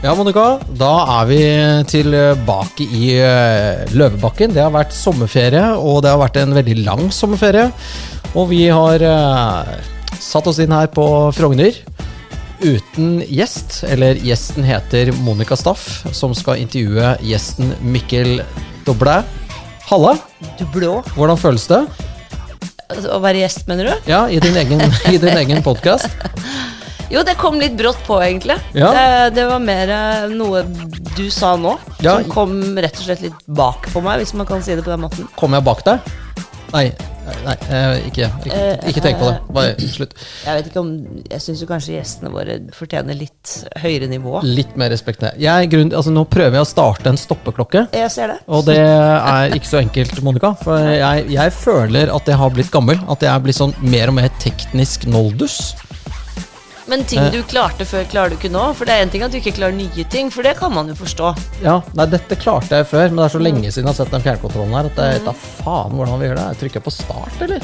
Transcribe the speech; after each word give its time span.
Ja, 0.00 0.14
Monica, 0.16 0.44
da 0.80 0.90
er 1.20 1.26
vi 1.28 1.38
tilbake 1.90 2.86
i 2.88 3.10
eh, 3.20 3.82
Løvebakken. 3.92 4.54
Det 4.56 4.62
har 4.64 4.72
vært 4.72 4.94
sommerferie, 4.96 5.66
og 5.76 6.00
det 6.06 6.14
har 6.14 6.22
vært 6.22 6.38
en 6.40 6.54
veldig 6.56 6.76
lang 6.86 7.02
sommerferie. 7.12 7.66
Og 8.32 8.48
vi 8.48 8.62
har 8.72 9.04
eh, 9.04 9.74
satt 10.16 10.48
oss 10.48 10.60
inn 10.64 10.72
her 10.72 10.88
på 10.94 11.04
Frogner 11.36 11.76
uten 12.64 13.18
gjest. 13.28 13.82
Eller 13.92 14.16
gjesten 14.24 14.64
heter 14.64 15.12
Monica 15.20 15.58
Staff, 15.60 15.84
som 16.16 16.32
skal 16.36 16.62
intervjue 16.64 17.12
gjesten 17.28 17.74
Mikkel 17.84 18.38
Doble. 18.88 19.18
Halla, 19.90 20.14
Du 20.56 20.64
blå? 20.72 21.00
hvordan 21.16 21.36
føles 21.40 21.68
det? 21.68 21.84
Å 22.90 23.20
være 23.22 23.44
gjest, 23.44 23.68
mener 23.68 23.86
du? 23.92 24.08
Ja, 24.10 24.24
i 24.32 24.40
din 24.42 24.56
egen, 24.58 24.80
i 25.12 25.18
din 25.20 25.36
egen 25.44 25.60
podkast. 25.66 26.08
Jo, 27.10 27.24
det 27.26 27.34
kom 27.40 27.58
litt 27.58 27.74
brått 27.74 27.98
på, 28.06 28.20
egentlig. 28.22 28.54
Ja. 28.78 28.92
Det, 28.94 29.34
det 29.40 29.46
var 29.50 29.62
mer 29.62 29.90
eh, 29.90 30.30
noe 30.30 30.62
du 31.16 31.26
sa 31.34 31.56
nå, 31.58 31.74
Ja. 32.04 32.20
som 32.20 32.30
kom 32.30 32.58
rett 32.78 33.00
og 33.00 33.08
slett 33.08 33.24
litt 33.26 33.46
bak 33.50 33.90
på 33.90 34.02
meg, 34.04 34.22
hvis 34.22 34.34
man 34.38 34.46
kan 34.46 34.62
si 34.62 34.76
det 34.78 34.84
på 34.86 34.92
den 34.94 35.02
måten. 35.02 35.26
Kommer 35.38 35.58
jeg 35.58 35.66
bak 35.66 35.82
deg? 35.88 36.12
Nei, 36.70 36.84
nei 37.42 37.54
eh, 37.66 37.96
ikke, 38.06 38.28
ikke, 38.46 38.60
ikke 38.92 39.02
tenk 39.02 39.18
på 39.18 39.26
det. 39.26 39.40
Bare 39.56 39.88
slutt. 39.90 40.14
Jeg 40.46 40.54
vet 40.60 40.68
ikke 40.70 40.82
om 40.84 40.92
Jeg 41.32 41.42
syns 41.42 41.64
kanskje 41.66 41.96
gjestene 41.96 42.30
våre 42.30 42.60
fortjener 42.78 43.18
litt 43.18 43.56
høyere 43.82 44.06
nivå. 44.12 44.38
Litt 44.46 44.78
mer 44.78 44.94
respekt. 44.94 45.26
Jeg, 45.42 45.70
grunn, 45.72 45.90
altså, 45.90 46.14
nå 46.14 46.22
prøver 46.30 46.60
jeg 46.60 46.68
å 46.68 46.70
starte 46.70 47.10
en 47.10 47.18
stoppeklokke. 47.18 47.88
Jeg 47.98 48.14
ser 48.14 48.36
det. 48.36 48.38
Og 48.46 48.62
det 48.70 48.78
er 48.78 49.58
ikke 49.58 49.72
så 49.72 49.82
enkelt, 49.82 50.22
Monica. 50.22 50.54
For 50.62 50.78
jeg, 50.94 51.26
jeg 51.34 51.58
føler 51.58 52.14
at 52.14 52.30
jeg 52.30 52.38
har 52.38 52.54
blitt 52.54 52.70
gammel. 52.70 53.02
At 53.10 53.26
jeg 53.26 53.34
er 53.34 53.46
blitt 53.48 53.58
sånn 53.58 53.74
mer 53.82 54.14
og 54.14 54.20
mer 54.22 54.30
teknisk 54.38 55.10
noldus. 55.10 55.72
Men 56.90 57.04
ting 57.06 57.20
Eh. 57.22 57.30
du 57.30 57.42
klarte 57.46 57.86
før, 57.86 58.04
klarer 58.10 58.32
du 58.34 58.36
ikke 58.40 58.50
nå. 58.50 58.64
For 58.74 58.84
det 58.88 58.96
er 58.96 59.04
en 59.06 59.10
ting 59.12 59.22
at 59.22 59.30
du 59.30 59.38
ikke 59.38 59.54
klarer 59.54 59.76
nye 59.76 60.04
ting, 60.10 60.30
for 60.34 60.42
det 60.46 60.56
kan 60.58 60.72
man 60.74 60.88
jo 60.90 60.96
forstå. 60.98 61.30
Ja, 61.62 61.76
nei, 61.94 62.06
Dette 62.10 62.34
klarte 62.40 62.80
jeg 62.80 62.88
før, 62.90 63.06
men 63.12 63.20
det 63.22 63.28
er 63.28 63.34
så 63.38 63.42
lenge 63.42 63.70
siden 63.70 63.86
jeg 63.86 63.92
har 63.94 63.98
sett 64.00 64.10
den 64.16 64.24
fjernkontrollen 64.26 64.74
her. 64.74 64.90
At 64.90 64.98
jeg 64.98 65.20
vet 65.20 65.28
da 65.30 65.36
faen 65.62 65.94
hvordan 65.94 66.18
vi 66.18 66.26
gjør 66.26 66.40
det. 66.40 66.48
Jeg 66.50 66.60
trykker 66.64 66.84
på 66.88 66.94
start, 66.98 67.38
eller? 67.46 67.62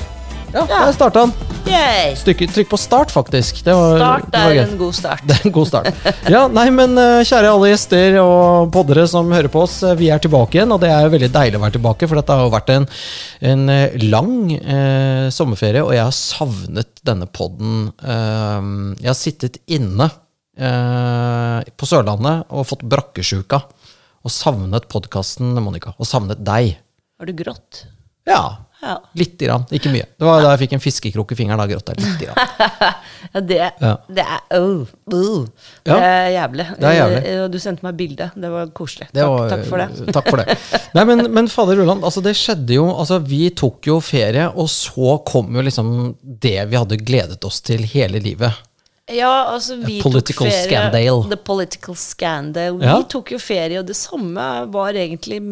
Ja, 0.57 0.62
Ja. 0.65 0.79
der 0.87 0.95
starta 0.97 1.27
han. 1.27 1.33
Yay! 1.67 2.12
Stykke, 2.17 2.47
trykk 2.55 2.69
på 2.71 2.79
start, 2.79 3.11
faktisk. 3.12 3.59
Det 3.67 3.75
var, 3.75 3.97
Start 3.99 4.27
det 4.33 4.41
var 4.45 4.53
er 4.55 4.61
en 4.63 4.77
god 4.79 4.95
start. 4.95 5.23
Det 5.27 5.35
er 5.35 5.47
en 5.48 5.53
god 5.57 5.67
start. 5.69 5.89
Ja, 6.31 6.43
nei, 6.48 6.65
men 6.73 6.95
eh, 7.03 7.25
kjære 7.27 7.51
alle 7.51 7.71
gjester 7.73 8.17
og 8.23 8.71
poddere 8.73 9.05
som 9.11 9.33
hører 9.35 9.51
på 9.53 9.65
oss, 9.67 9.75
eh, 9.85 9.97
vi 9.98 10.09
er 10.15 10.23
tilbake 10.23 10.57
igjen, 10.61 10.73
og 10.73 10.81
det 10.85 10.93
er 10.95 11.05
jo 11.09 11.13
veldig 11.17 11.31
deilig 11.35 11.59
å 11.59 11.65
være 11.67 11.77
tilbake, 11.77 12.09
for 12.09 12.21
dette 12.21 12.37
har 12.39 12.47
jo 12.47 12.53
vært 12.55 12.71
en, 12.77 12.87
en 13.53 13.65
eh, 13.75 13.97
lang 14.07 14.37
eh, 14.57 15.27
sommerferie, 15.35 15.83
og 15.85 15.93
jeg 15.98 16.05
har 16.07 16.15
savnet 16.17 17.03
denne 17.11 17.27
podden. 17.29 17.91
Eh, 18.01 18.70
jeg 19.03 19.11
har 19.11 19.19
sittet 19.19 19.59
inne 19.67 20.09
eh, 20.57 21.67
på 21.77 21.91
Sørlandet 21.91 22.47
og 22.55 22.67
fått 22.70 22.87
brakkesjuka, 22.87 23.61
og 24.27 24.33
savnet 24.33 24.87
podkasten, 24.91 25.53
Monica, 25.63 25.93
og 25.98 26.09
savnet 26.09 26.41
deg. 26.47 26.77
Har 27.20 27.29
du 27.29 27.35
grått? 27.39 27.85
Ja, 28.27 28.41
Ja. 28.87 28.97
lite 29.19 29.48
grann. 29.48 29.65
Ikke 29.75 29.91
mye. 29.91 30.06
Det 30.15 30.27
var 30.29 30.45
da 30.45 30.53
jeg 30.55 30.62
fikk 30.65 30.75
en 30.77 30.83
fiskekrok 30.84 31.33
i 31.34 31.39
fingeren, 31.39 31.62
gråt 31.70 31.91
jeg 31.92 32.03
lite 32.05 32.29
grann. 32.29 32.95
Ja, 33.37 33.41
det, 34.06 34.23
er 34.23 34.61
oh, 34.61 34.87
oh. 35.12 35.47
Ja. 35.84 35.97
Det 35.97 35.97
er 36.06 36.29
jævlig. 36.37 36.67
Det 36.79 36.87
er 36.89 36.95
jævlig. 36.95 37.19
Eh, 37.33 37.41
du 37.51 37.57
sendte 37.61 37.84
meg 37.87 37.97
bilde. 37.98 38.29
Det 38.39 38.51
var 38.53 38.70
koselig. 38.77 39.09
Det 39.12 39.25
var- 39.27 39.51
takk 39.51 39.64
for 39.67 39.83
det. 39.83 39.89
Takk 40.17 40.31
for 40.31 40.42
det. 40.42 40.57
Nei, 40.95 41.05
men, 41.11 41.25
men 41.34 41.51
fader 41.53 41.83
Ulland, 41.83 42.07
altså 42.07 42.23
det 42.25 42.37
skjedde 42.39 42.79
jo 42.79 42.87
altså 42.92 43.19
Vi 43.27 43.48
tok 43.59 43.91
jo 43.91 43.98
ferie, 44.05 44.47
og 44.55 44.70
så 44.73 45.17
kom 45.27 45.51
jo 45.59 45.64
liksom 45.67 45.91
det 46.23 46.59
vi 46.70 46.79
hadde 46.79 47.01
gledet 47.03 47.45
oss 47.48 47.61
til 47.67 47.83
hele 47.91 48.23
livet. 48.23 48.62
Ja, 49.12 49.53
altså 49.53 49.77
vi 49.83 50.01
political 50.03 50.47
tok 50.48 50.53
ferie. 50.53 50.64
scandal. 50.67 51.20
The 51.31 51.39
political 51.51 51.98
scandal. 51.98 52.81
Ja. 52.83 52.97
Vi 52.98 53.11
tok 53.12 53.34
jo 53.37 53.39
ferie, 53.42 53.79
og 53.83 53.87
det 53.91 53.98
samme 53.98 54.47
var 54.75 54.98
egentlig 54.98 55.42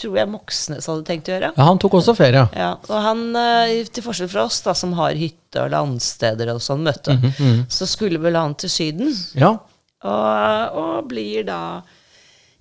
tror 0.00 0.16
jeg 0.20 0.28
Moxnes 0.32 0.86
hadde 0.90 1.04
tenkt 1.08 1.28
å 1.28 1.34
gjøre. 1.34 1.52
Ja, 1.56 1.64
Han 1.68 1.78
tok 1.82 1.94
også 2.00 2.14
ferie. 2.18 2.46
Ja, 2.56 2.72
og 2.88 3.02
han, 3.04 3.24
eh, 3.36 3.84
til 3.92 4.04
forskjell 4.06 4.30
fra 4.32 4.44
oss, 4.48 4.60
da, 4.66 4.74
som 4.74 4.92
har 4.98 5.14
hytte 5.18 5.64
og 5.64 5.70
landsteder 5.74 6.52
og 6.54 6.60
sånn, 6.64 6.82
møte, 6.86 7.16
-hmm. 7.20 7.64
så 7.68 7.86
skulle 7.86 8.18
vel 8.22 8.36
han 8.36 8.54
til 8.54 8.70
Syden. 8.70 9.12
Ja, 9.34 9.58
Og, 10.02 10.76
og 10.80 11.08
blir 11.08 11.44
da 11.44 11.82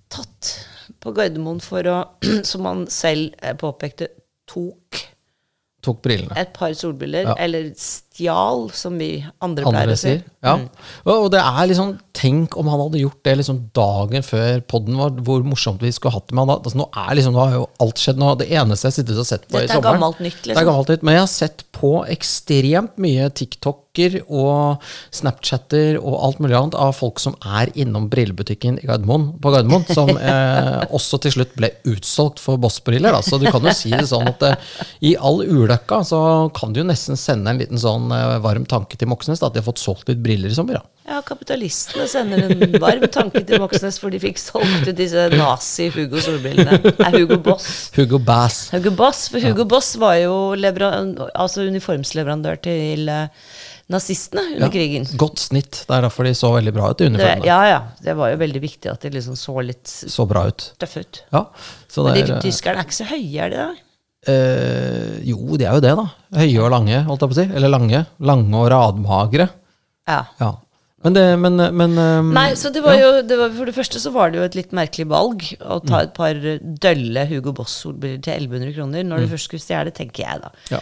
tatt 0.10 0.66
på 1.00 1.14
Gardermoen 1.16 1.62
for 1.64 1.84
å, 1.88 1.98
som 2.44 2.66
han 2.66 2.88
selv 2.92 3.34
eh, 3.42 3.54
påpekte, 3.56 4.10
tok 4.50 5.06
tok 5.82 6.02
brillene. 6.04 6.36
et 6.36 6.52
par 6.54 6.74
solbriller, 6.74 7.24
Ja. 7.24 7.36
eller 7.40 7.72
stjal, 8.20 8.68
som 8.76 9.00
vi 9.00 9.12
andre, 9.44 9.66
pleier 9.66 9.96
å 9.96 9.98
si. 10.00 10.18
Ja. 10.44 10.56
Og, 11.06 11.16
og 11.16 11.32
det 11.34 11.42
er 11.44 11.66
liksom 11.72 11.98
Tenk 12.20 12.58
om 12.60 12.68
han 12.68 12.82
hadde 12.82 13.00
gjort 13.00 13.20
det 13.24 13.34
liksom 13.40 13.60
dagen 13.72 14.26
før 14.28 14.58
podden 14.68 14.98
var, 15.00 15.14
hvor 15.24 15.44
morsomt 15.48 15.80
vi 15.80 15.92
skulle 15.96 16.18
hatt 16.18 16.26
det 16.28 16.36
med 16.36 16.50
han. 16.50 16.58
Altså, 16.58 16.76
nå 16.76 16.90
er 16.92 17.14
liksom, 17.16 17.32
nå 17.32 17.46
har 17.46 17.54
jo 17.56 17.62
alt 17.86 18.02
skjedd. 18.02 18.20
Nå, 18.20 18.34
det 18.42 18.50
eneste 18.60 18.90
jeg 18.90 18.98
sitter 18.98 19.22
og 19.22 19.28
sett 19.30 19.46
på 19.46 19.56
Dette 19.56 19.62
i 19.62 19.70
er 19.70 19.78
sommeren 19.78 20.02
gammelt 20.02 20.20
nytt, 20.26 20.42
Det 20.42 20.50
er 20.50 20.58
liksom. 20.58 20.68
gammelt 20.68 20.92
nytt, 20.92 21.06
Men 21.08 21.16
jeg 21.16 21.24
har 21.24 21.30
sett 21.32 21.64
på 21.80 21.92
ekstremt 22.12 23.00
mye 23.00 23.30
TikToker 23.40 24.18
og 24.26 24.84
Snapchatter 25.16 25.96
og 26.02 26.18
alt 26.28 26.42
mulig 26.44 26.58
annet 26.60 26.76
av 26.76 26.92
folk 26.98 27.24
som 27.24 27.38
er 27.40 27.72
innom 27.80 28.10
brillebutikken 28.12 28.82
i 28.84 28.90
Gardermoen, 28.90 29.30
på 29.40 29.56
Gardermoen, 29.56 29.88
som 29.88 30.12
eh, 30.20 30.84
også 30.92 31.22
til 31.24 31.38
slutt 31.38 31.56
ble 31.56 31.72
utsolgt 31.88 32.44
for 32.44 32.60
Boss-briller. 32.60 33.16
Så 33.24 33.40
du 33.40 33.48
kan 33.48 33.64
jo 33.64 33.76
si 33.76 33.94
det 33.96 34.10
sånn 34.12 34.28
at 34.34 34.44
eh, 34.50 34.68
i 35.08 35.16
all 35.16 35.40
ulykka 35.46 36.04
så 36.12 36.22
kan 36.56 36.76
du 36.76 36.84
jo 36.84 36.90
nesten 36.92 37.16
sende 37.20 37.56
en 37.56 37.64
liten 37.64 37.80
sånn 37.80 38.09
eh, 38.16 38.38
varm 38.44 38.66
tanke 38.70 38.98
til 39.00 39.08
Moxnes 39.12 39.40
da, 39.42 39.48
at 39.50 39.54
de 39.58 39.62
har 39.62 39.68
fått 39.68 39.82
solgt 39.82 40.10
litt 40.12 40.22
briller 40.24 40.50
i 40.52 40.58
sommer. 40.58 40.80
ja. 40.80 40.86
Ja, 41.10 41.24
kapitalistene 41.26 42.04
sender 42.06 42.44
en 42.46 42.76
varm 42.84 43.02
tanke 43.10 43.42
til 43.48 43.58
Moxnes, 43.64 43.96
for 43.98 44.14
de 44.14 44.20
fikk 44.22 44.38
solgt 44.38 44.86
ut 44.92 44.94
disse 45.00 45.24
nazi-Hugo 45.34 46.22
solbrillene. 46.22 46.78
Er 47.02 47.16
Hugo 47.18 47.40
Boss. 47.42 47.90
Hugo 47.96 48.20
Bass. 48.22 48.60
Hugo 48.76 48.92
Boss, 48.94 49.24
for 49.34 49.42
Hugo 49.42 49.66
Boss 49.66 49.96
var 49.98 50.20
jo 50.22 50.36
altså 51.34 51.66
uniformsleverandør 51.66 52.62
til 52.62 53.10
eh, 53.10 53.26
nazistene 53.90 54.44
under 54.54 54.68
Ja, 54.68 54.72
krigen. 54.76 55.08
Godt 55.18 55.42
snitt. 55.48 55.82
Det 55.90 55.98
er 55.98 56.06
derfor 56.06 56.30
de 56.30 56.36
så 56.38 56.54
veldig 56.54 56.76
bra 56.78 56.92
ut 56.94 57.02
i 57.02 57.10
uniformene. 57.10 57.46
ja, 57.50 57.60
ja. 57.72 57.80
Det 58.06 58.14
var 58.20 58.30
jo 58.36 58.38
veldig 58.46 58.62
viktig 58.70 58.92
at 58.94 59.02
de 59.02 59.10
liksom 59.18 59.34
så 59.40 59.58
litt 59.66 59.90
Så 59.90 60.28
bra 60.30 60.46
ut. 60.52 60.68
tøffe 60.78 61.02
ut. 61.08 61.24
Ja, 61.34 61.48
så 61.90 62.06
Men 62.06 62.20
de 62.22 62.28
er, 62.38 62.42
tyskerne 62.46 62.84
er 62.84 62.86
ikke 62.86 63.00
så 63.02 63.10
høye, 63.10 63.48
er 63.48 63.50
de 63.50 63.64
da? 63.66 63.70
Eh, 64.28 65.20
jo, 65.28 65.58
de 65.58 65.68
er 65.68 65.78
jo 65.78 65.84
det, 65.84 65.94
da. 66.00 66.08
Høye 66.40 66.64
og 66.66 66.74
lange, 66.74 67.04
holdt 67.08 67.24
jeg 67.24 67.32
på 67.32 67.38
å 67.38 67.40
si. 67.42 67.46
Eller 67.56 67.72
lange. 67.72 68.02
Lange 68.20 68.58
og 68.64 68.68
radmagre. 68.74 69.50
Ja. 70.10 70.24
Ja. 70.42 70.56
Men 71.00 71.16
det 71.16 71.24
Men, 71.40 71.56
men 71.80 71.94
eh, 71.96 72.32
Nei, 72.36 72.48
så 72.60 72.74
det 72.76 72.82
var 72.84 72.98
jo 73.00 73.22
det 73.24 73.38
var, 73.40 73.54
For 73.56 73.70
det 73.70 73.76
første 73.78 74.02
så 74.04 74.12
var 74.12 74.32
det 74.34 74.40
jo 74.42 74.48
et 74.50 74.58
litt 74.58 74.74
merkelig 74.76 75.06
valg 75.08 75.46
å 75.64 75.78
ta 75.86 76.02
et 76.04 76.12
par 76.18 76.36
dølle 76.36 77.24
Hugo 77.30 77.54
Boss-solbriller 77.56 78.20
til 78.26 78.50
1100 78.50 78.74
kroner 78.76 79.06
når 79.08 79.24
du 79.24 79.30
først 79.32 79.48
skulle 79.48 79.64
stjele, 79.64 79.94
tenker 79.96 80.26
jeg 80.26 80.44
da. 80.44 80.52
ja. 80.76 80.82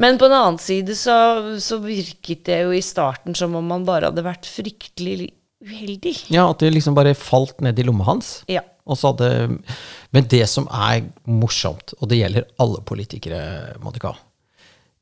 Men 0.00 0.16
på 0.16 0.24
den 0.24 0.38
annen 0.38 0.56
side 0.56 0.94
så, 0.96 1.14
så 1.60 1.76
virket 1.82 2.46
det 2.48 2.62
jo 2.62 2.70
i 2.72 2.80
starten 2.80 3.36
som 3.36 3.52
om 3.58 3.66
man 3.68 3.84
bare 3.84 4.08
hadde 4.08 4.24
vært 4.24 4.48
fryktelig 4.48 5.34
uheldig. 5.60 6.14
ja, 6.32 6.46
at 6.48 6.62
det 6.64 6.72
liksom 6.72 6.96
bare 6.96 7.12
falt 7.12 7.60
ned 7.60 7.76
i 7.76 7.84
lomma 7.84 8.06
hans. 8.08 8.38
Ja. 8.48 8.64
Og 8.88 8.96
så 8.96 9.12
hadde 9.12 9.28
Men 10.12 10.26
det 10.28 10.44
som 10.50 10.66
er 10.68 11.06
morsomt, 11.24 11.94
og 12.00 12.08
det 12.10 12.18
gjelder 12.20 12.44
alle 12.60 12.82
politikere, 12.84 13.76
Monica 13.82 14.12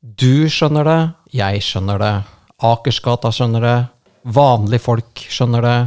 Du 0.01 0.47
skjønner 0.49 0.87
det, 0.87 0.99
jeg 1.35 1.61
skjønner 1.65 1.99
det, 2.01 2.13
Akersgata 2.63 3.31
skjønner 3.33 3.61
det, 3.65 3.77
vanlige 4.33 4.81
folk 4.85 5.23
skjønner 5.29 5.65
det, 5.65 5.77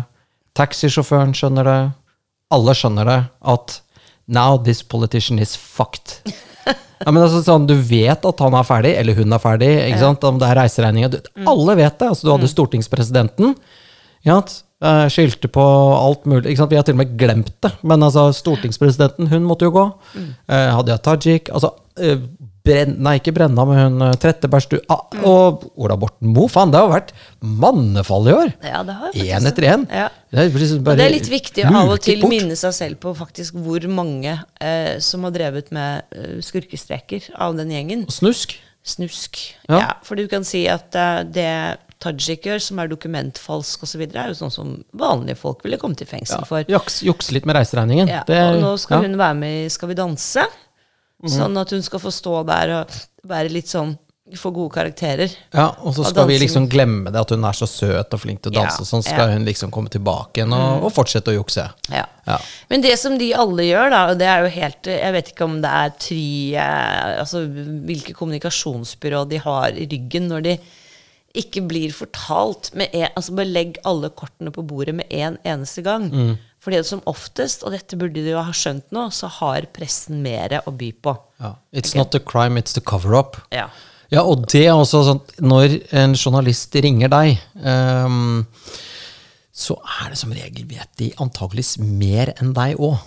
taxisjåføren 0.58 1.32
skjønner 1.34 1.64
det, 1.70 1.78
alle 2.54 2.74
skjønner 2.76 3.08
det, 3.08 3.18
at 3.54 3.80
now 4.26 4.56
this 4.58 4.82
politician 4.82 5.38
is 5.42 5.56
fucked. 5.56 6.20
Ja, 7.04 7.10
men 7.12 7.22
altså 7.24 7.42
sånn, 7.44 7.66
Du 7.68 7.74
vet 7.76 8.24
at 8.24 8.38
han 8.40 8.54
er 8.56 8.64
ferdig, 8.64 8.94
eller 8.96 9.14
hun 9.18 9.32
er 9.36 9.38
ferdig. 9.42 9.68
ikke 9.90 9.98
sant? 10.00 10.22
Om 10.24 10.38
det 10.40 10.46
er 10.48 10.56
reiseregninga. 10.62 11.08
Du- 11.12 11.18
Alle 11.50 11.74
vet 11.76 11.98
det. 11.98 12.08
altså 12.08 12.24
Du 12.24 12.30
hadde 12.32 12.48
stortingspresidenten. 12.48 13.54
Ja, 14.24 14.38
at, 14.38 14.62
skyldte 15.12 15.48
på 15.52 15.64
alt 15.64 16.26
mulig. 16.28 16.50
ikke 16.50 16.62
sant? 16.62 16.72
Vi 16.74 16.78
har 16.80 16.86
til 16.86 16.96
og 16.96 17.02
med 17.02 17.14
glemt 17.20 17.54
det. 17.64 17.72
Men 17.82 18.04
altså, 18.04 18.28
stortingspresidenten, 18.36 19.30
hun 19.32 19.46
måtte 19.48 19.68
jo 19.68 19.74
gå. 19.74 19.84
Eh, 20.20 20.70
Hadia 20.76 20.98
Tajik. 21.00 21.48
altså, 21.52 21.72
eh, 21.96 22.18
Brenn, 22.64 22.94
nei, 23.04 23.18
ikke 23.18 23.34
Brenna, 23.36 23.64
men 23.68 23.76
hun 23.76 24.04
eh, 24.06 24.14
Trettebergstuen 24.16 24.86
ah, 24.92 25.02
Og 25.28 25.66
Ola 25.84 25.98
Borten 26.00 26.30
Moe. 26.32 26.48
Faen, 26.48 26.70
det 26.72 26.80
har 26.80 26.88
vært 26.88 27.10
mannefall 27.44 28.30
i 28.30 28.36
år! 28.38 28.52
Ja, 28.64 28.80
det 28.88 28.94
har 28.96 29.18
Én 29.20 29.48
etter 29.50 29.66
én. 29.68 29.84
Ja. 29.92 30.06
Det 30.32 30.46
liksom 30.48 30.80
det 30.86 31.04
er 31.04 31.12
litt 31.12 31.28
viktig 31.28 31.66
å 31.66 31.74
av 31.82 31.92
og 31.92 32.00
til 32.02 32.22
bort. 32.24 32.32
minne 32.32 32.56
seg 32.56 32.72
selv 32.74 33.02
på 33.04 33.12
faktisk 33.18 33.58
hvor 33.66 33.84
mange 33.92 34.38
eh, 34.64 34.96
som 35.04 35.28
har 35.28 35.34
drevet 35.36 35.68
med 35.76 36.08
eh, 36.16 36.38
skurkestreker 36.44 37.28
av 37.36 37.52
den 37.60 37.74
gjengen. 37.74 38.06
Snusk. 38.12 38.56
Snusk. 38.84 39.42
Ja. 39.68 39.76
Ja. 39.76 39.92
for 40.04 40.16
du 40.16 40.24
kan 40.28 40.44
si 40.44 40.64
at 40.68 40.92
uh, 40.96 41.20
det 41.24 41.48
Tajik 42.04 42.46
som 42.60 42.78
er 42.82 42.90
dokumentfalsk 42.92 43.86
osv., 43.86 44.04
er 44.10 44.28
jo 44.30 44.36
sånn 44.38 44.52
som 44.52 44.74
vanlige 44.92 45.40
folk 45.40 45.64
ville 45.64 45.80
kommet 45.80 46.04
i 46.04 46.08
fengsel 46.08 46.42
Ja, 46.42 46.48
for. 46.48 46.68
Juks, 46.68 47.00
jukse 47.06 47.32
litt 47.36 47.48
med 47.48 47.56
reiseregningen. 47.56 48.12
Ja, 48.12 48.22
Det- 48.28 48.40
og 48.44 48.60
nå 48.62 48.76
skal 48.78 49.00
ja. 49.00 49.02
Mhm. 49.08 49.10
hun 49.10 49.18
være 49.24 49.34
med 49.40 49.64
i 49.64 49.68
Skal 49.72 49.88
vi 49.88 49.94
danse. 49.94 50.46
Sånn 51.24 51.56
at 51.56 51.70
hun 51.70 51.82
skal 51.82 52.00
få 52.00 52.10
stå 52.12 52.44
der 52.46 52.70
og 52.82 52.90
være 53.26 53.50
litt 53.50 53.70
sånn 53.72 53.96
Få 54.40 54.48
gode 54.56 54.72
karakterer. 54.72 55.28
Ja, 55.52 55.66
og 55.84 55.92
så 55.94 56.06
skal 56.08 56.24
vi 56.26 56.38
liksom 56.40 56.64
glemme 56.66 57.10
det, 57.12 57.20
at 57.20 57.28
hun 57.34 57.44
er 57.44 57.52
så 57.52 57.66
søt 57.68 58.14
og 58.16 58.20
flink 58.22 58.40
til 58.40 58.54
å 58.54 58.54
danse. 58.54 58.80
Ja, 58.80 58.86
sånn 58.88 59.02
skal 59.04 59.28
ja. 59.28 59.34
hun 59.34 59.44
liksom 59.44 59.70
komme 59.70 59.90
tilbake 59.92 60.40
igjen 60.40 60.54
og, 60.56 60.86
og 60.88 60.94
fortsette 60.96 61.28
å 61.28 61.34
jukse. 61.36 61.66
Ja. 61.92 62.06
Ja. 62.24 62.38
Men 62.70 62.80
det 62.80 62.98
som 62.98 63.18
de 63.20 63.34
alle 63.36 63.66
gjør, 63.68 63.90
da, 63.92 64.00
og 64.08 64.18
det 64.18 64.26
er 64.26 64.46
jo 64.46 64.48
helt 64.54 64.88
Jeg 64.88 65.12
vet 65.12 65.28
ikke 65.28 65.44
om 65.44 65.58
det 65.60 65.68
er 65.68 65.90
Try 66.00 66.54
eh, 66.56 67.20
Altså 67.20 67.42
hvilke 67.84 68.14
kommunikasjonsbyrå 68.16 69.26
de 69.28 69.42
har 69.44 69.76
i 69.76 69.84
ryggen 69.92 70.30
når 70.32 70.46
de 70.48 70.54
ikke 71.34 71.64
blir 71.66 71.94
fortalt 71.94 72.70
med 72.78 72.92
en, 72.94 73.08
altså 73.14 73.34
Bare 73.34 73.50
legg 73.50 73.78
alle 73.88 74.10
kortene 74.14 74.52
på 74.54 74.62
bordet 74.66 74.94
med 75.00 75.10
en 75.10 75.38
eneste 75.42 75.82
gang. 75.86 76.06
Mm. 76.12 76.36
Fordi 76.64 76.78
det 76.80 76.88
som 76.88 77.02
oftest, 77.10 77.64
og 77.66 77.74
dette 77.74 77.98
burde 78.00 78.22
de 78.24 78.32
jo 78.32 78.40
ha 78.40 78.54
skjønt 78.56 78.94
nå, 78.94 79.08
så 79.12 79.28
har 79.40 79.66
pressen 79.74 80.22
mer 80.24 80.60
å 80.64 80.72
by 80.72 80.92
på. 81.04 81.16
Ja. 81.42 81.56
It's 81.76 81.96
not 81.98 82.14
a 82.16 82.22
crime, 82.22 82.60
it's 82.60 82.76
the 82.76 82.80
cover-up. 82.80 83.36
Ja. 83.52 83.68
Ja, 84.12 84.22
og 84.22 84.46
det 84.52 84.66
er 84.68 84.76
også 84.76 85.00
sånn 85.06 85.20
Når 85.42 85.78
en 85.96 86.12
journalist 86.14 86.74
ringer 86.76 87.10
deg, 87.10 87.38
um, 87.64 88.44
så 89.54 89.74
er 90.02 90.12
det 90.12 90.18
som 90.20 90.32
regel, 90.34 90.66
vet 90.70 90.90
de 91.00 91.10
antageligvis 91.22 91.78
mer 91.82 92.34
enn 92.38 92.52
deg 92.54 92.78
òg. 92.78 93.00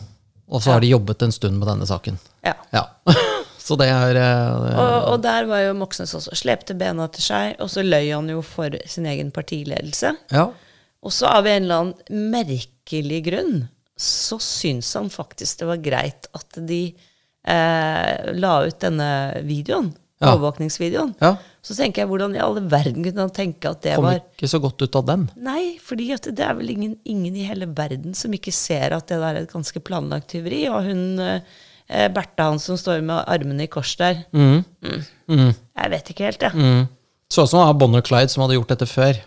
Og 0.48 0.64
så 0.64 0.74
har 0.74 0.84
de 0.84 0.94
jobbet 0.94 1.26
en 1.26 1.34
stund 1.36 1.60
med 1.60 1.68
denne 1.72 1.88
saken. 1.88 2.20
ja. 2.46 2.56
Ja. 2.76 2.88
Så 3.68 3.76
det 3.80 3.90
er 3.92 4.16
eh, 4.22 4.78
Og, 4.80 4.96
og 5.12 5.18
der 5.26 5.48
var 5.50 5.66
jo 5.66 5.76
Moxnes 5.76 6.14
også. 6.16 6.36
Slepte 6.40 6.76
bena 6.78 7.10
til 7.12 7.26
seg, 7.26 7.58
og 7.64 7.72
så 7.74 7.84
løy 7.84 8.14
han 8.14 8.30
jo 8.32 8.44
for 8.46 8.78
sin 8.88 9.08
egen 9.10 9.34
partiledelse. 9.36 10.14
Ja. 10.32 10.48
Og 11.04 11.14
så 11.14 11.28
av 11.30 11.48
en 11.50 11.68
eller 11.68 11.84
annen 11.84 12.32
merkelig 12.32 13.22
grunn 13.28 13.68
så 13.98 14.38
syns 14.44 14.92
han 14.94 15.10
faktisk 15.10 15.64
det 15.64 15.68
var 15.72 15.80
greit 15.82 16.28
at 16.38 16.60
de 16.70 16.82
eh, 16.94 18.34
la 18.38 18.54
ut 18.68 18.80
denne 18.84 19.12
videoen. 19.48 19.92
Ja. 20.18 20.32
Overvåkningsvideoen. 20.32 21.14
ja. 21.22 21.36
Så 21.68 21.76
tenker 21.76 22.02
jeg, 22.02 22.08
hvordan 22.08 22.32
i 22.34 22.40
alle 22.40 22.62
verden 22.72 23.04
kunne 23.04 23.26
han 23.26 23.34
tenke 23.36 23.68
at 23.70 23.82
det 23.84 23.98
Kom 23.98 24.06
var 24.08 24.22
ikke 24.22 24.48
så 24.48 24.60
godt 24.64 24.82
ut 24.82 24.96
av 24.96 25.04
den. 25.10 25.26
Nei, 25.44 25.76
fordi 25.84 26.08
at 26.16 26.30
det 26.32 26.46
er 26.46 26.56
vel 26.56 26.72
ingen, 26.72 26.94
ingen 27.04 27.36
i 27.36 27.44
hele 27.44 27.68
verden 27.76 28.16
som 28.16 28.32
ikke 28.34 28.54
ser 28.56 28.96
at 28.96 29.10
det 29.12 29.18
der 29.20 29.36
er 29.36 29.42
et 29.44 29.52
ganske 29.52 29.82
planlagt 29.84 30.30
tyveri. 30.32 30.62
Og 30.72 30.88
hun 30.88 31.20
eh, 31.20 31.58
Bertha 31.88 32.50
han 32.52 32.60
som 32.60 32.78
står 32.80 33.02
med 33.08 33.24
armene 33.32 33.64
i 33.64 33.68
kors 33.72 33.96
der 34.00 34.26
Mm. 34.34 34.64
Mm. 34.84 35.54
Jeg 35.56 35.92
vet 35.94 36.10
ikke 36.12 36.26
helt, 36.28 36.42
jeg. 36.42 36.54
Mm. 36.54 36.88
Så 37.32 37.44
ut 37.44 37.50
som 37.50 37.60
var 37.60 37.74
Bonnie 37.80 38.00
og 38.00 38.06
Clyde 38.08 38.30
som 38.32 38.44
hadde 38.44 38.56
gjort 38.58 38.68
dette 38.76 38.88
før. 38.88 39.18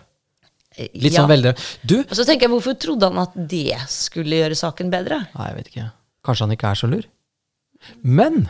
Litt 0.78 1.12
Ja. 1.12 1.20
sånn 1.22 1.28
veldig 1.28 1.54
Du! 1.84 1.98
Og 2.00 2.12
så 2.16 2.24
tenker 2.24 2.46
jeg, 2.48 2.50
hvorfor 2.54 2.76
trodde 2.78 3.08
han 3.10 3.18
at 3.18 3.32
det 3.48 3.76
skulle 3.88 4.38
gjøre 4.38 4.56
saken 4.56 4.90
bedre? 4.92 5.26
Nei, 5.34 5.48
jeg 5.48 5.56
vet 5.56 5.68
ikke. 5.72 5.90
Kanskje 6.24 6.46
han 6.46 6.54
ikke 6.56 6.70
er 6.70 6.74
så 6.80 6.88
lur. 6.90 7.04
Men 8.02 8.48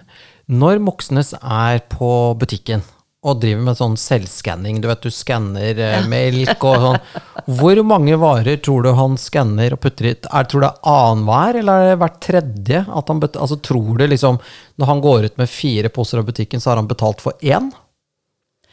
når 0.48 0.78
Moxnes 0.82 1.32
er 1.40 1.78
på 1.90 2.36
butikken 2.38 2.82
og 3.20 3.40
driver 3.42 3.64
med 3.66 3.76
sånn 3.76 3.96
selvskanning, 4.00 4.78
du 4.80 4.86
vet 4.88 5.02
du 5.04 5.10
skanner 5.12 5.76
eh, 5.76 6.06
melk 6.08 6.62
og 6.64 6.84
sånn, 6.86 7.00
hvor 7.58 7.80
mange 7.84 8.16
varer 8.20 8.62
tror 8.64 8.86
du 8.86 8.94
han 8.96 9.18
skanner 9.20 9.76
og 9.76 9.82
putter 9.84 10.08
i? 10.08 10.14
Er, 10.16 10.48
tror 10.48 10.62
du 10.62 10.66
det 10.66 10.70
er 10.72 10.94
annenhver, 10.94 11.58
eller 11.60 11.84
er 11.84 11.92
det 11.92 11.98
hvert 12.00 12.18
tredje? 12.24 12.80
At 12.88 13.12
han 13.12 13.20
bet, 13.20 13.36
altså, 13.36 13.60
tror 13.60 14.00
du 14.00 14.06
liksom, 14.08 14.40
når 14.80 14.92
han 14.94 15.04
går 15.04 15.28
ut 15.28 15.36
med 15.42 15.52
fire 15.52 15.92
poser 15.92 16.22
av 16.22 16.30
butikken, 16.30 16.64
så 16.64 16.72
har 16.72 16.80
han 16.80 16.88
betalt 16.88 17.20
for 17.20 17.36
én? 17.44 17.68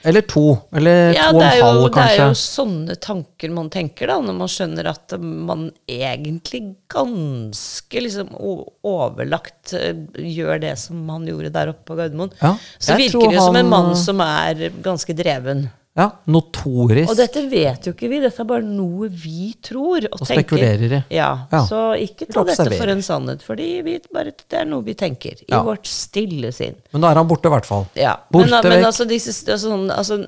Eller 0.03 0.21
to? 0.21 0.57
Eller 0.77 1.13
Ja, 1.15 1.29
to 1.31 1.39
og 1.39 1.43
en 1.43 1.57
jo, 1.57 1.65
halv, 1.65 1.85
det 1.95 2.03
er 2.03 2.19
jo 2.21 2.35
sånne 2.37 2.97
tanker 3.01 3.53
man 3.53 3.71
tenker, 3.73 4.11
da, 4.11 4.19
når 4.23 4.37
man 4.37 4.51
skjønner 4.51 4.89
at 4.91 5.15
man 5.21 5.65
egentlig 5.89 6.61
ganske 6.93 8.03
liksom 8.05 8.29
overlagt 8.37 9.73
eh, 9.77 9.97
gjør 10.21 10.61
det 10.63 10.75
som 10.81 11.01
han 11.11 11.25
gjorde 11.27 11.51
der 11.55 11.73
oppe 11.73 11.87
på 11.89 11.97
Gardermoen. 11.97 12.31
Ja, 12.41 12.53
Så 12.77 12.99
virker 12.99 13.33
det 13.33 13.41
som 13.41 13.57
en 13.57 13.73
mann 13.73 13.91
eh, 13.95 13.99
som 13.99 14.21
er 14.23 14.67
ganske 14.85 15.17
dreven. 15.17 15.67
Ja, 15.97 16.11
notorisk. 16.29 17.09
Og 17.09 17.17
dette 17.17 17.41
vet 17.49 17.87
jo 17.89 17.93
ikke 17.95 18.09
vi, 18.11 18.19
dette 18.21 18.43
er 18.43 18.45
bare 18.45 18.61
noe 18.61 19.07
vi 19.09 19.47
tror 19.65 20.05
og, 20.11 20.19
Og 20.21 20.27
spekulerer 20.29 20.93
i. 20.99 21.03
Ja, 21.15 21.31
Ja. 21.51 21.63
Så 21.65 21.79
ikke 21.97 22.27
ta 22.29 22.43
dette 22.45 22.67
for 22.77 22.91
en 22.93 23.01
sannhet, 23.01 23.41
fordi 23.41 23.81
det 23.83 24.59
er 24.59 24.65
noe 24.69 24.83
vi 24.85 24.93
tenker 24.93 25.41
i 25.41 25.49
Ja. 25.49 25.63
vårt 25.65 25.87
stille 25.89 26.51
sinn. 26.53 26.75
Men 26.93 27.01
da 27.01 27.09
er 27.11 27.15
han 27.15 27.27
borte, 27.27 27.49
i 27.49 27.53
hvert 27.55 27.65
fall. 27.65 27.87
Ja, 27.95 28.15
Borte 28.31 28.61
men, 28.61 28.69
men 28.77 28.85
altså, 28.85 29.07
disse, 29.09 29.33
altså, 29.49 29.71
sånn, 29.73 29.89
altså, 29.89 30.27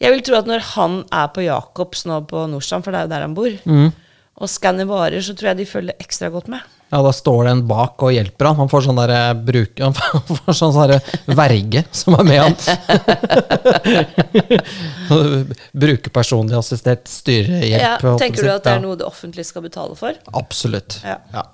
jeg 0.00 0.12
vil 0.14 0.22
tro 0.22 0.36
at 0.38 0.46
når 0.46 0.60
han 0.76 1.04
er 1.10 1.28
på 1.34 1.42
Jacobs 1.44 2.04
nå 2.06 2.20
på 2.30 2.46
Nordstrand, 2.48 2.84
for 2.84 2.92
det 2.92 3.00
er 3.00 3.08
jo 3.08 3.12
der 3.16 3.26
han 3.26 3.34
bor, 3.34 3.50
Mm. 3.66 3.92
og 4.38 4.48
skanner 4.48 4.86
varer, 4.86 5.18
så 5.20 5.34
tror 5.34 5.50
jeg 5.50 5.56
de 5.56 5.66
følger 5.66 5.98
ekstra 5.98 6.30
godt 6.30 6.46
med. 6.48 6.60
Ja, 6.92 6.98
da 7.00 7.12
står 7.16 7.46
det 7.46 7.52
en 7.54 7.62
bak 7.68 8.02
og 8.04 8.12
hjelper 8.12 8.50
han. 8.50 8.58
Han 8.60 8.68
får 8.68 8.82
sånn 8.84 8.98
derre 9.00 9.20
bruk... 9.48 9.80
Han 9.80 9.94
får 9.96 10.56
sånn 10.58 10.74
derre 10.76 10.98
verge 11.32 11.80
som 11.96 12.18
er 12.18 12.26
med 12.28 12.42
han. 12.42 12.56
Brukerpersonlig 15.84 16.58
assistert 16.58 17.08
styrehjelp. 17.08 18.04
Ja, 18.04 18.12
tenker 18.20 18.44
du 18.44 18.52
at 18.52 18.68
det 18.68 18.76
er 18.76 18.84
noe 18.84 19.00
det 19.00 19.08
offentlige 19.08 19.48
skal 19.48 19.64
betale 19.64 19.96
for? 19.96 20.20
Absolutt. 20.36 21.00
Ja. 21.06 21.16
Ja. 21.32 21.46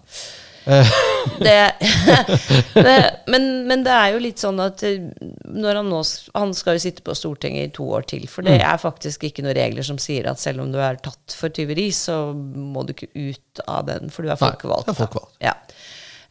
Det, 1.38 2.94
men, 3.31 3.44
men 3.69 3.82
det 3.87 3.93
er 3.94 4.12
jo 4.15 4.20
litt 4.23 4.41
sånn 4.43 4.59
at 4.62 4.82
eh, 4.87 5.00
når 5.49 5.81
han 5.81 5.88
nå 5.93 6.00
Han 6.35 6.55
skal 6.56 6.76
jo 6.76 6.82
sitte 6.82 7.05
på 7.06 7.15
Stortinget 7.17 7.70
i 7.70 7.73
to 7.79 7.87
år 7.94 8.06
til, 8.11 8.25
for 8.31 8.43
Mm. 8.43 8.50
det 8.53 8.59
er 8.65 8.81
faktisk 8.82 9.25
ikke 9.29 9.44
noen 9.44 9.56
regler 9.59 9.87
som 9.87 9.99
sier 10.03 10.29
at 10.31 10.41
selv 10.43 10.62
om 10.65 10.73
du 10.73 10.79
er 10.82 10.99
tatt 11.05 11.35
for 11.37 11.53
tyveri, 11.55 11.88
så 11.94 12.32
må 12.35 12.85
du 12.87 12.94
ikke 12.94 13.11
ut 13.15 13.62
av 13.67 13.87
den, 13.88 14.11
for 14.15 14.23
du 14.25 14.31
er 14.32 14.41
folkevalgt. 14.41 14.88
Nei, 14.88 14.94
er 14.94 15.00
folkevalgt. 15.03 15.35
Ja. 15.44 15.55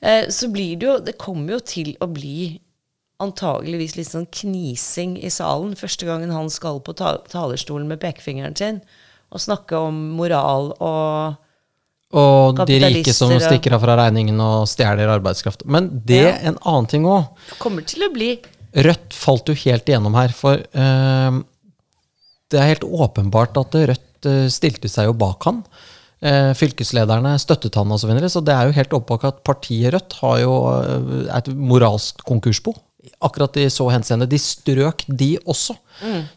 Eh, 0.01 0.27
Så 0.33 0.49
blir 0.53 0.75
det 0.77 0.87
jo 0.87 0.97
Det 0.99 1.17
kommer 1.17 1.57
jo 1.57 1.59
til 1.59 1.95
å 2.01 2.07
bli 2.11 2.59
antageligvis 3.19 3.95
litt 3.97 4.11
sånn 4.11 4.27
knising 4.29 5.15
i 5.25 5.29
salen 5.33 5.73
første 5.75 6.05
gangen 6.05 6.29
han 6.35 6.49
skal 6.53 6.79
på 6.85 6.93
ta 6.97 7.15
talerstolen 7.31 7.87
med 7.89 7.99
pekefingeren 8.03 8.55
sin 8.55 8.81
og 9.33 9.41
snakke 9.41 9.75
om 9.89 9.97
moral 10.15 10.69
og 10.77 11.35
Og 12.15 12.61
de 12.69 12.77
rike 12.79 13.11
som 13.11 13.33
stikker 13.35 13.73
av 13.75 13.83
fra 13.83 13.97
regningen 13.99 14.37
og 14.39 14.67
stjeler 14.71 15.09
arbeidskraft. 15.17 15.65
Men 15.67 15.89
det 16.05 16.21
Ja. 16.23 16.29
er 16.37 16.47
en 16.53 16.59
annen 16.63 16.87
ting 16.87 17.03
òg. 17.03 17.27
Kommer 17.59 17.83
til 17.85 18.07
å 18.07 18.13
bli 18.13 18.37
Rødt 18.77 19.13
falt 19.15 19.47
jo 19.47 19.55
helt 19.55 19.87
igjennom 19.87 20.13
her, 20.13 20.29
for 20.29 20.59
uh, 20.59 21.37
det 22.51 22.59
er 22.59 22.75
helt 22.75 22.83
åpenbart 22.83 23.57
at 23.57 23.73
Rødt 23.73 24.27
uh, 24.27 24.47
stilte 24.53 24.87
seg 24.91 25.07
jo 25.07 25.13
bak 25.17 25.43
han. 25.43 25.63
Uh, 26.21 26.53
fylkeslederne 26.53 27.39
støttet 27.39 27.73
han 27.79 27.89
osv. 27.89 28.03
Så, 28.03 28.07
videre, 28.11 28.29
så 28.29 28.43
det 28.43 28.53
er 28.53 28.67
jo 28.67 28.75
helt 28.77 28.93
åpenbart 28.93 29.25
at 29.31 29.43
partiet 29.43 29.95
Rødt 29.95 30.13
har 30.21 30.39
jo 30.43 30.53
et 31.33 31.47
moralsk 31.55 32.21
konkursbo. 32.27 32.75
Akkurat 33.21 33.57
i 33.57 33.65
så 33.73 33.87
henseende. 33.91 34.27
De 34.29 34.37
strøk, 34.41 35.03
de 35.07 35.37
også. 35.45 35.75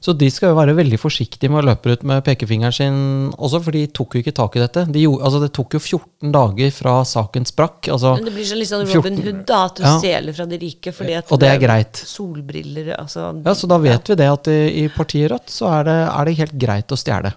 Så 0.00 0.14
de 0.16 0.30
skal 0.32 0.52
jo 0.52 0.56
være 0.56 0.72
veldig 0.78 0.96
forsiktige 0.98 1.50
med 1.52 1.60
å 1.60 1.66
løpe 1.68 1.92
ut 1.92 2.04
med 2.08 2.22
pekefingeren 2.24 2.72
sin 2.72 2.94
også, 3.36 3.60
for 3.66 3.76
de 3.76 3.82
tok 3.92 4.16
jo 4.16 4.22
ikke 4.22 4.32
tak 4.38 4.56
i 4.56 4.62
dette. 4.62 4.86
De 4.88 5.02
gjorde, 5.04 5.20
altså, 5.28 5.40
det 5.44 5.50
tok 5.58 5.76
jo 5.76 5.80
14 5.82 6.32
dager 6.32 6.70
fra 6.72 6.94
saken 7.04 7.44
sprakk. 7.48 7.90
Altså, 7.92 8.14
Men 8.16 8.24
det 8.30 8.34
blir 8.38 8.48
sånn 8.48 8.62
litt 8.62 8.70
sånn 8.72 8.86
Robin 8.88 9.20
Hood, 9.20 9.42
da, 9.50 9.64
at 9.66 9.76
du 9.76 9.82
Ja. 9.84 9.98
stjeler 9.98 10.32
fra 10.38 10.46
de 10.46 10.58
rike. 10.58 10.94
Fordi 10.96 11.18
at 11.18 11.30
Og 11.32 11.38
det 11.40 11.48
er 11.50 11.58
greit. 11.58 11.94
Solbriller, 11.94 12.94
altså 12.98 13.28
Ja, 13.44 13.52
så 13.52 13.68
da 13.68 13.76
vet 13.78 14.08
vi 14.08 14.14
det 14.16 14.30
at 14.32 14.48
i, 14.48 14.84
i 14.84 14.88
partiet 14.88 15.30
Rødt 15.30 15.48
så 15.52 15.68
er 15.80 15.84
det, 15.84 15.98
er 16.08 16.24
det 16.24 16.36
helt 16.40 16.58
greit 16.58 16.88
å 16.88 16.96
stjele. 16.96 17.34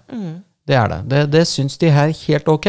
Det 0.65 0.75
er 0.79 0.88
det. 0.88 1.00
Det, 1.10 1.22
det 1.31 1.43
syns 1.48 1.77
de 1.77 1.89
her 1.91 2.08
helt 2.08 2.48
ok. 2.48 2.67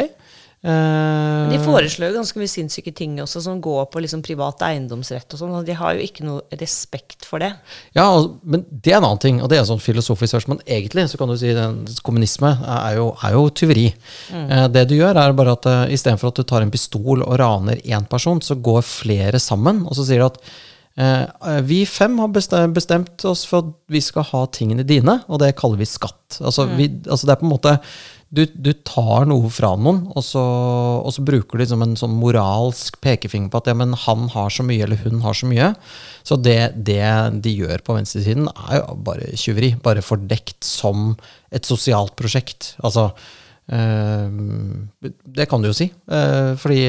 Eh, 0.65 1.51
De 1.53 1.59
foreslår 1.61 2.09
jo 2.09 2.17
ganske 2.17 2.41
mye 2.41 2.49
sinnssyke 2.49 2.93
ting 2.97 3.19
også, 3.21 3.43
som 3.45 3.61
går 3.63 3.85
på 3.93 4.01
liksom 4.01 4.23
privat 4.25 4.63
eiendomsrett 4.65 5.37
og 5.37 5.43
sånn. 5.43 5.53
og 5.59 5.67
De 5.69 5.77
har 5.77 5.93
jo 5.97 6.07
ikke 6.07 6.25
noe 6.25 6.61
respekt 6.61 7.27
for 7.29 7.43
det. 7.45 7.53
ja, 7.97 8.07
men 8.43 8.65
det 8.71 8.95
er 8.95 8.99
en 9.03 9.09
annen 9.11 9.21
ting, 9.21 9.43
og 9.43 9.51
det 9.53 9.59
er 9.61 9.69
sånn 9.69 9.83
filosofisk 9.83 10.33
spørsmål. 10.33 10.63
Men 10.63 10.79
egentlig 10.79 11.07
så 11.13 11.21
kan 11.21 11.29
du 11.29 11.37
si 11.41 11.53
den, 11.53 11.83
kommunisme 12.07 12.55
er 12.65 12.97
jo, 12.97 13.11
er 13.21 13.37
jo 13.37 13.49
tyveri. 13.53 13.91
Eh, 14.33 14.69
det 14.73 14.89
du 14.89 14.97
gjør, 14.97 15.21
er 15.21 15.37
bare 15.37 15.57
at 15.59 15.69
uh, 15.69 15.81
istedenfor 15.93 16.33
at 16.33 16.41
du 16.41 16.49
tar 16.49 16.65
en 16.65 16.73
pistol 16.73 17.21
og 17.27 17.37
raner 17.41 17.83
én 17.85 18.09
person, 18.09 18.41
så 18.41 18.57
går 18.57 18.81
flere 18.89 19.43
sammen, 19.43 19.85
og 19.85 19.99
så 19.99 20.07
sier 20.09 20.25
du 20.25 20.31
at 20.31 20.41
eh, 20.97 21.61
vi 21.67 21.85
fem 21.87 22.17
har 22.23 22.33
bestemt 22.33 23.25
oss 23.29 23.45
for 23.49 23.65
at 23.65 23.73
vi 23.93 24.01
skal 24.05 24.25
ha 24.31 24.45
tingene 24.49 24.87
dine, 24.87 25.21
og 25.29 25.43
det 25.43 25.57
kaller 25.61 25.81
vi 25.81 25.89
skatt. 25.89 26.41
Altså, 26.41 26.67
vi, 26.73 26.89
altså 27.05 27.29
det 27.29 27.35
er 27.35 27.41
på 27.43 27.49
en 27.49 27.53
måte 27.53 27.77
du, 28.35 28.43
du 28.51 28.71
tar 28.87 29.29
noe 29.31 29.51
fra 29.53 29.73
noen, 29.79 30.03
og 30.15 30.25
så, 30.27 30.43
og 30.43 31.13
så 31.15 31.23
bruker 31.27 31.57
du 31.57 31.63
liksom 31.63 31.85
en 31.85 31.95
sånn 31.99 32.17
moralsk 32.19 32.99
pekefinger 33.05 33.53
på 33.53 33.61
at 33.61 33.71
ja, 33.71 33.77
men 33.79 33.95
han 34.05 34.27
har 34.35 34.51
så 34.55 34.67
mye, 34.67 34.83
eller 34.87 35.01
hun 35.05 35.23
har 35.25 35.39
så 35.39 35.49
mye. 35.51 35.71
Så 36.27 36.39
det, 36.41 36.59
det 36.89 37.05
de 37.45 37.55
gjør 37.55 37.85
på 37.87 37.97
venstresiden, 37.99 38.49
er 38.67 38.81
jo 38.81 38.99
bare 39.07 39.31
tyveri. 39.39 39.75
Bare 39.85 40.05
fordekt 40.05 40.67
som 40.67 41.13
et 41.55 41.69
sosialt 41.69 42.17
prosjekt. 42.19 42.75
Altså 42.85 43.11
øh, 43.73 44.41
Det 45.39 45.49
kan 45.51 45.63
du 45.63 45.71
jo 45.71 45.77
si. 45.77 45.91
Øh, 46.11 46.55
fordi 46.61 46.81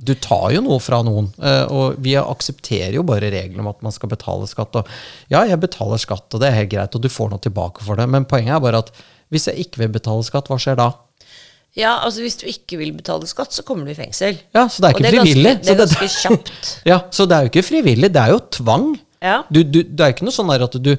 du 0.00 0.14
tar 0.16 0.48
jo 0.54 0.62
noe 0.64 0.80
fra 0.80 1.02
noen, 1.04 1.28
eh, 1.44 1.66
og 1.68 2.00
vi 2.00 2.14
aksepterer 2.16 2.96
jo 2.96 3.04
bare 3.06 3.28
reglene 3.32 3.60
om 3.60 3.70
at 3.72 3.82
man 3.84 3.92
skal 3.92 4.08
betale 4.12 4.48
skatt. 4.48 4.78
Og 4.80 4.88
ja, 5.32 5.44
jeg 5.44 5.60
betaler 5.60 6.00
skatt, 6.00 6.28
og 6.32 6.40
det 6.40 6.48
er 6.48 6.56
helt 6.62 6.72
greit, 6.72 6.96
og 6.96 7.04
du 7.04 7.10
får 7.12 7.32
noe 7.32 7.42
tilbake 7.44 7.84
for 7.84 8.00
det, 8.00 8.08
men 8.08 8.28
poenget 8.28 8.56
er 8.56 8.64
bare 8.64 8.80
at 8.86 8.92
hvis 9.30 9.46
jeg 9.50 9.66
ikke 9.66 9.84
vil 9.84 9.92
betale 10.00 10.24
skatt, 10.26 10.48
hva 10.50 10.58
skjer 10.60 10.80
da? 10.80 10.88
Ja, 11.78 12.00
altså 12.02 12.24
Hvis 12.24 12.40
du 12.40 12.48
ikke 12.50 12.80
vil 12.80 12.90
betale 12.96 13.28
skatt, 13.30 13.52
så 13.54 13.62
kommer 13.62 13.86
du 13.86 13.92
i 13.92 13.98
fengsel. 13.98 14.40
Ja, 14.56 14.64
så 14.66 14.82
det 14.82 14.88
er 14.88 14.96
ikke 14.96 15.04
det 15.04 15.12
er 15.12 15.20
frivillig. 15.20 15.52
ganske, 15.52 15.66
det 15.68 15.74
er 15.74 15.78
ganske 15.84 16.08
kjapt. 16.16 16.72
ja, 16.90 16.98
så 17.14 17.28
det 17.30 17.36
er 17.36 17.46
jo 17.46 17.52
ikke 17.52 17.66
frivillig, 17.68 18.10
det 18.10 18.24
er 18.24 18.34
jo 18.34 18.40
tvang. 18.58 18.88
Ja. 19.20 19.42
Du, 19.52 19.60
du, 19.60 19.82
det 19.84 20.00
er 20.00 20.14
ikke 20.14 20.24
noe 20.24 20.32
sånn 20.32 20.50
at 20.54 20.74
du 20.80 20.94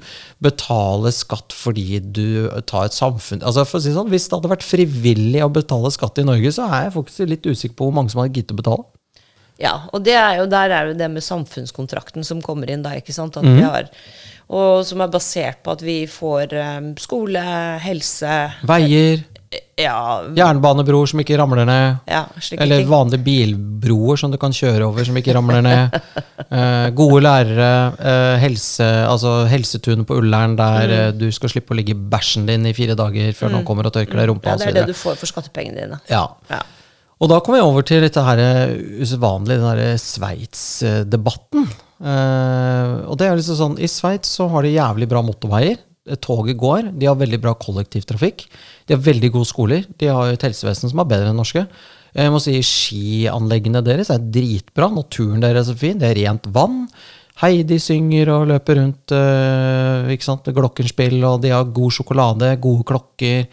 betaler 0.45 1.13
skatt 1.15 1.55
fordi 1.57 1.97
du 2.05 2.45
tar 2.69 2.85
et 2.85 2.93
samfunn 2.93 3.41
altså 3.41 3.63
for 3.65 3.79
å 3.79 3.81
si 3.81 3.93
sånn, 3.95 4.11
Hvis 4.13 4.27
det 4.29 4.37
hadde 4.37 4.51
vært 4.51 4.65
frivillig 4.67 5.41
å 5.41 5.49
betale 5.49 5.89
skatt 5.89 6.21
i 6.21 6.25
Norge, 6.27 6.51
så 6.53 6.67
er 6.69 6.85
jeg 6.85 6.93
faktisk 6.99 7.31
litt 7.31 7.49
usikker 7.49 7.79
på 7.79 7.87
hvor 7.89 7.95
mange 7.97 8.13
som 8.13 8.21
hadde 8.21 8.37
giddet 8.37 8.53
å 8.53 8.59
betale. 8.61 8.85
Ja, 9.61 9.75
og 9.93 10.03
det 10.05 10.15
er 10.17 10.39
jo, 10.41 10.47
der 10.49 10.73
er 10.73 10.91
jo 10.91 10.97
det 10.97 11.09
med 11.13 11.21
samfunnskontrakten 11.25 12.25
som 12.25 12.41
kommer 12.41 12.69
inn 12.73 12.81
da, 12.85 12.95
ikke 12.97 13.13
sant? 13.13 13.37
At 13.37 13.45
mm. 13.45 13.57
vi 13.59 13.65
har, 13.67 13.91
og 14.51 14.81
som 14.87 15.03
er 15.05 15.11
basert 15.13 15.61
på 15.63 15.75
at 15.75 15.83
vi 15.85 15.99
får 16.09 16.55
um, 16.57 16.89
skole, 16.99 17.43
helse 17.85 18.39
Veier, 18.67 19.21
Ja, 19.75 20.23
jernbanebroer 20.31 21.09
som 21.11 21.19
ikke 21.19 21.35
ramler 21.39 21.65
ned. 21.67 21.97
ja 22.07 22.21
Eller 22.55 22.79
ting. 22.81 22.87
vanlige 22.87 23.23
bilbroer 23.25 24.19
som 24.19 24.31
du 24.31 24.37
kan 24.39 24.53
kjøre 24.55 24.85
over 24.87 25.03
som 25.03 25.17
ikke 25.19 25.35
ramler 25.37 25.61
ned. 25.65 25.97
Eh, 26.51 26.89
gode 26.91 27.21
lærere, 27.23 27.93
eh, 27.95 28.37
helse, 28.41 28.83
altså 29.07 29.45
helsetunet 29.47 30.03
på 30.09 30.17
Ullern 30.19 30.57
der 30.59 30.87
Mm. 30.89 30.91
eh, 30.97 31.11
du 31.15 31.31
skal 31.31 31.47
slippe 31.53 31.71
å 31.71 31.77
ligge 31.77 31.93
i 31.93 32.01
bæsjen 32.11 32.43
din 32.49 32.65
i 32.67 32.73
fire 32.75 32.95
dager 32.99 33.31
før 33.37 33.53
noen 33.53 33.63
kommer 33.63 33.87
og 33.87 33.93
tørker 33.95 34.19
deg 34.19 34.25
i 34.25 34.31
rumpa 34.33 34.49
Ja, 34.49 34.55
det 34.59 34.67
er 34.67 34.75
det 34.81 34.87
du 34.89 34.97
får 34.97 35.15
for 35.21 35.31
skattepengene 35.31 35.79
dine. 35.85 35.99
Ja. 36.09 36.25
Ja. 36.49 36.59
Og 37.21 37.29
da 37.29 37.37
kommer 37.37 37.61
vi 37.61 37.67
over 37.69 37.85
til 37.85 38.01
dette 38.01 38.23
her 38.25 38.39
eh, 38.41 38.73
usedvanlige, 39.03 39.59
den 39.61 39.67
derre 39.67 39.93
Sveits-debatten. 40.01 41.67
Uh, 42.01 43.05
og 43.11 43.19
det 43.21 43.27
er 43.27 43.37
liksom 43.37 43.59
sånn, 43.59 43.77
I 43.77 43.85
Sveits 43.91 44.31
så 44.39 44.47
har 44.49 44.65
de 44.65 44.73
jævlig 44.73 45.05
bra 45.11 45.21
motorveier. 45.25 45.77
Eh, 46.09 46.17
Toget 46.17 46.57
går. 46.57 46.89
De 46.97 47.05
har 47.05 47.19
veldig 47.19 47.37
bra 47.43 47.53
kollektivtrafikk. 47.61 48.47
De 48.89 48.97
har 48.97 49.05
veldig 49.05 49.31
gode 49.35 49.49
skoler. 49.49 49.85
De 50.01 50.09
har 50.09 50.33
et 50.33 50.47
helsevesen 50.47 50.89
som 50.89 51.03
er 51.03 51.09
bedre 51.13 51.29
enn 51.29 51.37
norske. 51.37 51.67
Jeg 52.17 52.33
må 52.33 52.41
si 52.43 52.57
Skianleggene 52.65 53.83
deres 53.85 54.09
er 54.11 54.25
dritbra. 54.33 54.89
Naturen 54.91 55.45
deres 55.45 55.69
er 55.71 55.77
fin. 55.79 56.01
Det 56.01 56.09
er 56.09 56.23
rent 56.23 56.49
vann. 56.51 56.87
Heidi 57.41 57.77
synger 57.81 58.33
og 58.33 58.49
løper 58.49 58.81
rundt. 58.81 59.13
eh, 59.15 60.11
ikke 60.17 60.25
sant? 60.25 60.49
Glockenspill, 60.57 61.21
og 61.23 61.41
de 61.45 61.53
har 61.53 61.69
god 61.69 61.91
sjokolade, 61.93 62.55
gode 62.61 62.83
klokker. 62.83 63.45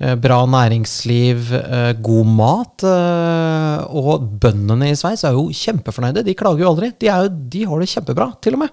Eh, 0.00 0.14
Bra 0.20 0.40
næringsliv, 0.46 1.52
eh, 1.58 1.92
god 2.02 2.26
mat. 2.26 2.84
eh, 2.84 3.84
Og 3.90 4.26
bøndene 4.40 4.90
i 4.90 4.98
Sveits 4.98 5.24
er 5.24 5.32
jo 5.32 5.48
kjempefornøyde. 5.48 6.24
De 6.24 6.34
klager 6.34 6.64
jo 6.64 6.70
aldri. 6.72 6.92
De, 6.98 7.06
jo, 7.06 7.28
de 7.28 7.64
har 7.64 7.80
det 7.80 7.90
kjempebra, 7.92 8.28
til 8.40 8.54
og 8.54 8.64
med. 8.64 8.70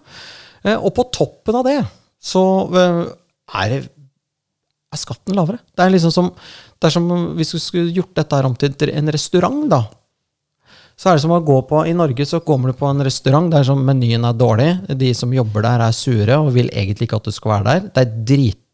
Og 0.78 0.92
på 0.94 1.08
toppen 1.10 1.56
av 1.58 1.66
det 1.66 1.80
så 2.22 2.42
er, 2.70 3.70
det, 3.72 3.80
er 4.94 5.00
skatten 5.02 5.34
lavere. 5.34 5.58
Det 5.74 5.82
er 5.82 5.90
liksom 5.90 6.14
som, 6.14 6.28
det 6.78 6.86
er 6.86 6.94
som 6.94 7.08
hvis 7.34 7.56
du 7.56 7.58
skulle 7.58 7.96
gjort 7.96 8.14
dette 8.14 8.38
her 8.38 8.46
om 8.46 8.54
til 8.54 8.94
en 8.94 9.10
restaurant, 9.10 9.66
da. 9.72 9.82
Så 11.02 11.10
er 11.10 11.18
det 11.18 11.24
som 11.24 11.34
å 11.34 11.42
gå 11.42 11.56
på 11.66 11.80
I 11.90 11.96
Norge 11.98 12.28
så 12.30 12.44
kommer 12.46 12.70
du 12.70 12.78
på 12.78 12.86
en 12.86 13.02
restaurant 13.02 13.50
der 13.50 13.66
menyen 13.74 14.28
er 14.28 14.38
dårlig. 14.38 14.70
De 15.02 15.10
som 15.18 15.34
jobber 15.34 15.66
der, 15.66 15.82
er 15.88 15.96
sure 15.98 16.38
og 16.38 16.52
vil 16.54 16.70
egentlig 16.70 17.08
ikke 17.08 17.18
at 17.18 17.30
du 17.30 17.34
skal 17.34 17.56
være 17.56 17.66
der. 17.72 17.88
Det 17.90 18.04
er 18.04 18.20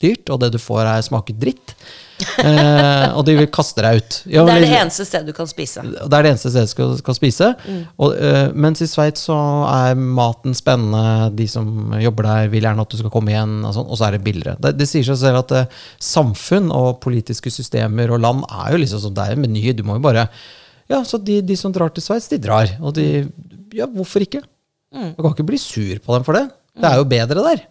dritdyrt, 0.01 0.30
og 0.34 0.39
det 0.44 0.51
du 0.54 0.60
får, 0.62 0.86
er 0.86 1.01
smaker 1.06 1.34
dritt. 1.42 1.74
Eh, 2.42 3.13
og 3.13 3.22
de 3.27 3.36
vil 3.38 3.48
kaste 3.54 3.82
deg 3.86 4.00
ut. 4.00 4.16
Ja, 4.25 4.44
Det 4.46 4.54
er 4.56 4.63
det 4.63 4.70
eneste 4.80 5.06
stedet 5.06 5.27
du 5.30 5.36
kan 5.38 5.50
spise. 5.50 5.84
det 5.86 6.01
er 6.18 6.25
det 6.25 6.32
eneste 6.32 6.50
stedet 6.50 6.70
du 6.70 6.72
skal, 6.74 6.94
skal 6.98 7.18
spise. 7.18 7.50
Og, 7.98 8.16
eh, 8.18 8.50
mens 8.58 8.82
i 8.82 8.88
Sveits 8.89 9.27
så 9.30 9.38
er 9.70 9.96
maten 9.96 10.56
spennende, 10.58 11.30
de 11.38 11.48
som 11.51 11.94
jobber 12.01 12.25
der 12.30 12.50
vil 12.54 12.66
gjerne 12.66 12.82
at 12.82 12.89
du 12.94 12.98
skal 12.98 13.13
komme 13.13 13.34
igjen, 13.34 13.60
og, 13.66 13.74
sånn, 13.77 13.86
og 13.89 14.00
så 14.00 14.08
er 14.08 14.18
det 14.18 14.24
billigere. 14.25 14.58
Det, 14.62 14.74
det 14.80 14.89
sier 14.89 15.06
seg 15.06 15.20
selv 15.22 15.44
at 15.44 15.56
eh, 15.60 15.80
samfunn 16.01 16.72
og 16.74 17.00
politiske 17.06 17.54
systemer 17.54 18.13
og 18.13 18.22
land 18.25 18.46
er 18.50 18.74
jo 18.74 18.82
liksom 18.82 19.04
sånn, 19.06 19.18
det 19.18 19.27
er 19.27 19.38
en 19.38 19.46
meny. 19.46 19.66
Du 19.77 19.86
må 19.88 20.00
jo 20.00 20.06
bare 20.10 20.27
Ja, 20.89 21.01
så 21.04 21.20
de, 21.20 21.42
de 21.44 21.56
som 21.60 21.74
drar 21.75 21.89
til 21.94 22.01
Sveits, 22.06 22.30
de 22.32 22.38
drar. 22.42 22.77
Og 22.82 22.94
de 22.98 23.27
Ja, 23.75 23.86
hvorfor 23.86 24.24
ikke? 24.24 24.42
Du 24.89 25.20
kan 25.22 25.34
ikke 25.36 25.46
bli 25.46 25.58
sur 25.62 25.98
på 26.00 26.16
dem 26.16 26.24
for 26.25 26.34
det. 26.34 26.48
Det 26.77 26.88
er 26.88 26.98
jo 27.01 27.10
bedre 27.12 27.44
der. 27.44 27.66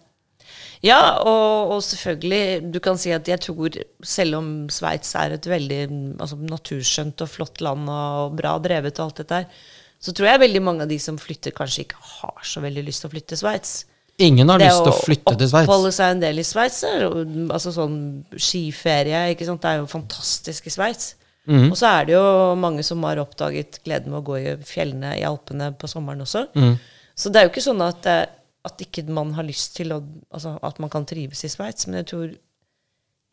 Ja, 0.84 1.16
og, 1.22 1.72
og 1.76 1.82
selvfølgelig, 1.84 2.72
du 2.74 2.78
kan 2.84 2.98
si 3.00 3.12
at 3.14 3.28
jeg 3.28 3.40
tror, 3.46 3.78
selv 4.04 4.40
om 4.40 4.50
Sveits 4.72 5.14
er 5.16 5.36
et 5.36 5.48
veldig 5.48 5.80
altså, 6.20 6.36
naturskjønt 6.36 7.24
og 7.24 7.32
flott 7.32 7.62
land 7.64 7.88
og 7.88 8.36
bra 8.38 8.56
drevet 8.62 9.00
og 9.00 9.08
alt 9.08 9.22
dette 9.22 9.40
her, 9.40 9.66
så 10.02 10.12
tror 10.12 10.28
jeg 10.28 10.42
veldig 10.44 10.62
mange 10.62 10.84
av 10.84 10.90
de 10.92 10.98
som 11.00 11.18
flytter, 11.18 11.54
kanskje 11.56 11.86
ikke 11.86 12.00
har 12.20 12.40
så 12.44 12.60
veldig 12.64 12.84
lyst 12.86 13.02
til 13.02 13.08
å 13.08 13.14
flytte 13.14 13.32
til 13.32 13.40
Sveits. 13.40 13.76
Ingen 14.22 14.48
har 14.48 14.60
Det 14.60 14.68
lyst 14.68 14.84
til 14.84 14.92
å 14.92 15.04
flytte 15.04 15.36
til 15.36 15.48
Sveits. 15.50 15.68
oppholde 15.68 15.92
seg 15.92 16.14
en 16.14 16.24
del 16.24 16.40
i 16.40 16.46
Sveits, 16.46 16.82
altså 16.86 17.72
sånn 17.74 17.96
skiferie, 18.32 19.30
ikke 19.32 19.48
sant, 19.48 19.64
det 19.64 19.72
er 19.72 19.80
jo 19.82 19.88
fantastisk 19.90 20.68
i 20.68 20.72
Sveits. 20.72 21.14
Mm. 21.46 21.68
Og 21.70 21.76
så 21.78 21.90
er 21.92 22.08
det 22.08 22.16
jo 22.16 22.54
mange 22.58 22.82
som 22.86 23.04
har 23.06 23.20
oppdaget 23.22 23.80
gleden 23.84 24.10
med 24.10 24.20
å 24.22 24.26
gå 24.26 24.38
i 24.40 24.54
fjellene 24.66 25.12
i 25.20 25.24
Alpene 25.26 25.70
på 25.78 25.90
sommeren 25.90 26.24
også. 26.24 26.46
Mm. 26.58 26.74
Så 27.16 27.30
det 27.30 27.40
er 27.40 27.46
jo 27.46 27.52
ikke 27.52 27.64
sånn 27.64 27.84
at, 27.86 28.08
eh, 28.10 28.26
at 28.66 28.82
ikke 28.82 29.06
man 29.14 29.32
har 29.36 29.46
lyst 29.46 29.76
til 29.78 29.94
å, 29.94 30.00
altså 30.34 30.56
at 30.66 30.80
man 30.82 30.92
kan 30.92 31.06
trives 31.08 31.44
i 31.46 31.50
Sveits, 31.52 31.88
men 31.88 32.02
jeg 32.02 32.10
tror, 32.12 32.30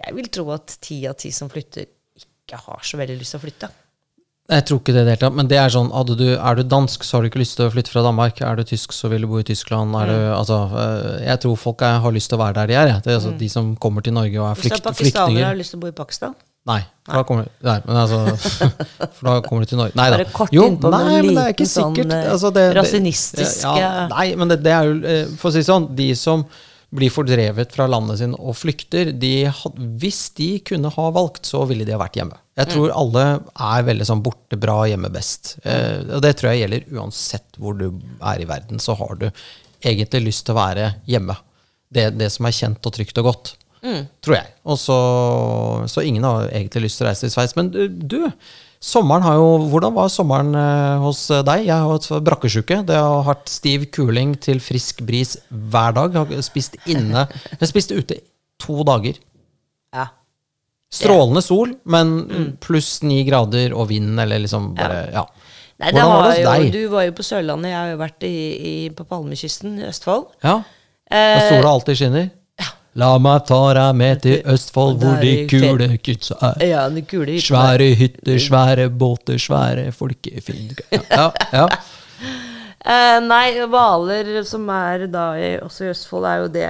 jeg 0.03 0.17
vil 0.17 0.29
tro 0.33 0.49
at 0.55 0.77
ti 0.83 1.03
av 1.09 1.17
ti 1.21 1.33
som 1.33 1.51
flytter 1.51 1.89
ikke 2.23 2.59
har 2.67 2.83
så 2.85 2.99
veldig 2.99 3.17
lyst 3.19 3.35
til 3.35 3.41
å 3.41 3.43
flytte. 3.45 3.69
Jeg 4.51 4.65
tror 4.67 4.79
ikke 4.81 4.91
det 4.91 4.99
i 4.99 5.05
det 5.07 5.13
hele 5.13 5.21
tatt. 5.21 5.35
Men 5.39 5.47
det 5.47 5.55
er 5.55 5.71
sånn, 5.71 5.87
du, 6.19 6.25
er 6.35 6.57
du 6.59 6.63
dansk, 6.67 7.05
så 7.07 7.15
har 7.15 7.23
du 7.23 7.29
ikke 7.29 7.39
lyst 7.39 7.55
til 7.55 7.69
å 7.69 7.71
flytte 7.71 7.93
fra 7.93 8.03
Danmark. 8.03 8.41
Er 8.43 8.59
du 8.59 8.65
tysk, 8.67 8.91
så 8.91 9.07
vil 9.11 9.23
du 9.23 9.29
bo 9.31 9.39
i 9.39 9.45
Tyskland. 9.47 9.95
Er 9.95 10.11
du, 10.11 10.17
altså, 10.35 10.57
øh, 10.67 11.21
jeg 11.23 11.39
tror 11.45 11.61
folk 11.61 11.83
er, 11.87 12.01
har 12.03 12.15
lyst 12.15 12.31
til 12.31 12.37
å 12.37 12.41
være 12.43 12.57
der 12.57 12.73
de 12.73 12.75
er. 12.81 12.91
Det 13.05 13.13
er 13.13 13.21
altså, 13.21 13.31
De 13.39 13.49
som 13.51 13.71
kommer 13.79 14.03
til 14.03 14.15
Norge 14.17 14.41
og 14.41 14.49
er 14.49 14.59
Hvis 14.59 14.73
du 14.73 14.75
er 14.75 14.83
pakistaner 14.89 15.39
har 15.39 15.39
du 15.39 15.47
har 15.47 15.61
lyst 15.61 15.75
til 15.75 15.79
å 15.79 15.85
bo 15.85 15.93
i 15.93 15.95
Pakistan, 15.95 16.35
Nei, 16.65 16.79
for 17.05 17.17
da 17.19 17.23
kommer, 17.27 17.47
nei, 17.67 17.79
men 17.85 17.97
altså, 17.99 18.19
for 19.17 19.27
da 19.27 19.31
kommer 19.43 19.65
de 19.65 19.71
til 19.73 19.79
Norge. 19.81 19.95
Nei 19.99 20.09
da. 20.13 20.17
Jo, 20.55 20.67
nei, 20.93 20.99
men 21.27 21.35
det 21.35 21.41
er 21.43 21.49
ikke 21.55 21.65
liten 21.65 21.73
sånn, 21.73 21.95
sikkert. 21.97 22.13
eh, 22.23 22.31
Altså, 22.33 22.51
det- 22.55 22.67
det- 23.35 23.47
ja, 23.63 23.73
Nei, 24.13 24.27
men 24.39 24.47
det, 24.53 24.59
det 24.63 24.71
er 24.71 24.83
jo, 24.91 24.93
eh, 25.15 25.25
for 25.41 25.49
å 25.51 25.53
si 25.57 25.59
sånn, 25.67 25.89
de 25.95 26.13
som 26.15 26.45
blir 26.93 27.09
fordrevet 27.09 27.71
fra 27.73 27.87
landet 27.89 28.19
sin 28.19 28.35
og 28.37 28.53
flykter, 28.55 29.11
de, 29.19 29.31
hvis 29.97 30.29
de 30.37 30.59
kunne 30.59 30.91
ha 30.93 31.05
valgt, 31.11 31.41
så 31.49 31.65
ville 31.67 31.83
de 31.87 31.91
ha 31.91 31.97
vært 31.99 32.19
hjemme. 32.21 32.37
Jeg 32.55 32.67
tror 32.69 32.91
alle 32.93 33.23
er 33.57 33.83
veldig 33.87 34.05
sånn 34.05 34.21
borte 34.21 34.59
bra, 34.61 34.83
hjemme 34.85 35.09
best. 35.11 35.55
Eh, 35.65 36.03
og 36.13 36.21
det 36.21 36.35
tror 36.37 36.51
jeg 36.53 36.61
gjelder 36.69 36.85
uansett 37.01 37.57
hvor 37.57 37.75
du 37.75 37.87
er 38.21 38.39
i 38.39 38.45
verden, 38.45 38.77
så 38.79 38.95
har 38.95 39.15
du 39.15 39.31
egentlig 39.83 40.23
lyst 40.29 40.45
til 40.45 40.53
å 40.53 40.59
være 40.61 40.93
hjemme. 41.09 41.35
Det, 41.91 42.11
det 42.17 42.31
som 42.31 42.45
er 42.45 42.51
kjent 42.55 42.85
og 42.85 42.93
trygt 42.93 43.17
og 43.17 43.25
godt. 43.31 43.55
Tror 44.23 44.37
jeg. 44.37 44.47
Og 44.63 44.77
så, 44.79 44.97
så 45.91 46.03
ingen 46.07 46.23
har 46.23 46.47
egentlig 46.49 46.85
lyst 46.85 47.01
til 47.01 47.05
å 47.05 47.09
reise 47.09 47.25
til 47.25 47.33
Sveits. 47.33 47.55
Men 47.59 47.71
du, 47.73 47.81
du, 47.91 48.17
sommeren 48.83 49.25
har 49.27 49.35
jo 49.39 49.49
Hvordan 49.71 49.95
var 49.97 50.07
sommeren 50.13 50.55
eh, 50.55 51.03
hos 51.03 51.25
deg? 51.27 51.65
Jeg 51.67 51.75
har 51.75 51.91
hatt 51.91 52.07
brakkesjuke. 52.23 52.81
Det 52.87 52.95
har 52.95 53.27
hatt 53.27 53.51
stiv 53.51 53.89
kuling 53.95 54.37
til 54.43 54.63
frisk 54.63 55.03
bris 55.07 55.35
hver 55.49 55.95
dag. 55.99 56.15
Jeg 56.15 56.39
har 56.39 56.47
spist 56.47 56.79
inne. 56.87 57.25
Jeg 57.57 57.71
spiste 57.73 57.99
ute 57.99 58.21
to 58.63 58.83
dager. 58.87 59.19
ja. 59.93 60.09
Strålende 60.93 61.41
sol, 61.41 61.71
men 61.89 62.09
pluss 62.61 62.99
ni 63.01 63.23
grader 63.25 63.71
og 63.73 63.87
vind, 63.89 64.11
eller 64.21 64.43
liksom 64.43 64.75
bare 64.77 65.07
Ja. 65.09 65.23
Nei, 65.81 65.89
det 65.89 65.97
Hvordan 65.97 66.11
var 66.11 66.21
det 66.21 66.29
hos 66.29 66.37
jo, 66.37 66.51
deg? 66.51 66.67
du 66.75 66.91
var 66.91 67.05
jo 67.07 67.13
på 67.17 67.23
Sørlandet, 67.25 67.71
jeg 67.71 67.79
har 67.79 67.87
jo 67.89 67.97
vært 67.97 68.25
i, 68.27 68.35
i, 68.53 68.73
på 68.93 69.05
Palmekysten 69.09 69.79
i 69.81 69.87
Østfold. 69.89 70.27
ja. 70.45 70.59
Eh, 71.09 71.47
sola 71.49 71.71
alltid 71.73 71.97
skinner. 71.97 72.29
La 72.95 73.07
meg 73.17 73.47
ta 73.49 73.57
deg 73.73 73.95
med 73.97 74.19
til 74.21 74.43
Østfold, 74.53 74.99
hvor 75.01 75.15
de 75.21 75.31
kule 75.49 75.87
kidsa 75.97 76.35
er. 76.51 76.65
ja, 76.69 76.83
de 76.93 77.01
kule 77.01 77.25
hytter. 77.31 77.47
Svære 77.47 77.87
hytter, 77.97 78.37
svære 78.37 78.89
båter, 78.89 79.39
svære 79.41 79.87
folkefinn 79.91 80.75
Ja, 81.09 81.31
ja. 81.53 81.65
Eh, 82.83 83.17
nei, 83.23 83.53
Hvaler, 83.71 84.27
som 84.43 84.65
er 84.75 85.05
da 85.07 85.27
i, 85.39 85.51
også 85.63 85.85
i 85.85 85.91
Østfold, 85.93 86.25
er 86.27 86.41
jo 86.41 86.49
det 86.51 86.63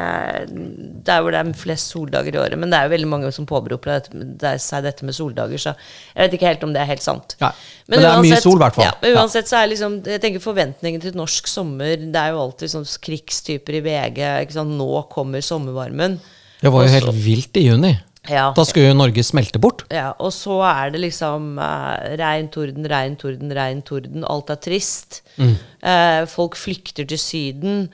Der 1.08 1.24
hvor 1.26 1.34
det 1.34 1.40
er 1.40 1.56
flest 1.58 1.90
soldager 1.90 2.36
i 2.36 2.38
året. 2.38 2.60
Men 2.62 2.70
det 2.70 2.78
er 2.78 2.86
jo 2.86 2.94
veldig 2.94 3.10
mange 3.10 3.32
som 3.34 3.48
påberoper 3.50 3.96
er 3.98 4.62
seg 4.62 4.86
dette 4.86 5.08
med 5.08 5.18
soldager, 5.18 5.58
så 5.58 5.74
jeg 5.74 6.28
vet 6.28 6.38
ikke 6.38 6.52
helt 6.52 6.68
om 6.68 6.76
det 6.76 6.84
er 6.84 6.92
helt 6.92 7.06
sant. 7.06 7.34
Nei, 7.42 7.50
men 7.90 8.04
det 8.06 8.12
er 8.12 8.22
mye 8.28 8.42
sol, 8.46 8.60
i 8.60 8.64
hvert 8.64 8.78
fall. 8.78 8.86
Ja, 8.92 8.94
men 9.02 9.18
uansett 9.18 9.50
så 9.50 9.58
er 9.60 9.72
liksom 9.74 9.98
Jeg 10.06 10.22
tenker 10.22 10.44
forventningen 10.44 11.02
til 11.04 11.18
norsk 11.18 11.50
sommer 11.50 11.98
Det 11.98 12.20
er 12.20 12.32
jo 12.36 12.44
alltid 12.46 12.72
sånn 12.76 12.88
krigstyper 13.10 13.82
i 13.82 13.84
VG. 13.90 14.24
Nå 14.64 14.92
kommer 15.12 15.42
sommervarmen. 15.44 16.22
Det 16.62 16.72
var 16.72 16.86
jo 16.86 16.94
helt 16.94 17.24
vilt 17.26 17.58
i 17.60 17.66
juni. 17.72 17.98
Ja. 18.30 18.52
Da 18.56 18.64
skulle 18.68 18.92
jo 18.92 18.96
Norge 18.96 19.24
smelte 19.26 19.60
bort. 19.60 19.84
Ja, 19.92 20.14
Og 20.24 20.32
så 20.36 20.62
er 20.64 20.94
det 20.94 21.02
liksom 21.04 21.58
eh, 21.60 22.16
regn, 22.22 22.50
torden, 22.54 22.88
regn, 22.88 23.18
torden, 23.20 23.52
regn, 23.56 23.82
torden. 23.84 24.24
Alt 24.30 24.54
er 24.54 24.60
trist. 24.64 25.22
Mm. 25.36 25.56
Eh, 25.84 26.22
folk 26.32 26.56
flykter 26.60 27.08
til 27.10 27.20
Syden. 27.20 27.90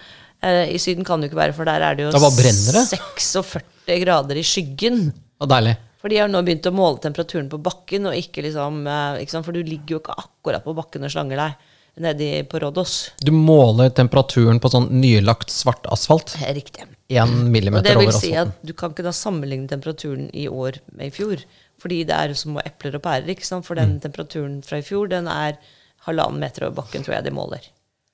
Eh, 0.45 0.75
I 0.75 0.79
Syden 0.81 1.07
kan 1.07 1.19
det 1.19 1.29
jo 1.29 1.33
ikke 1.33 1.41
være, 1.41 1.57
for 1.57 1.69
der 1.69 1.85
er 1.85 1.97
det 1.97 2.05
jo 2.05 2.11
det 2.13 2.21
46 2.21 3.99
grader 4.05 4.39
i 4.39 4.45
skyggen. 4.45 5.09
Og 5.41 5.49
deilig. 5.49 5.75
For 5.99 6.11
de 6.11 6.21
har 6.21 6.29
nå 6.31 6.39
begynt 6.47 6.67
å 6.69 6.75
måle 6.75 7.01
temperaturen 7.03 7.49
på 7.51 7.59
bakken, 7.63 8.07
og 8.07 8.15
ikke 8.15 8.45
liksom, 8.45 8.85
eh, 8.87 9.23
ikke 9.23 9.35
sant? 9.35 9.47
for 9.47 9.55
du 9.55 9.63
ligger 9.63 9.97
jo 9.97 10.03
ikke 10.03 10.15
akkurat 10.15 10.63
på 10.63 10.75
bakken 10.77 11.03
og 11.03 11.11
slanger 11.11 11.41
deg 11.41 11.67
nedi 11.99 12.29
på 12.47 12.61
Rådås. 12.63 12.93
Du 13.19 13.33
måler 13.35 13.91
temperaturen 13.91 14.61
på 14.63 14.71
sånn 14.71 14.87
nylagt 15.01 15.51
svart 15.51 15.89
asfalt? 15.91 16.37
Eh, 16.39 16.53
riktig. 16.55 16.87
1 17.09 17.33
millimeter 17.49 17.97
over 17.97 18.11
asfalten. 18.11 18.21
Det 18.21 18.21
vil 18.21 18.21
si 18.21 18.35
at 18.37 18.69
du 18.69 18.75
kan 18.77 18.93
ikke 18.93 19.07
da 19.07 19.15
sammenligne 19.15 19.69
temperaturen 19.71 20.29
i 20.33 20.45
år 20.47 20.79
med 20.93 21.09
i 21.09 21.15
fjor. 21.15 21.43
Fordi 21.79 22.03
det 22.07 22.15
er 22.15 22.35
som 22.37 22.59
epler 22.61 22.97
og 22.99 23.03
pærer. 23.05 23.29
ikke 23.31 23.47
sant? 23.47 23.65
For 23.67 23.79
den 23.79 23.97
mm. 23.97 23.99
temperaturen 24.05 24.61
fra 24.65 24.81
i 24.81 24.85
fjor 24.85 25.09
den 25.11 25.29
er 25.31 25.59
halvannen 26.07 26.41
meter 26.43 26.67
over 26.67 26.81
bakken, 26.83 27.05
tror 27.05 27.17
jeg 27.17 27.27
de 27.27 27.35
måler. 27.35 27.69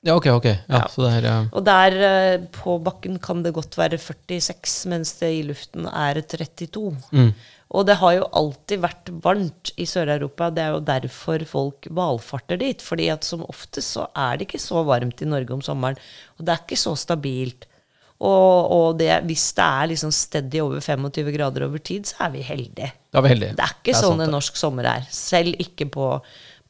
Ja, 0.06 0.14
ok, 0.14 0.28
ok. 0.38 0.46
Ja, 0.46 0.84
ja. 0.86 1.10
Er, 1.10 1.26
ja. 1.26 1.36
Og 1.50 1.66
der 1.66 1.96
eh, 2.08 2.46
på 2.54 2.78
bakken 2.86 3.18
kan 3.24 3.42
det 3.42 3.56
godt 3.56 3.74
være 3.78 3.98
46, 3.98 4.92
mens 4.92 5.16
det 5.18 5.32
i 5.34 5.44
luften 5.48 5.88
er 5.90 6.22
32. 6.22 6.92
Mm. 7.10 7.32
Og 7.76 7.88
det 7.90 7.98
har 7.98 8.14
jo 8.14 8.28
alltid 8.38 8.84
vært 8.84 9.10
varmt 9.26 9.72
i 9.82 9.88
Sør-Europa. 9.90 10.52
Det 10.54 10.62
er 10.62 10.76
jo 10.76 10.84
derfor 10.86 11.46
folk 11.50 11.88
valfarter 11.90 12.62
dit. 12.62 12.82
fordi 12.82 13.10
at 13.10 13.26
som 13.26 13.42
oftest 13.50 13.98
så 13.98 14.06
er 14.14 14.38
det 14.38 14.46
ikke 14.46 14.62
så 14.62 14.84
varmt 14.86 15.22
i 15.26 15.30
Norge 15.30 15.58
om 15.58 15.66
sommeren. 15.66 15.98
Og 16.38 16.46
det 16.46 16.54
er 16.54 16.62
ikke 16.62 16.78
så 16.78 16.94
stabilt. 16.96 17.66
Og, 18.24 18.72
og 18.72 19.00
det, 19.00 19.10
hvis 19.28 19.50
det 19.58 19.66
er 19.66 19.90
liksom 19.92 20.12
steady 20.16 20.62
over 20.64 20.80
25 20.80 21.34
grader 21.36 21.66
over 21.68 21.82
tid, 21.84 22.08
så 22.08 22.28
er 22.28 22.36
vi 22.38 22.44
heldige. 22.48 22.94
Er 23.12 23.26
vi 23.26 23.34
heldige. 23.34 23.56
Det 23.58 23.66
er 23.66 23.74
ikke 23.76 23.96
sant, 23.96 24.06
sånn 24.06 24.24
en 24.24 24.30
det. 24.30 24.36
norsk 24.38 24.60
sommer 24.60 24.88
er. 24.94 25.10
Selv 25.12 25.60
ikke 25.60 25.90
på, 25.92 26.08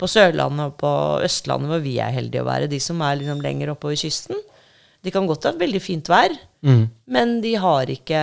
på 0.02 0.10
Sørlandet 0.10 0.72
og 0.72 0.80
på 0.82 0.94
Østlandet, 1.28 1.70
hvor 1.70 1.84
vi 1.86 2.00
er 2.02 2.16
heldige 2.16 2.42
å 2.42 2.50
være. 2.50 2.72
De 2.72 2.82
som 2.82 3.04
er 3.06 3.20
liksom 3.22 3.44
lenger 3.46 3.76
oppover 3.76 4.00
kysten, 4.02 4.42
de 5.06 5.12
kan 5.14 5.28
godt 5.30 5.46
ha 5.48 5.54
veldig 5.62 5.82
fint 5.84 6.10
vær, 6.12 6.34
Mm. 6.66 6.88
men 7.14 7.36
de 7.44 7.52
har, 7.62 7.86
ikke, 7.94 8.20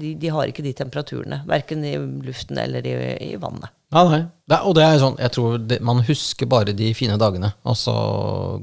de, 0.00 0.14
de 0.16 0.28
har 0.32 0.48
ikke 0.48 0.62
de 0.64 0.70
temperaturene. 0.72 1.42
Verken 1.44 1.82
i 1.84 1.90
luften 2.24 2.56
eller 2.62 2.86
i, 2.88 2.94
i 3.26 3.34
vannet. 3.36 3.68
Ja, 3.94 4.00
nei. 4.08 4.22
Det, 4.48 4.56
og 4.66 4.72
det 4.78 4.82
er 4.86 4.96
sånn, 5.02 5.18
jeg 5.20 5.30
tror 5.36 5.58
det, 5.70 5.76
man 5.84 6.00
husker 6.08 6.48
bare 6.50 6.72
de 6.76 6.88
fine 6.96 7.18
dagene, 7.20 7.52
og 7.68 7.76
så 7.78 7.92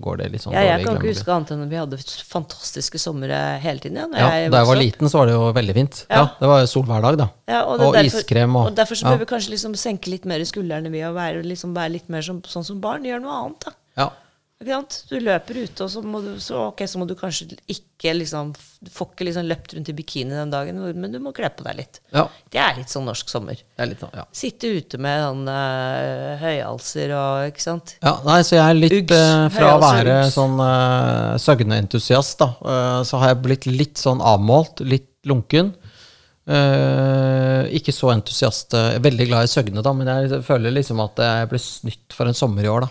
går 0.02 0.18
det 0.24 0.32
litt 0.34 0.44
sånn 0.44 0.56
Ja, 0.58 0.64
jeg 0.66 0.82
dårlig 0.82 0.88
kan 0.90 0.98
ikke 0.98 1.12
huske 1.14 1.36
annet 1.36 1.54
enn 1.54 1.62
at 1.68 1.72
vi 1.72 1.80
hadde 1.80 2.00
fantastiske 2.32 3.00
somre 3.02 3.38
hele 3.64 3.84
tiden. 3.86 4.02
Ja, 4.02 4.10
Ja, 4.18 4.32
jeg 4.44 4.52
da 4.52 4.64
jeg 4.64 4.70
var 4.72 4.82
liten, 4.82 5.10
så 5.14 5.22
var 5.22 5.30
det 5.30 5.38
jo 5.38 5.46
veldig 5.62 5.78
fint. 5.78 6.02
Ja, 6.10 6.18
Ja. 6.18 6.26
Det 6.42 6.50
var 6.52 6.66
sol 6.74 6.84
hver 6.90 7.06
dag, 7.06 7.18
da. 7.22 7.30
Ja, 7.54 7.62
og, 7.68 7.80
og 7.86 7.94
derfor, 7.96 8.20
iskrem 8.26 8.56
og, 8.60 8.66
og 8.72 8.76
derfor 8.82 8.96
så 9.00 9.14
bør 9.14 9.22
vi 9.24 9.30
kanskje 9.36 9.54
liksom 9.54 9.78
senke 9.80 10.10
litt 10.12 10.26
mer 10.26 10.42
i 10.42 10.50
skuldrene 10.50 10.90
ved 10.92 11.06
å 11.08 11.14
være, 11.16 11.46
liksom 11.46 11.78
være 11.78 11.94
litt 12.00 12.10
mer 12.10 12.26
som, 12.26 12.42
sånn 12.50 12.66
som 12.68 12.82
barn. 12.82 13.06
Gjør 13.08 13.22
noe 13.24 13.38
annet, 13.46 13.70
da. 13.70 13.78
Ja. 14.02 14.10
Ikke 14.62 14.76
sant? 14.76 14.96
Du 15.10 15.16
løper 15.18 15.58
ute, 15.64 15.84
og 15.84 15.90
så 15.90 16.02
må 16.06 16.20
du, 16.22 16.36
så, 16.38 16.68
ok, 16.70 16.84
så 16.86 17.00
må 17.02 17.08
du 17.10 17.16
kanskje 17.18 17.48
ikke 17.66 18.12
liksom 18.14 18.52
Du 18.84 18.92
får 18.94 19.08
ikke 19.12 19.26
liksom 19.26 19.48
løpt 19.50 19.74
rundt 19.74 19.90
i 19.90 19.96
bikini 19.98 20.36
den 20.38 20.52
dagen, 20.54 20.78
men 21.02 21.12
du 21.14 21.18
må 21.22 21.32
kle 21.34 21.50
på 21.50 21.66
deg 21.66 21.80
litt. 21.80 22.00
ja. 22.14 22.28
Det 22.54 22.62
er 22.62 22.78
litt 22.78 22.90
sånn 22.94 23.06
norsk 23.10 23.30
sommer. 23.34 23.58
Det 23.58 23.82
er 23.82 23.90
litt 23.90 24.02
sånn, 24.04 24.14
ja. 24.18 24.26
Sitte 24.38 24.70
ute 24.78 25.00
med 25.02 25.18
sånn 25.26 25.44
uh, 25.50 26.38
høyhalser 26.42 27.14
og 27.18 27.50
Ikke 27.50 27.66
sant? 27.66 27.96
Ja, 28.06 28.16
nei, 28.28 28.40
så 28.46 28.56
jeg 28.60 28.66
er 28.68 28.78
litt 28.78 28.96
Uggs. 29.00 29.18
eh, 29.18 29.50
Fra 29.58 29.74
å 29.76 29.82
være 29.82 30.18
ugs. 30.28 30.34
sånn 30.38 30.58
uh, 30.62 31.38
søgneentusiast, 31.42 32.38
da, 32.42 32.52
uh, 32.62 33.02
så 33.08 33.18
har 33.22 33.34
jeg 33.34 33.42
blitt 33.50 33.66
litt 33.70 33.98
sånn 34.02 34.22
avmålt, 34.22 34.86
litt 34.86 35.10
lunken. 35.30 35.74
Uh, 36.52 37.68
ikke 37.78 37.94
så 37.94 38.10
entusiast. 38.16 38.74
eh, 38.74 38.98
veldig 39.00 39.28
glad 39.30 39.46
i 39.46 39.52
søgne, 39.52 39.82
da, 39.86 39.94
men 39.94 40.10
jeg 40.10 40.42
føler 40.44 40.74
liksom 40.74 41.00
at 41.04 41.22
jeg 41.22 41.50
ble 41.52 41.60
snytt 41.62 42.16
for 42.18 42.28
en 42.28 42.34
sommer 42.38 42.66
i 42.66 42.72
år, 42.72 42.88
da. 42.88 42.90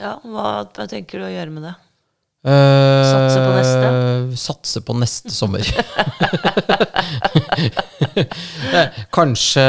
Ja, 0.00 0.16
hva, 0.24 0.64
hva 0.72 0.86
tenker 0.88 1.20
du 1.20 1.26
å 1.28 1.32
gjøre 1.32 1.52
med 1.52 1.66
det? 1.68 1.74
Uh, 2.40 3.04
Satse 3.04 3.40
på 3.44 3.50
neste? 3.52 3.88
Satse 4.40 4.80
på 4.80 4.94
neste 4.96 5.28
sommer. 5.34 5.66
Eh, 8.72 8.86
kanskje, 9.16 9.64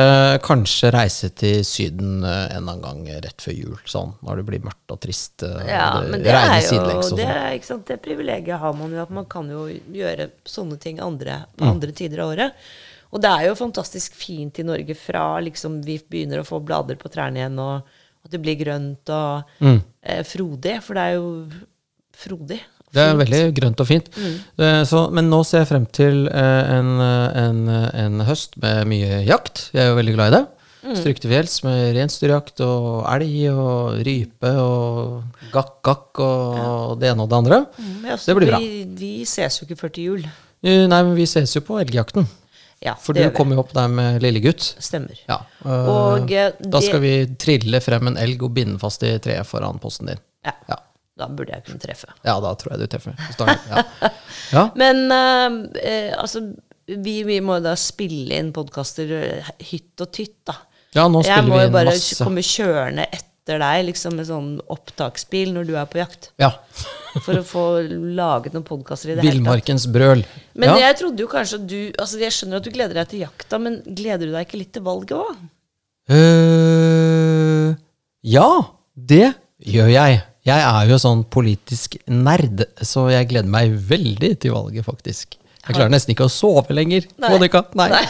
kanskje 0.45 0.91
reise 0.95 1.29
til 1.35 1.65
Syden 1.67 2.23
eh, 2.23 2.53
en 2.55 2.69
annen 2.69 2.81
gang 2.83 3.01
rett 3.25 3.43
før 3.43 3.55
jul, 3.57 3.75
sånn 3.89 4.13
når 4.23 4.39
det 4.41 4.45
blir 4.47 4.63
mørkt 4.69 4.93
og 4.95 5.01
trist. 5.03 5.43
eh, 5.43 5.65
Ja, 5.67 5.87
og 5.99 6.07
men 6.13 6.23
det 6.23 6.31
er 6.31 6.61
jo 6.61 6.69
sidelengs 6.69 7.11
det, 7.17 7.27
sånn. 7.27 7.65
sant? 7.73 7.85
det 7.91 7.99
privilegiet 8.05 8.61
har 8.63 8.73
man 8.77 8.93
jo, 8.95 9.01
at 9.03 9.11
man 9.19 9.27
kan 9.31 9.49
jo 9.51 9.65
gjøre 9.67 10.29
sånne 10.47 10.79
ting 10.79 11.01
andre, 11.03 11.41
Mm. 11.51 11.57
på 11.59 11.69
andre 11.73 11.91
tider 11.91 12.23
av 12.23 12.31
året. 12.37 12.53
Og 13.11 13.19
det 13.21 13.29
er 13.35 13.49
jo 13.49 13.55
fantastisk 13.59 14.15
fint 14.15 14.59
i 14.59 14.63
Norge 14.63 14.95
fra 14.95 15.25
liksom 15.43 15.81
vi 15.83 15.97
begynner 15.99 16.39
å 16.39 16.47
få 16.47 16.61
blader 16.63 16.95
på 16.95 17.11
trærne 17.11 17.41
igjen, 17.43 17.59
og 17.59 17.83
at 18.25 18.31
det 18.31 18.41
blir 18.43 18.57
grønt 18.59 19.09
og 19.09 19.43
Mm. 19.61 19.81
eh, 20.03 20.23
frodig, 20.23 20.81
for 20.83 20.93
det 20.95 21.01
er 21.09 21.13
jo 21.15 21.47
frodig. 22.15 22.59
Det 22.91 22.99
er 22.99 23.15
veldig 23.15 23.41
grønt 23.55 23.79
og 23.79 23.87
fint. 23.87 24.09
Eh, 24.59 24.83
Så, 24.83 25.05
men 25.15 25.29
nå 25.31 25.45
ser 25.47 25.59
jeg 25.63 25.69
frem 25.69 25.85
til 25.95 26.25
eh, 26.27 26.71
en, 26.77 26.89
eh, 26.99 27.37
en, 27.45 27.61
en 27.69 28.25
høst 28.27 28.57
med 28.61 28.85
mye 28.91 29.21
jakt. 29.25 29.69
Jeg 29.73 29.85
er 29.85 29.93
jo 29.93 29.99
veldig 30.01 30.15
glad 30.17 30.33
i 30.33 30.35
det. 30.39 30.47
Mm. 30.81 30.95
fjells 31.29 31.59
med 31.63 31.95
reinsdyrjakt 31.95 32.59
og 32.65 33.05
elg 33.05 33.53
og 33.53 33.99
rype 34.03 34.49
og 34.57 35.23
gakk-gakk 35.53 36.19
og 36.25 36.99
det 36.99 37.11
ene 37.11 37.21
og 37.21 37.29
det 37.29 37.37
andre. 37.37 37.59
Mm, 37.77 37.91
men 38.01 38.11
altså, 38.15 38.25
Det 38.31 38.35
blir 38.39 38.49
bra. 38.49 38.57
Vi, 38.59 38.83
vi 38.97 39.11
ses 39.29 39.59
jo 39.61 39.67
ikke 39.67 39.77
før 39.77 39.93
til 39.93 40.03
jul. 40.09 40.25
Nei, 40.63 41.01
men 41.05 41.13
vi 41.15 41.25
ses 41.29 41.53
jo 41.55 41.61
på 41.61 41.77
elgjakten. 41.79 42.25
Ja, 42.81 42.95
For 42.97 43.13
du 43.13 43.21
kom 43.29 43.33
kommer 43.37 43.55
jo 43.59 43.61
opp 43.61 43.73
der 43.77 43.87
med 43.93 44.21
lille 44.23 44.39
gutt. 44.41 44.63
Stemmer. 44.81 45.19
Ja. 45.29 45.35
eh, 45.65 45.89
Og 45.91 46.31
eh, 46.31 46.51
da 46.59 46.79
det- 46.79 46.87
skal 46.87 47.01
vi 47.03 47.11
trille 47.37 47.81
frem 47.81 48.07
en 48.09 48.17
elg 48.17 48.41
og 48.41 48.53
binde 48.55 48.73
den 48.73 48.79
fast 48.81 49.03
i 49.03 49.11
treet 49.21 49.45
foran 49.45 49.77
posten 49.79 50.07
din. 50.07 50.19
ja, 50.45 50.53
Ja, 50.69 50.75
Da 51.17 51.27
burde 51.27 51.51
jeg 51.53 51.63
kunne 51.65 51.79
treffe. 51.79 52.07
ja 52.25 52.39
da 52.41 52.55
tror 52.55 52.71
jeg 52.73 52.79
du 52.79 52.87
treffer. 52.87 53.13
Ja. 53.69 53.83
ja. 54.57 54.63
Men 54.75 55.11
eh, 55.11 55.79
eh, 55.83 56.13
altså 56.17 56.41
vi, 56.87 57.21
vi 57.23 57.39
må 57.39 57.59
da 57.61 57.75
spille 57.75 58.33
inn 58.39 58.51
podkaster 58.51 59.43
hytt 59.59 60.01
og 60.01 60.11
tytt, 60.11 60.39
da. 60.45 60.53
ja, 60.95 61.05
nå 61.07 61.21
Jeg 61.23 61.45
må 61.47 61.61
jo 61.61 61.69
bare 61.69 61.85
masse. 61.93 62.17
komme 62.23 62.41
kjørende 62.41 63.05
etter 63.11 63.27
deg 63.49 63.85
liksom 63.87 64.15
med 64.19 64.27
sånn 64.29 64.49
opptaksbil 64.71 65.53
når 65.55 65.69
du 65.69 65.73
er 65.79 65.87
på 65.89 66.01
jakt. 66.01 66.29
Ja. 66.41 66.53
For 67.25 67.41
å 67.41 67.43
få 67.45 67.65
laget 68.15 68.53
noen 68.55 68.67
podkaster 68.67 69.11
i 69.11 69.17
det. 69.17 69.25
Villmarkens 69.25 69.87
brøl. 69.91 70.23
Men 70.53 70.75
ja. 70.75 70.87
jeg 70.87 70.99
trodde 71.01 71.25
jo 71.25 71.31
kanskje 71.31 71.59
at 71.59 71.65
du 71.67 71.79
altså 71.99 72.21
Jeg 72.21 72.35
skjønner 72.35 72.61
at 72.61 72.67
du 72.67 72.71
gleder 72.71 73.01
deg 73.01 73.09
til 73.11 73.23
jakta, 73.25 73.59
men 73.59 73.81
gleder 73.83 74.29
du 74.29 74.35
deg 74.35 74.47
ikke 74.47 74.61
litt 74.61 74.73
til 74.77 74.85
valget 74.85 75.17
òg? 75.17 75.41
Uh, 76.11 77.73
ja, 78.25 78.49
det 78.95 79.33
gjør 79.61 79.91
jeg. 79.91 80.21
Jeg 80.47 80.65
er 80.65 80.87
jo 80.89 80.97
sånn 81.01 81.21
politisk 81.29 81.99
nerd, 82.09 82.63
så 82.81 83.05
jeg 83.13 83.29
gleder 83.29 83.51
meg 83.51 83.75
veldig 83.89 84.31
til 84.41 84.55
valget, 84.55 84.87
faktisk. 84.87 85.37
Jeg 85.61 85.75
klarer 85.77 85.91
nesten 85.93 86.15
ikke 86.15 86.25
å 86.25 86.31
sove 86.33 86.73
lenger. 86.73 87.05
Nei. 87.21 87.29
Monica. 87.29 87.61
Nei. 87.77 87.89
Nei. 87.93 88.05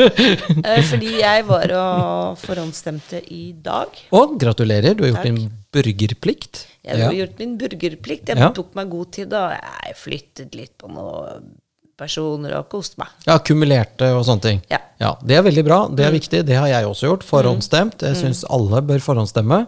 Fordi 0.90 1.10
jeg 1.20 1.44
var 1.48 1.74
og 1.76 2.38
forhåndsstemte 2.40 3.20
i 3.32 3.42
dag. 3.64 3.98
Og 4.16 4.38
gratulerer, 4.40 4.94
du 4.96 5.04
har 5.04 5.12
gjort 5.12 5.28
din 5.28 5.42
burgerplikt. 5.72 6.62
Jeg 6.82 6.98
har 7.04 7.12
gjort 7.14 7.38
min 7.42 7.58
burgerplikt. 7.60 8.32
Jeg 8.32 8.40
Ja. 8.40 8.48
tok 8.56 8.72
meg 8.78 8.88
god 8.90 9.12
tid, 9.12 9.32
og 9.36 9.52
jeg 9.52 9.96
flyttet 10.00 10.56
litt 10.58 10.72
på 10.80 10.88
noen 10.90 11.52
personer 11.98 12.54
og 12.58 12.68
koste 12.72 12.98
meg. 12.98 13.10
Ja, 13.28 13.36
kumulerte 13.44 14.08
og 14.16 14.24
sånne 14.26 14.42
ting. 14.46 14.60
Ja. 14.72 14.78
ja. 14.98 15.10
Det 15.22 15.36
er 15.38 15.44
veldig 15.46 15.64
bra. 15.66 15.80
Det 15.92 16.06
er 16.06 16.14
viktig. 16.14 16.40
Det 16.48 16.56
har 16.58 16.66
jeg 16.70 16.86
også 16.88 17.06
gjort. 17.10 17.26
Forhåndsstemt. 17.28 18.00
Mm. 18.00 18.08
Jeg 18.08 18.18
syns 18.22 18.44
alle 18.50 18.80
bør 18.88 19.02
forhåndsstemme. 19.04 19.58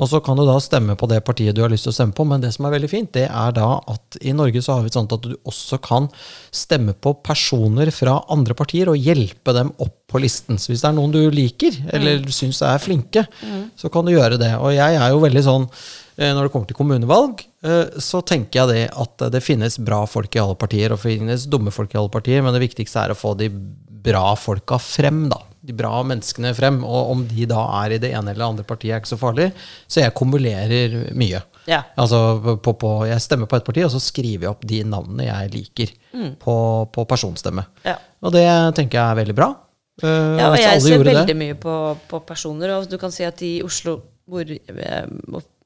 Og 0.00 0.08
så 0.08 0.20
kan 0.24 0.36
du 0.40 0.44
da 0.48 0.56
stemme 0.64 0.96
på 0.96 1.08
det 1.10 1.20
partiet 1.24 1.54
du 1.56 1.62
har 1.62 1.72
lyst 1.72 1.84
til 1.86 1.92
å 1.92 1.96
stemme 1.96 2.16
på. 2.16 2.24
Men 2.28 2.40
det 2.44 2.50
som 2.56 2.66
er 2.68 2.74
veldig 2.74 2.90
fint, 2.90 3.12
det 3.16 3.26
er 3.28 3.54
da 3.56 3.68
at 3.92 4.18
i 4.24 4.32
Norge 4.36 4.62
så 4.64 4.76
har 4.78 4.84
vi 4.86 4.92
sånn 4.94 5.08
at 5.12 5.24
du 5.28 5.34
også 5.48 5.78
kan 5.84 6.08
stemme 6.52 6.94
på 6.96 7.14
personer 7.24 7.92
fra 7.94 8.18
andre 8.32 8.56
partier 8.58 8.90
og 8.92 9.00
hjelpe 9.00 9.54
dem 9.56 9.72
opp 9.78 9.96
på 10.10 10.20
listen. 10.24 10.58
Så 10.58 10.72
hvis 10.72 10.82
det 10.82 10.90
er 10.90 10.96
noen 10.98 11.12
du 11.14 11.20
liker, 11.30 11.76
eller 11.94 12.18
Mm. 12.24 12.30
syns 12.34 12.62
er 12.66 12.80
flinke, 12.82 13.26
så 13.78 13.88
kan 13.92 14.04
du 14.04 14.12
gjøre 14.12 14.38
det. 14.40 14.54
Og 14.58 14.72
jeg 14.74 14.96
er 14.98 15.10
jo 15.14 15.20
veldig 15.22 15.44
sånn 15.46 15.68
når 16.34 16.46
det 16.48 16.52
kommer 16.52 16.68
til 16.68 16.76
kommunevalg, 16.76 17.44
eh, 17.64 17.98
så 18.02 18.20
tenker 18.26 18.60
jeg 18.60 18.68
det 18.74 18.82
at 18.92 19.24
det 19.32 19.40
finnes 19.44 19.78
bra 19.80 20.02
folk 20.06 20.34
i 20.36 20.42
alle 20.42 20.56
partier, 20.60 20.92
og 20.92 21.00
finnes 21.00 21.46
dumme 21.48 21.72
folk 21.72 21.94
i 21.94 21.98
alle 22.00 22.12
partier, 22.12 22.42
men 22.44 22.52
det 22.56 22.60
viktigste 22.66 23.00
er 23.06 23.14
å 23.14 23.18
få 23.18 23.32
de 23.40 23.48
bra 24.00 24.34
folka 24.36 24.78
frem, 24.80 25.28
da. 25.32 25.38
De 25.60 25.74
bra 25.76 25.98
menneskene 26.08 26.54
frem. 26.56 26.78
Og 26.88 27.10
om 27.12 27.22
de 27.28 27.44
da 27.44 27.60
er 27.82 27.92
i 27.92 27.98
det 28.00 28.14
ene 28.16 28.32
eller 28.32 28.46
andre 28.46 28.64
partiet, 28.64 28.94
er 28.96 29.02
ikke 29.02 29.10
så 29.12 29.18
farlig. 29.20 29.50
Så 29.92 30.00
jeg 30.00 30.14
kumulerer 30.16 30.94
mye. 31.20 31.42
Ja. 31.68 31.82
Altså 32.00 32.20
på, 32.64 32.72
på, 32.80 32.92
jeg 33.10 33.20
stemmer 33.20 33.46
på 33.50 33.58
et 33.60 33.66
parti, 33.66 33.82
og 33.84 33.92
så 33.92 34.00
skriver 34.00 34.46
jeg 34.46 34.54
opp 34.54 34.64
de 34.66 34.78
navnene 34.88 35.26
jeg 35.28 35.50
liker 35.52 35.92
på, 36.40 36.54
på 36.96 37.04
personstemme. 37.10 37.66
Ja. 37.84 37.98
Og 38.24 38.32
det 38.32 38.46
tenker 38.78 38.96
jeg 39.02 39.04
er 39.04 39.20
veldig 39.20 39.36
bra. 39.36 39.50
Eh, 40.00 40.08
Ja, 40.40 40.48
og 40.48 40.56
jeg 40.58 40.80
ser 40.80 41.04
veldig 41.04 41.26
det. 41.28 41.36
mye 41.36 41.60
på, 41.60 41.76
på 42.08 42.22
personer. 42.24 42.72
Og 42.78 42.88
du 42.88 42.96
kan 42.98 43.12
si 43.12 43.28
at 43.28 43.44
i 43.44 43.58
Oslo, 43.66 43.98
hvor, 44.32 44.48
eh, 44.48 45.04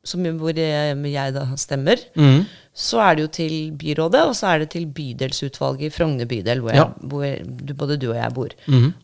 som, 0.05 0.23
hvor 0.39 0.53
jeg 0.57 1.35
da 1.35 1.47
stemmer, 1.57 1.97
Mm. 2.17 2.45
så 2.75 2.99
er 3.01 3.15
det 3.15 3.23
jo 3.23 3.29
til 3.29 3.73
byrådet, 3.79 4.23
og 4.29 4.35
så 4.35 4.47
er 4.55 4.59
det 4.59 4.71
til 4.71 4.87
bydelsutvalget 4.87 5.87
i 5.87 5.91
Frogner 5.91 6.27
bydel, 6.27 6.61
hvor, 6.61 6.75
Ja. 6.75 6.85
Mm. 6.85 7.09
hvor 7.09 7.67
du, 7.67 7.75
både 7.75 7.97
du 7.97 8.11
og 8.11 8.17
jeg 8.17 8.35
bor. 8.35 8.49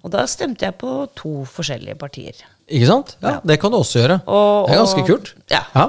Og 0.02 0.10
da 0.10 0.26
stemte 0.26 0.64
jeg 0.64 0.74
på 0.78 1.08
to 1.16 1.44
forskjellige 1.44 1.94
partier. 1.98 2.32
Ikke 2.68 2.86
sant? 2.86 3.16
Ja, 3.22 3.40
Det 3.46 3.58
kan 3.60 3.70
du 3.70 3.76
også 3.78 3.98
gjøre. 4.00 4.20
Og- 4.26 4.68
det 4.68 4.74
er 4.76 4.78
ganske 4.84 5.00
og- 5.02 5.06
kult. 5.08 5.34
ja. 5.50 5.60
Ja. 5.74 5.88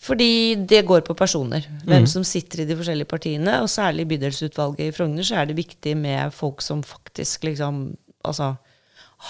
Fordi 0.00 0.54
det 0.66 0.84
går 0.86 1.00
på 1.00 1.14
personer. 1.16 1.62
Hvem 1.86 2.02
Mm. 2.02 2.06
som 2.06 2.24
sitter 2.24 2.60
i 2.62 2.66
de 2.66 2.76
forskjellige 2.76 3.08
partiene. 3.08 3.62
Og 3.62 3.68
særlig 3.68 4.00
i 4.00 4.04
bydelsutvalget 4.18 4.80
i 4.80 4.90
Frogner 4.90 5.22
så 5.22 5.36
er 5.36 5.44
det 5.46 5.56
viktig 5.56 5.96
med 5.96 6.30
folk 6.32 6.60
som 6.62 6.82
faktisk 6.82 7.44
liksom 7.44 7.96
Altså 8.26 8.54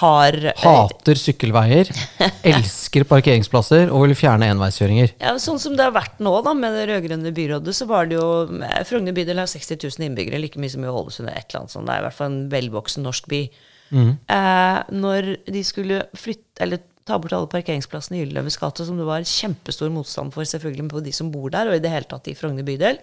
har 0.01 0.37
Hater 0.59 1.19
sykkelveier, 1.21 1.91
elsker 2.55 3.05
parkeringsplasser 3.07 3.93
og 3.95 4.09
vil 4.09 4.17
fjerne 4.19 4.49
enveiskjøringer. 4.55 5.13
Ja, 5.23 5.37
Sånn 5.43 5.61
som 5.63 5.77
det 5.79 5.87
har 5.87 5.95
vært 5.95 6.19
nå 6.25 6.33
da, 6.47 6.55
med 6.59 6.75
det 6.75 6.89
rød-grønne 6.91 7.31
byrådet, 7.37 7.77
så 7.77 7.87
var 7.91 8.11
det 8.11 8.19
jo 8.19 8.27
eh, 8.59 8.81
Frogner 8.89 9.15
bydel 9.17 9.43
har 9.43 9.51
60 9.51 9.79
000 9.85 10.09
innbyggere, 10.09 10.41
like 10.43 10.59
mye 10.59 10.73
som 10.73 10.83
i 10.83 10.91
Ålesund. 10.91 11.29
eller 11.29 11.39
et 11.39 11.47
eller 11.51 11.65
annet 11.65 11.77
sånt. 11.77 11.87
Det 11.87 11.95
er 11.95 12.03
i 12.03 12.07
hvert 12.09 12.19
fall 12.19 12.33
en 12.33 12.43
velvoksen 12.55 13.07
norsk 13.07 13.31
by. 13.31 13.45
Eh, 13.95 14.81
når 14.91 15.31
de 15.55 15.63
skulle 15.67 16.03
flytte, 16.19 16.59
eller 16.65 16.83
ta 17.07 17.19
bort 17.21 17.35
alle 17.37 17.51
parkeringsplassene 17.53 18.19
i 18.19 18.25
Gylleløves 18.25 18.57
gate, 18.59 18.87
som 18.89 18.99
det 18.99 19.07
var 19.07 19.27
kjempestor 19.29 19.93
motstand 19.93 20.35
for 20.35 20.49
selvfølgelig 20.49 20.89
på 20.91 21.03
de 21.05 21.13
som 21.15 21.31
bor 21.33 21.53
der, 21.53 21.69
og 21.69 21.77
i 21.77 21.83
det 21.85 21.93
hele 21.93 22.09
tatt 22.09 22.31
i 22.33 22.37
Frogner 22.39 22.67
bydel. 22.67 22.99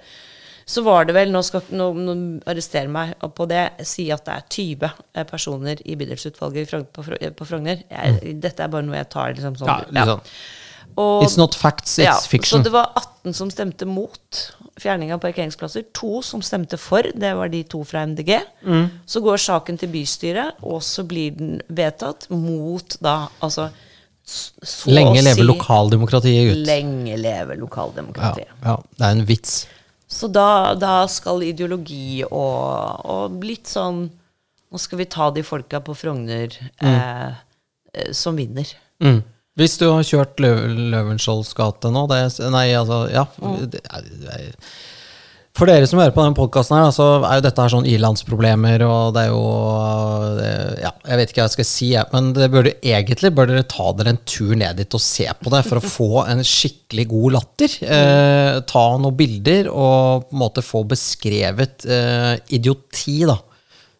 Så 0.65 0.83
var 0.85 1.05
det 1.05 1.15
vel, 1.17 1.31
nå 1.33 1.41
skal 1.45 1.65
noen 1.75 2.05
no, 2.05 2.15
arrestere 2.49 2.87
meg 2.91 3.13
på 3.35 3.47
det, 3.49 3.65
si 3.87 4.09
at 4.13 4.25
det 4.27 4.37
er 4.37 4.47
20 4.47 4.89
eh, 4.89 5.27
personer 5.29 5.81
i 5.85 5.97
bydelsutvalget 5.99 6.73
på 6.93 7.05
på 7.37 7.47
Frogner. 7.47 7.83
Jeg, 7.89 8.35
dette 8.41 8.63
er 8.63 8.71
bare 8.71 8.85
noe 8.87 8.99
jeg 8.99 9.09
tar 9.09 9.33
liksom 9.35 9.57
sånn. 9.59 9.71
Ja, 9.71 9.79
liksom. 9.89 10.21
Ja. 10.21 10.95
Og- 10.95 11.23
It's 11.23 11.37
not 11.37 11.55
facts, 11.55 11.99
it's 11.99 12.03
ja, 12.03 12.15
fiction. 12.19 12.59
Så 12.59 12.63
det 12.63 12.71
var 12.71 12.91
18 12.95 13.33
som 13.33 13.49
stemte 13.49 13.85
mot 13.87 14.41
fjerning 14.81 15.13
av 15.13 15.19
parkeringsplasser. 15.19 15.85
To 15.93 16.21
som 16.21 16.41
stemte 16.41 16.77
for, 16.77 17.01
det 17.03 17.35
var 17.37 17.47
de 17.49 17.63
to 17.63 17.83
fra 17.83 18.03
MDG. 18.05 18.41
Mm. 18.65 18.89
Så 19.05 19.21
går 19.21 19.37
saken 19.37 19.77
til 19.79 19.89
bystyret, 19.89 20.59
og 20.63 20.81
så 20.81 21.05
blir 21.07 21.37
den 21.37 21.61
vedtatt 21.69 22.29
mot 22.29 22.97
da 23.01 23.27
altså 23.41 23.69
så 24.23 24.91
Lenge 24.93 25.21
leve 25.21 25.35
si 25.35 25.43
lokaldemokratiet, 25.43 26.51
gutt. 26.51 26.67
Lenge 26.67 27.17
leve 27.17 27.55
Ja, 27.55 27.59
lokaldemokratiet. 27.59 28.51
ja, 28.63 28.75
det 28.97 29.05
er 29.05 29.11
en 29.11 29.25
vits. 29.25 29.67
Så 30.11 30.27
da, 30.27 30.73
da 30.75 31.05
skal 31.07 31.43
ideologi 31.47 32.21
og, 32.27 33.05
og 33.07 33.45
litt 33.47 33.69
sånn 33.71 34.09
Nå 34.71 34.79
skal 34.79 35.01
vi 35.01 35.05
ta 35.11 35.25
de 35.35 35.41
folka 35.43 35.81
på 35.83 35.91
Frogner 35.99 36.53
eh, 36.55 37.31
eh, 37.91 38.11
som 38.15 38.37
vinner. 38.39 38.69
Mm. 39.03 39.17
Hvis 39.59 39.73
du 39.81 39.89
har 39.89 40.05
kjørt 40.07 40.39
Lø 40.39 40.53
Løvenskiolds 40.93 41.51
gate 41.57 41.91
nå 41.91 42.05
det, 42.07 42.21
Nei, 42.53 42.69
altså, 42.79 43.01
ja. 43.11 43.25
Mm. 43.43 43.57
Det 43.65 43.81
det, 43.83 44.05
det 44.21 44.37
for 45.57 45.67
dere 45.67 45.87
som 45.89 45.99
hører 45.99 46.13
på 46.15 46.23
denne 46.23 46.37
podkasten, 46.37 46.93
så 46.95 47.05
er 47.27 47.39
jo 47.39 47.43
dette 47.43 47.63
her 47.63 47.73
sånn 47.73 47.87
ilandsproblemer, 47.89 48.85
og 48.87 49.11
det 49.17 49.25
er 49.25 49.33
jo 49.33 49.41
det, 50.37 50.51
Ja, 50.85 50.91
jeg 51.09 51.19
vet 51.19 51.33
ikke 51.33 51.41
hva 51.41 51.47
jeg 51.49 51.55
skal 51.57 51.67
si, 51.67 51.89
men 52.13 52.31
det 52.37 52.47
burde 52.53 52.73
egentlig 52.79 53.33
bør 53.35 53.51
dere 53.51 53.67
ta 53.69 53.89
dere 53.97 54.15
en 54.15 54.21
tur 54.23 54.55
ned 54.57 54.79
dit 54.79 54.97
og 54.97 55.03
se 55.03 55.27
på 55.41 55.53
det, 55.53 55.61
for 55.67 55.81
å 55.81 55.91
få 55.97 56.23
en 56.23 56.43
skikkelig 56.47 57.07
god 57.11 57.37
latter. 57.37 57.77
Eh, 57.83 58.61
ta 58.71 58.85
noen 58.95 59.17
bilder 59.19 59.69
og 59.71 60.29
på 60.29 60.37
en 60.37 60.43
måte 60.45 60.63
få 60.65 60.85
beskrevet 60.87 61.87
eh, 61.89 62.33
idioti, 62.55 63.19
da. 63.27 63.37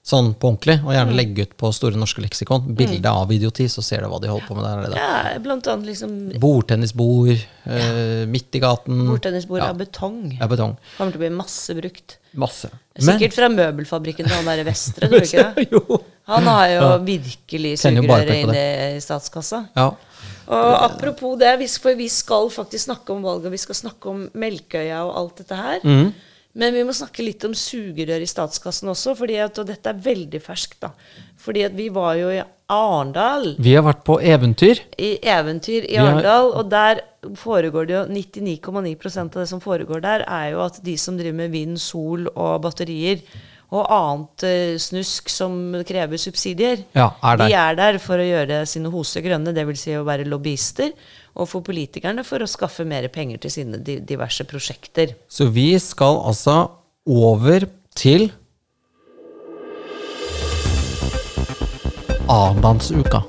Sånn 0.04 0.32
på 0.34 0.50
ordentlig, 0.50 0.80
og 0.82 0.88
Mm. 0.90 0.96
gjerne 0.98 1.14
legge 1.16 1.42
ut 1.46 1.52
på 1.62 1.70
Store 1.78 1.94
norske 1.94 2.24
leksikon 2.24 2.74
bilde 2.76 3.06
av 3.06 3.30
idioti, 3.32 3.68
så 3.70 3.84
ser 3.86 4.02
du 4.02 4.08
hva 4.10 4.20
de 4.20 4.28
holder 4.32 4.48
på 4.48 4.56
med 4.58 4.64
der. 4.66 4.82
nede. 4.82 4.96
Ja, 4.98 5.38
blant 5.40 5.68
annet 5.70 5.86
liksom 5.86 6.40
Bordtennisbord 6.42 7.38
eh, 7.68 8.26
midt 8.26 8.56
i 8.58 8.60
gaten. 8.60 9.04
Bordtennisbord 9.08 9.60
Ja. 9.62 9.70
av 9.70 9.78
betong. 9.78 10.38
Ja, 10.40 10.48
betong. 10.48 10.76
Kommer 10.98 11.12
til 11.14 11.20
å 11.22 11.24
bli 11.28 11.30
masse 11.30 11.76
brukt. 11.78 12.18
Masse. 12.34 12.72
Sikkert 12.98 13.34
fra 13.34 13.48
møbelfabrikken 13.50 14.26
til 14.26 14.34
han 14.36 14.46
der 14.46 14.64
i 14.64 14.64
Vestre, 14.64 15.08
tror 15.08 15.20
du 15.20 15.26
ikke 15.28 15.54
det? 15.56 15.68
jo. 15.72 16.02
Han 16.28 16.44
har 16.50 16.68
jo 16.70 16.88
virkelig 17.06 17.78
sugerøret 17.78 18.28
penger 18.28 18.56
inn 18.56 18.96
i 18.98 19.00
statskassa. 19.06 19.68
Ja. 19.76 19.92
Og 20.52 20.74
apropos 20.92 21.38
det, 21.38 21.70
for 21.80 21.94
vi 21.96 22.08
skal 22.10 22.50
faktisk 22.50 22.86
snakke 22.90 23.14
om 23.14 23.22
valget, 23.22 23.52
vi 23.52 23.58
skal 23.58 23.76
snakke 23.76 24.10
om 24.10 24.30
Melkøya 24.34 25.06
og 25.06 25.16
alt 25.16 25.36
dette 25.38 25.56
her. 25.56 25.80
Mm. 25.86 26.14
Men 26.54 26.74
vi 26.76 26.84
må 26.84 26.92
snakke 26.96 27.24
litt 27.24 27.44
om 27.48 27.54
sugerør 27.56 28.24
i 28.24 28.28
statskassen 28.28 28.90
også, 28.92 29.14
fordi 29.16 29.38
at, 29.40 29.60
og 29.62 29.70
dette 29.70 29.88
er 29.92 30.02
veldig 30.04 30.42
ferskt. 30.44 30.82
da. 30.84 30.90
Fordi 31.40 31.64
at 31.64 31.78
vi 31.78 31.88
var 31.94 32.18
jo 32.20 32.32
i 32.34 32.42
Arendal, 32.72 33.56
Vi 33.60 33.76
har 33.76 33.84
vært 33.84 34.04
på 34.08 34.18
eventyr. 34.20 34.82
i 34.98 35.18
eventyr 35.24 35.88
i 35.90 35.98
Arendal, 36.00 36.52
og 36.56 36.70
der 36.72 37.02
foregår 37.36 37.88
det 37.88 37.96
jo 37.96 38.04
99,9% 38.10 39.36
av 39.36 39.42
det 39.44 39.48
som 39.50 39.62
foregår 39.64 40.02
der, 40.04 40.26
er 40.28 40.52
jo 40.52 40.62
at 40.66 40.80
de 40.84 40.98
som 40.98 41.18
driver 41.18 41.38
med 41.38 41.52
vind, 41.52 41.78
sol 41.80 42.28
og 42.36 42.62
batterier 42.64 43.22
og 43.72 43.88
annet 43.88 44.44
uh, 44.44 44.78
snusk 44.84 45.30
som 45.32 45.54
krever 45.88 46.20
subsidier, 46.20 46.82
Ja, 46.96 47.14
er 47.24 47.38
de 47.40 47.54
er 47.56 47.76
der 47.80 48.00
for 48.04 48.20
å 48.20 48.26
gjøre 48.28 48.66
sine 48.68 48.92
hoser 48.92 49.24
grønne, 49.24 49.54
dvs. 49.56 49.80
Si 49.86 49.96
å 49.96 50.04
være 50.04 50.28
lobbyister, 50.28 50.92
og 51.36 51.50
for 51.52 51.66
politikerne 51.66 52.26
for 52.28 52.44
å 52.44 52.50
skaffe 52.50 52.86
mer 52.88 53.08
penger 53.14 53.42
til 53.44 53.54
sine 53.54 53.82
diverse 53.82 54.46
prosjekter. 54.50 55.16
Så 55.32 55.50
vi 55.54 55.74
skal 55.80 56.20
altså 56.28 56.64
over 57.08 57.68
til 57.96 58.32
Arendalsuka. 62.32 63.24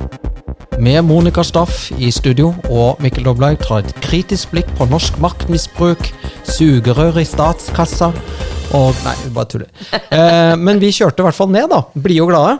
Med 0.82 1.04
Monica 1.04 1.42
Staff 1.44 1.90
i 1.98 2.10
studio 2.14 2.52
og 2.70 3.02
Mikkel 3.02 3.26
Doblaug 3.26 3.58
tar 3.62 3.82
et 3.82 3.96
kritisk 4.02 4.54
blikk 4.54 4.70
på 4.78 4.86
norsk 4.90 5.18
maktmisbruk, 5.22 6.08
sugerør 6.48 7.20
i 7.22 7.26
statskassa 7.28 8.12
og 8.72 8.96
Nei, 9.04 9.12
vi 9.24 9.32
bare 9.36 9.50
tuller. 9.52 9.68
Eh, 9.92 10.54
men 10.56 10.80
vi 10.80 10.92
kjørte 10.94 11.20
i 11.20 11.26
hvert 11.26 11.36
fall 11.36 11.50
ned, 11.52 11.68
da. 11.68 11.82
Blide 11.92 12.24
og 12.24 12.30
glade. 12.32 12.54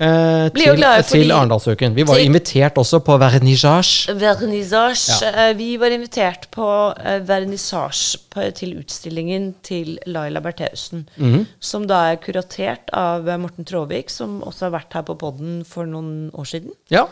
Eh, 0.00 0.46
til, 0.56 0.76
glad, 0.78 1.02
til 1.04 1.28
Arendalsuken. 1.30 1.92
Vi 1.94 2.04
var 2.08 2.16
til- 2.16 2.24
invitert 2.30 2.78
også 2.80 3.02
på 3.04 3.18
vernissage. 3.20 4.14
Vernissasje. 4.16 5.26
Ja. 5.28 5.50
eh, 5.50 5.56
Vi 5.58 5.76
var 5.76 5.92
invitert 5.92 6.46
på 6.50 6.68
eh, 7.04 7.18
vernissage 7.28 8.16
til 8.56 8.78
utstillingen 8.80 9.54
til 9.62 9.98
Laila 10.06 10.40
Bertheussen. 10.40 11.06
Mhm. 11.16 11.46
Som 11.60 11.86
da 11.86 12.12
er 12.12 12.16
kuratert 12.16 12.88
av 12.96 13.28
eh, 13.28 13.36
Morten 13.36 13.64
Tråvik, 13.68 14.08
som 14.10 14.40
også 14.42 14.70
har 14.70 14.78
vært 14.78 14.92
her 14.96 15.02
på 15.02 15.18
podden 15.20 15.64
for 15.68 15.84
noen 15.84 16.30
år 16.32 16.48
siden. 16.48 16.72
Ja. 16.90 17.04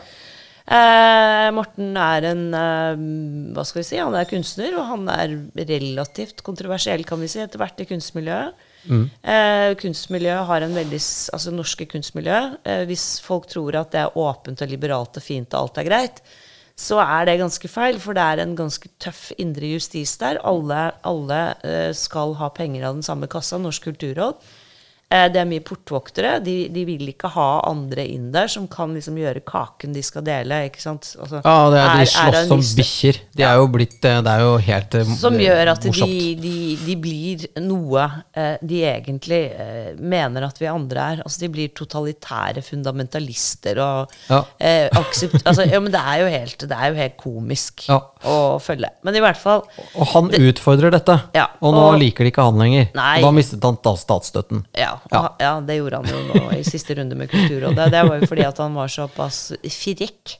Eh, 0.69 1.49
Morten 1.51 1.95
er 1.97 2.25
en 2.29 2.43
eh, 2.53 3.53
Hva 3.55 3.63
skal 3.65 3.81
vi 3.81 3.87
si? 3.87 3.97
Han 4.01 4.13
er 4.17 4.25
kunstner, 4.29 4.75
og 4.77 4.85
han 4.91 5.07
er 5.09 5.37
relativt 5.69 6.43
kontroversiell, 6.45 7.05
kan 7.05 7.19
vi 7.21 7.27
si, 7.27 7.39
etter 7.41 7.57
hvert 7.61 7.79
i 7.81 7.87
kunstmiljøet. 7.89 8.53
Eh, 8.87 9.71
kunstmiljø 9.79 10.35
har 10.47 10.63
en 10.63 10.75
veldig 10.77 10.99
Altså 11.35 11.51
norske 11.53 11.87
kunstmiljø. 11.89 12.37
Eh, 12.63 12.83
hvis 12.89 13.19
folk 13.23 13.49
tror 13.51 13.75
at 13.81 13.91
det 13.95 14.05
er 14.05 14.17
åpent 14.17 14.61
og 14.63 14.71
liberalt 14.71 15.19
og 15.19 15.25
fint 15.25 15.53
og 15.53 15.67
alt 15.67 15.81
er 15.81 15.89
greit, 15.89 16.21
så 16.79 17.01
er 17.03 17.27
det 17.27 17.39
ganske 17.41 17.67
feil, 17.67 17.99
for 17.99 18.15
det 18.15 18.23
er 18.23 18.39
en 18.39 18.55
ganske 18.55 18.87
tøff 19.03 19.33
indre 19.37 19.73
justis 19.73 20.15
der. 20.21 20.39
Alle, 20.47 20.93
alle 21.03 21.41
eh, 21.67 21.91
skal 21.91 22.37
ha 22.39 22.47
penger 22.55 22.87
av 22.87 22.95
den 22.95 23.03
samme 23.03 23.27
kassa, 23.27 23.59
Norsk 23.59 23.89
kulturråd. 23.89 24.39
Eh, 25.11 25.25
Det 25.33 25.39
er 25.41 25.45
mye 25.49 25.63
portvoktere. 25.65 26.35
De, 26.45 26.67
de 26.69 26.83
vil 26.85 27.07
ikke 27.09 27.31
ha 27.33 27.47
andre 27.65 28.03
inn 28.05 28.27
der 28.31 28.45
som 28.47 28.67
kan 28.69 28.91
liksom 28.93 29.15
gjøre 29.17 29.41
kaken 29.41 29.93
de 29.95 30.03
skal 30.05 30.21
dele. 30.21 30.59
ikke 30.69 30.81
sant? 30.83 31.15
Altså, 31.19 31.39
Ja, 31.43 31.55
det 31.73 31.79
er, 31.79 31.87
de 31.89 31.89
er- 31.89 32.01
er 32.03 32.11
slåss 32.13 32.37
av 32.37 32.47
som 32.51 32.61
bikkjer. 32.77 33.19
De 33.39 33.43
er 33.43 33.55
jo 33.57 33.67
blitt 33.73 34.05
eh, 34.05 34.19
Det 34.21 34.33
er 34.35 34.43
jo 34.45 34.51
helt 34.67 34.95
eh, 34.99 35.15
Som 35.17 35.33
gjør 35.41 35.71
at 35.73 35.81
de, 35.81 36.35
de, 36.45 36.53
de 36.85 36.95
blir 36.95 37.47
noe 37.65 38.05
de 38.61 38.83
egentlig 38.85 39.41
mener 39.99 40.45
at 40.45 40.59
vi 40.61 40.69
andre 40.69 41.07
er. 41.15 41.23
Altså 41.25 41.41
De 41.41 41.49
blir 41.49 41.73
totalitære 41.73 42.61
fundamentalister 42.61 43.79
og 43.81 44.13
Ja. 44.29 44.43
eh, 44.59 44.89
aksept... 44.93 45.41
Altså, 45.45 45.65
ja, 45.65 45.79
men 45.79 45.91
det 45.91 46.01
er 46.05 46.21
jo 46.21 46.27
helt, 46.37 46.59
det 46.69 46.77
er 46.77 46.87
jo 46.93 46.99
helt 47.01 47.17
komisk 47.17 47.87
Ja. 47.89 47.99
Å 48.27 48.59
følge. 48.59 48.89
Men 49.03 49.15
i 49.15 49.19
hvert 49.23 49.37
fall 49.37 49.61
Og 49.95 50.07
han 50.13 50.29
utfordrer 50.29 50.91
dette, 50.91 51.15
Ja, 51.33 51.47
og 51.61 51.73
nå 51.73 51.83
og- 51.93 51.99
liker 51.99 52.23
de 52.25 52.31
ikke 52.31 52.43
han 52.43 52.57
lenger. 52.59 52.89
Nei. 52.95 53.21
Da 53.21 53.31
mistet 53.31 53.63
han 53.63 53.77
da 53.81 53.93
statsstøtten. 53.95 54.65
Ja, 54.75 54.99
Ja. 55.11 55.29
ja, 55.39 55.59
det 55.61 55.77
gjorde 55.79 56.03
han 56.03 56.05
jo 56.05 56.33
nå 56.33 56.51
i 56.57 56.63
siste 56.63 56.95
runde 56.97 57.15
med 57.15 57.29
Kulturrådet. 57.29 57.91
Det 57.91 58.07
var 58.09 58.19
jo 58.19 58.25
fordi 58.27 58.45
at 58.47 58.57
han 58.57 58.73
var 58.73 58.87
såpass 58.87 59.53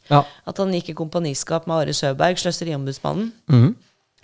Ja. 0.10 0.24
at 0.48 0.58
han 0.58 0.72
gikk 0.74 0.90
i 0.90 0.94
kompaniskap 0.94 1.68
med 1.68 1.76
Are 1.88 1.94
Søberg, 1.94 2.36
Sløseriombudsmannen, 2.38 3.32
Mm 3.50 3.76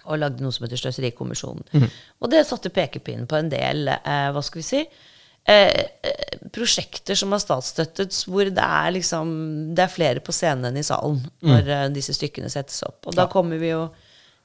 og 0.07 0.19
lagde 0.19 0.39
noe 0.39 0.51
som 0.51 0.67
heter 0.67 0.77
Sløserikommisjonen. 0.77 1.89
Og 2.21 2.29
det 2.29 2.45
satte 2.45 2.69
pekepinnen 2.69 3.25
på 3.25 3.39
en 3.39 3.49
del, 3.49 3.87
eh, 3.87 4.31
hva 4.31 4.43
skal 4.43 4.59
vi 4.59 4.63
si, 4.63 4.85
eh, 5.47 5.85
eh, 6.03 6.37
prosjekter 6.55 7.15
som 7.19 7.31
har 7.35 7.39
statsstøttet, 7.43 8.15
hvor 8.29 8.45
det 8.49 8.63
er 8.63 8.91
liksom 8.95 9.75
Det 9.75 9.83
er 9.85 9.93
flere 9.93 10.19
på 10.25 10.31
scenen 10.35 10.65
enn 10.71 10.77
i 10.81 10.83
salen 10.87 11.19
når 11.45 11.67
eh, 11.69 11.85
disse 11.95 12.13
stykkene 12.17 12.49
settes 12.53 12.81
opp. 12.87 13.05
Og 13.07 13.15
da 13.17 13.27
kommer 13.31 13.57
vi 13.61 13.69
jo 13.73 13.85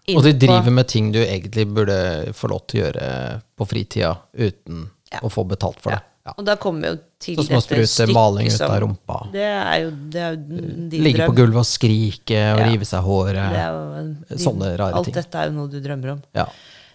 inn 0.09 0.17
Og 0.19 0.25
de 0.25 0.33
på 0.35 0.45
driver 0.47 0.71
med 0.75 0.89
ting 0.89 1.13
du 1.13 1.21
egentlig 1.23 1.67
burde 1.69 2.33
få 2.37 2.49
lov 2.53 2.67
til 2.67 2.81
å 2.81 2.85
gjøre 2.87 3.09
på 3.57 3.67
fritida 3.69 4.17
uten 4.35 4.89
Ja. 5.13 5.19
å 5.27 5.29
få 5.33 5.43
betalt 5.45 5.81
for 5.83 5.91
det. 5.91 6.03
Ja. 6.27 6.33
Og 6.39 6.45
da 6.47 6.55
kommer 6.61 6.81
vi 6.85 6.89
jo 6.93 6.99
til 7.19 7.37
Sånn 7.41 7.47
som 7.49 7.57
å 7.57 7.61
dette 7.65 7.87
sprute 7.89 8.13
maling 8.15 8.47
ut 8.47 8.53
som- 8.53 8.71
av 8.71 8.81
rumpa. 8.85 9.17
Det 9.33 9.41
er 9.43 9.81
jo, 9.83 9.91
det 10.13 10.21
er 10.21 10.31
jo 10.31 10.37
din 10.37 11.03
Ligge 11.03 11.19
drøm. 11.19 11.31
på 11.33 11.37
gulvet 11.41 11.57
og 11.57 11.67
skrike 11.67 12.39
og 12.55 12.61
Ja. 12.61 12.67
rive 12.71 12.85
seg 12.85 13.03
håret. 13.03 13.51
Det 13.51 13.59
er 13.59 13.73
jo 13.73 14.15
din, 14.29 14.39
Sånne 14.39 14.79
rare 14.79 14.95
alt 14.95 15.05
ting. 15.07 15.15
dette 15.15 15.35
er 15.35 15.47
jo 15.47 15.53
noe 15.53 15.69
du 15.69 15.81
drømmer 15.81 16.13
om. 16.13 16.23
Ja. 16.35 16.47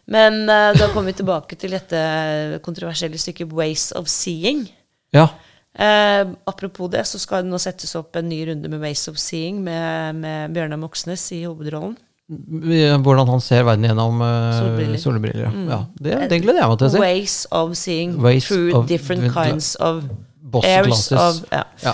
Men 0.07 0.43
uh, 0.45 0.71
da 0.77 0.87
kommer 0.93 1.09
vi 1.11 1.17
tilbake 1.21 1.55
til 1.57 1.71
dette 1.73 2.59
kontroversielle 2.65 3.17
stykket 3.17 3.49
'Ways 3.53 3.91
of 3.95 4.05
Seeing'. 4.11 4.67
ja. 5.13 5.27
Uh, 5.75 6.29
apropos 6.47 6.87
det, 6.87 7.01
så 7.03 7.19
skal 7.19 7.41
det 7.43 7.51
nå 7.51 7.57
settes 7.59 7.95
opp 7.99 8.15
en 8.15 8.29
ny 8.29 8.45
runde 8.47 8.69
med 8.71 8.79
'Ways 8.79 9.07
of 9.11 9.17
Seeing' 9.19 9.59
med, 9.59 10.15
med 10.15 10.53
Bjørnar 10.55 10.77
Moxnes 10.79 11.31
i 11.35 11.41
hovedrollen. 11.43 11.97
Hvordan 12.29 13.27
han 13.27 13.41
ser 13.43 13.63
verden 13.67 13.83
gjennom 13.85 14.21
uh, 14.21 14.53
Solbriller. 14.55 14.97
solbriller. 14.97 15.43
ja. 15.43 15.51
Ja, 15.75 15.79
det, 15.99 16.29
det 16.31 16.39
gleder 16.41 16.61
jeg 16.63 16.69
meg 16.71 16.77
til 16.79 16.87
å 16.87 16.91
se. 16.93 16.99
'Ways 17.01 17.35
of 17.51 17.75
Seeing 17.77 18.15
Ways 18.23 18.47
through 18.47 18.77
of- 18.79 18.87
different 18.87 19.33
kinds 19.33 19.75
of 19.75 20.03
airs 20.63 21.11
of 21.11 21.43
ja. 21.51 21.63
Ja. 21.83 21.93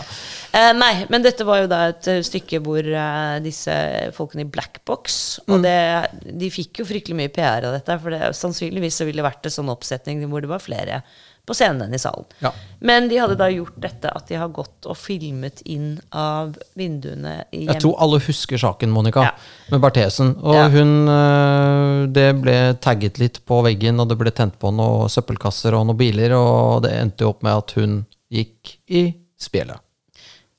Eh, 0.51 0.73
nei, 0.75 1.05
men 1.09 1.23
dette 1.23 1.45
var 1.47 1.61
jo 1.61 1.67
da 1.71 1.85
et 1.93 2.07
eh, 2.11 2.21
stykke 2.27 2.59
hvor 2.65 2.83
eh, 2.83 3.37
disse 3.45 3.71
folkene 4.17 4.43
i 4.43 4.51
Black 4.51 4.81
Box 4.85 5.39
Mm. 5.47 5.53
Og 5.55 5.63
det, 5.63 6.35
de 6.37 6.47
fikk 6.53 6.81
jo 6.81 6.85
fryktelig 6.85 7.15
mye 7.17 7.31
PR 7.33 7.65
av 7.67 7.73
dette, 7.75 7.95
for 8.03 8.13
det, 8.13 8.19
sannsynligvis 8.37 8.99
så 8.99 9.05
ville 9.07 9.21
det 9.21 9.25
vært 9.25 9.47
en 9.47 9.53
sånn 9.55 9.71
oppsetning 9.73 10.21
hvor 10.29 10.43
det 10.43 10.49
var 10.51 10.61
flere 10.63 11.01
på 11.47 11.55
scenen 11.57 11.87
enn 11.87 11.95
i 11.95 11.99
salen. 11.99 12.27
Ja. 12.43 12.51
Men 12.85 13.07
de 13.09 13.17
hadde 13.17 13.37
da 13.39 13.47
gjort 13.49 13.77
dette 13.81 14.11
at 14.13 14.27
de 14.29 14.37
har 14.37 14.51
gått 14.53 14.85
og 14.85 14.97
filmet 14.99 15.63
inn 15.65 15.95
av 16.13 16.53
vinduene 16.77 17.39
i 17.51 17.63
Jeg 17.65 17.81
tror 17.81 17.95
alle 18.03 18.19
husker 18.21 18.61
saken, 18.61 18.91
Monica, 18.93 19.23
Ja. 19.25 19.31
med 19.71 19.81
Barthesen. 19.81 20.35
Og 20.43 20.55
Ja. 20.55 20.67
hun 20.69 21.07
øh, 21.09 22.07
Det 22.13 22.27
ble 22.41 22.57
tagget 22.79 23.17
litt 23.19 23.41
på 23.45 23.63
veggen, 23.65 23.99
og 23.99 24.09
det 24.09 24.17
ble 24.21 24.31
tent 24.31 24.59
på 24.59 24.71
noen 24.71 25.09
søppelkasser 25.09 25.73
og 25.73 25.87
noen 25.87 25.97
biler, 25.97 26.35
og 26.37 26.83
det 26.83 26.91
endte 26.93 27.25
jo 27.25 27.29
opp 27.33 27.41
med 27.43 27.57
at 27.57 27.71
hun 27.79 28.05
gikk 28.31 28.77
i 28.89 29.13
spjeldet. 29.39 29.79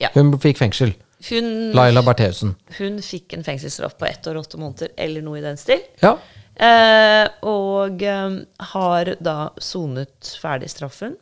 Ja. 0.03 0.11
Hun 0.17 0.35
fikk 0.43 0.59
fengsel. 0.61 0.95
Hun, 1.29 1.49
Laila 1.77 2.03
Bertheussen. 2.03 2.57
hun 2.81 2.97
fikk 3.05 3.37
en 3.37 3.45
fengselsstraff 3.47 3.95
på 4.01 4.09
ett 4.09 4.27
år 4.27 4.41
åtte 4.41 4.59
måneder, 4.59 4.91
eller 4.99 5.23
noe 5.23 5.39
i 5.39 5.45
den 5.45 5.57
stil. 5.61 5.79
Ja. 6.03 6.17
Eh, 6.59 7.29
og 7.49 8.03
eh, 8.03 8.35
har 8.75 9.13
da 9.23 9.37
sonet 9.63 10.33
ferdig 10.43 10.69
straffen. 10.73 11.15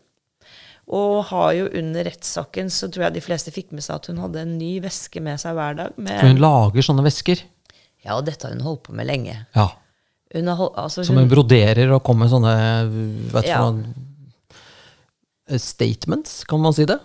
Og 0.91 1.21
har 1.29 1.53
jo 1.55 1.69
under 1.79 2.03
rettssaken 2.09 2.73
så 2.75 2.89
tror 2.91 3.05
jeg 3.07 3.15
de 3.19 3.23
fleste 3.23 3.53
fikk 3.55 3.69
med 3.77 3.85
seg 3.85 4.01
at 4.01 4.09
hun 4.11 4.19
hadde 4.25 4.41
en 4.43 4.57
ny 4.59 4.73
veske 4.83 5.21
med 5.23 5.39
seg 5.39 5.55
hver 5.55 5.77
dag. 5.79 5.93
Med, 6.01 6.17
For 6.19 6.33
hun 6.33 6.41
lager 6.43 6.83
sånne 6.89 7.05
vesker. 7.07 7.45
ja, 8.03 8.17
og 8.17 8.25
dette 8.27 8.49
har 8.49 8.57
hun 8.57 8.65
holdt 8.65 8.83
på 8.89 8.97
med 8.99 9.07
lenge. 9.07 9.37
Ja. 9.55 9.69
Hun 10.35 10.49
holdt, 10.49 10.75
altså 10.81 11.05
Som 11.07 11.21
hun, 11.21 11.29
hun 11.29 11.35
broderer 11.37 11.93
og 11.95 12.03
kommer 12.07 12.27
med 12.27 12.33
sånne 12.33 12.57
vet 13.37 13.47
Ja. 13.53 13.61
For 13.61 13.69
noen, 13.69 14.07
statements, 15.59 16.45
kan 16.47 16.61
man 16.63 16.75
si 16.75 16.85
det? 16.87 16.99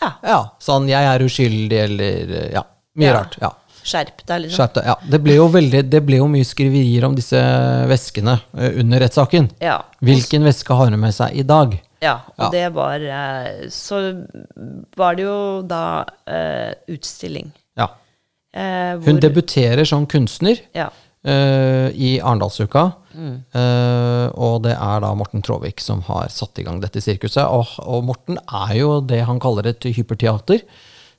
Ja, 0.00 0.12
Ja. 0.22 0.50
Sånn 0.60 0.88
'jeg 0.88 1.04
er 1.04 1.20
uskyldig', 1.20 1.84
eller 1.84 2.50
Ja. 2.52 2.62
Mye 2.96 3.06
Ja. 3.06 3.12
rart. 3.20 3.36
Ja. 3.40 3.50
skjerp 3.84 4.24
deg, 4.26 4.42
liksom. 4.42 4.56
Skjerp 4.56 4.74
deg. 4.74 4.84
Ja. 4.86 4.94
Det 5.10 5.18
ble 5.24 5.34
jo 5.34 5.48
veldig 5.48 5.90
Det 5.90 6.06
ble 6.06 6.16
jo 6.18 6.28
mye 6.28 6.44
skriverier 6.44 7.04
om 7.04 7.16
disse 7.16 7.34
veskene 7.88 8.40
eh, 8.56 8.78
under 8.78 9.00
rettssaken. 9.00 9.50
Ja. 9.60 9.82
Hvilken 10.00 10.44
veske 10.44 10.72
har 10.76 10.86
hun 10.88 11.00
med 11.00 11.12
seg 11.12 11.34
i 11.36 11.42
dag? 11.42 11.80
Ja, 12.00 12.20
og 12.38 12.44
Ja. 12.44 12.50
det 12.50 12.72
var 12.74 13.00
eh, 13.00 13.66
Så 13.68 14.24
var 14.96 15.14
det 15.16 15.24
jo 15.24 15.62
da 15.62 16.04
uh, 16.28 16.72
utstilling. 16.88 17.50
Ja. 17.76 17.88
Eh, 18.54 18.98
Hun 19.00 19.18
debuterer 19.18 19.84
som 19.84 20.06
kunstner 20.06 20.58
Ja. 20.74 20.90
Eh, 21.26 21.88
i 21.94 22.14
Arendalsuka. 22.20 22.86
Mm. 23.12 23.34
Eh, 23.58 24.26
og 24.32 24.62
det 24.66 24.74
er 24.76 25.02
da 25.04 25.12
Morten 25.18 25.44
Tråvik 25.44 25.82
som 25.84 26.02
har 26.08 26.32
satt 26.32 26.58
i 26.58 26.66
gang 26.66 26.80
dette 26.82 27.02
sirkuset. 27.04 27.44
Og, 27.44 27.76
og 27.82 28.06
Morten 28.08 28.40
er 28.42 28.74
jo 28.78 28.96
det 29.04 29.22
han 29.28 29.42
kaller 29.42 29.70
et 29.70 29.86
hyperteater. 29.92 30.64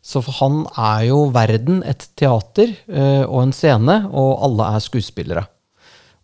Så 0.04 0.20
for 0.20 0.36
han 0.42 0.66
er 0.76 1.06
jo 1.08 1.30
verden 1.32 1.80
et 1.88 2.10
teater 2.20 2.74
eh, 2.92 3.24
og 3.24 3.40
en 3.46 3.54
scene, 3.56 4.02
og 4.12 4.42
alle 4.44 4.74
er 4.76 4.84
skuespillere. 4.84 5.46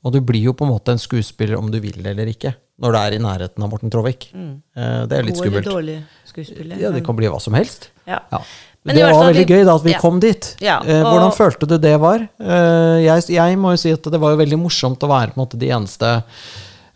Og 0.03 0.15
du 0.15 0.19
blir 0.23 0.49
jo 0.49 0.55
på 0.55 0.65
en 0.65 0.73
måte 0.73 0.95
en 0.95 0.99
skuespiller 1.01 1.59
om 1.59 1.69
du 1.71 1.79
vil 1.83 1.99
eller 2.07 2.27
ikke, 2.31 2.53
når 2.79 2.95
du 2.95 2.97
er 2.99 3.15
i 3.15 3.21
nærheten 3.23 3.63
av 3.63 3.71
Morten 3.71 3.91
Tråvik. 3.91 4.29
Eh, 4.35 4.99
det 5.07 5.15
er 5.15 5.27
litt 5.27 5.39
God 5.39 5.45
eller 5.47 5.63
skummelt. 5.63 5.69
dårlig 5.71 5.97
skuespiller. 6.27 6.79
Ja, 6.79 6.91
det 6.95 7.05
kan 7.07 7.17
bli 7.19 7.31
hva 7.31 7.39
som 7.43 7.55
helst. 7.55 7.89
Ja. 8.07 8.21
Ja. 8.31 8.43
Men 8.87 8.95
det 8.95 9.03
var 9.03 9.25
veldig 9.27 9.45
vi- 9.45 9.53
gøy 9.57 9.65
da 9.67 9.75
at 9.75 9.83
vi 9.83 9.91
ja. 9.91 9.99
kom 9.99 10.19
dit. 10.23 10.55
Ja, 10.63 10.77
eh, 10.85 11.01
og- 11.03 11.11
hvordan 11.11 11.33
følte 11.35 11.67
du 11.67 11.77
det 11.77 11.99
var? 11.99 12.23
Eh, 12.39 12.97
jeg, 13.03 13.25
jeg 13.35 13.57
må 13.59 13.73
jo 13.75 13.77
si 13.81 13.91
at 13.91 14.03
det 14.03 14.19
var 14.21 14.31
jo 14.31 14.39
veldig 14.39 14.59
morsomt 14.61 15.03
å 15.03 15.09
være 15.11 15.33
på 15.33 15.37
en 15.37 15.43
måte 15.45 15.59
de 15.59 15.67
eneste 15.75 16.23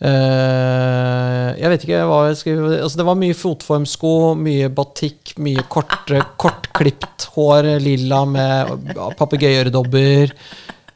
eh, 0.04 1.50
Jeg 1.60 1.72
vet 1.74 1.86
ikke 1.86 2.02
hva 2.10 2.20
jeg 2.30 2.40
skulle 2.42 2.80
altså 2.84 3.00
Det 3.02 3.08
var 3.08 3.20
mye 3.20 3.38
fotformsko, 3.38 4.14
mye 4.40 4.70
batikk, 4.74 5.36
mye 5.44 5.64
kort, 5.72 6.12
kortklipt 6.44 7.28
hår, 7.36 7.70
lilla 7.84 8.24
med 8.30 8.94
papegøyeøredobber. 9.20 10.34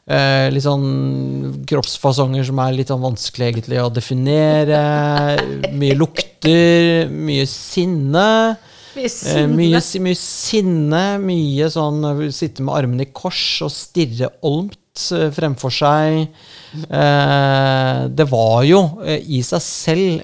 Eh, 0.07 0.47
litt 0.55 0.63
sånn 0.63 1.65
kroppsfasonger 1.67 2.45
som 2.47 2.59
er 2.63 2.75
litt 2.77 2.91
sånn 2.93 3.03
vanskelig 3.03 3.49
egentlig 3.51 3.81
å 3.83 3.89
definere. 3.91 4.81
Mye 5.75 5.97
lukter, 5.99 7.09
mye 7.11 7.43
sinne. 7.51 8.29
Mye 8.97 9.05
Eh, 9.05 9.13
sinne. 9.13 9.53
mye, 9.53 9.79
mye 10.07 10.17
sinne, 10.17 11.01
mye 11.21 11.67
sånn 11.73 12.03
eh, 12.09 12.21
sitte 12.33 12.63
med 12.65 12.73
armene 12.79 13.05
i 13.05 13.11
kors 13.13 13.41
og 13.65 13.71
stirre 13.73 14.31
olmt 14.47 15.03
eh, 15.13 15.27
fremfor 15.35 15.73
seg. 15.73 16.23
Eh, 16.89 17.99
det 18.09 18.25
var 18.31 18.63
jo 18.67 18.81
i 19.05 19.41
seg 19.45 19.61
selv 19.63 20.23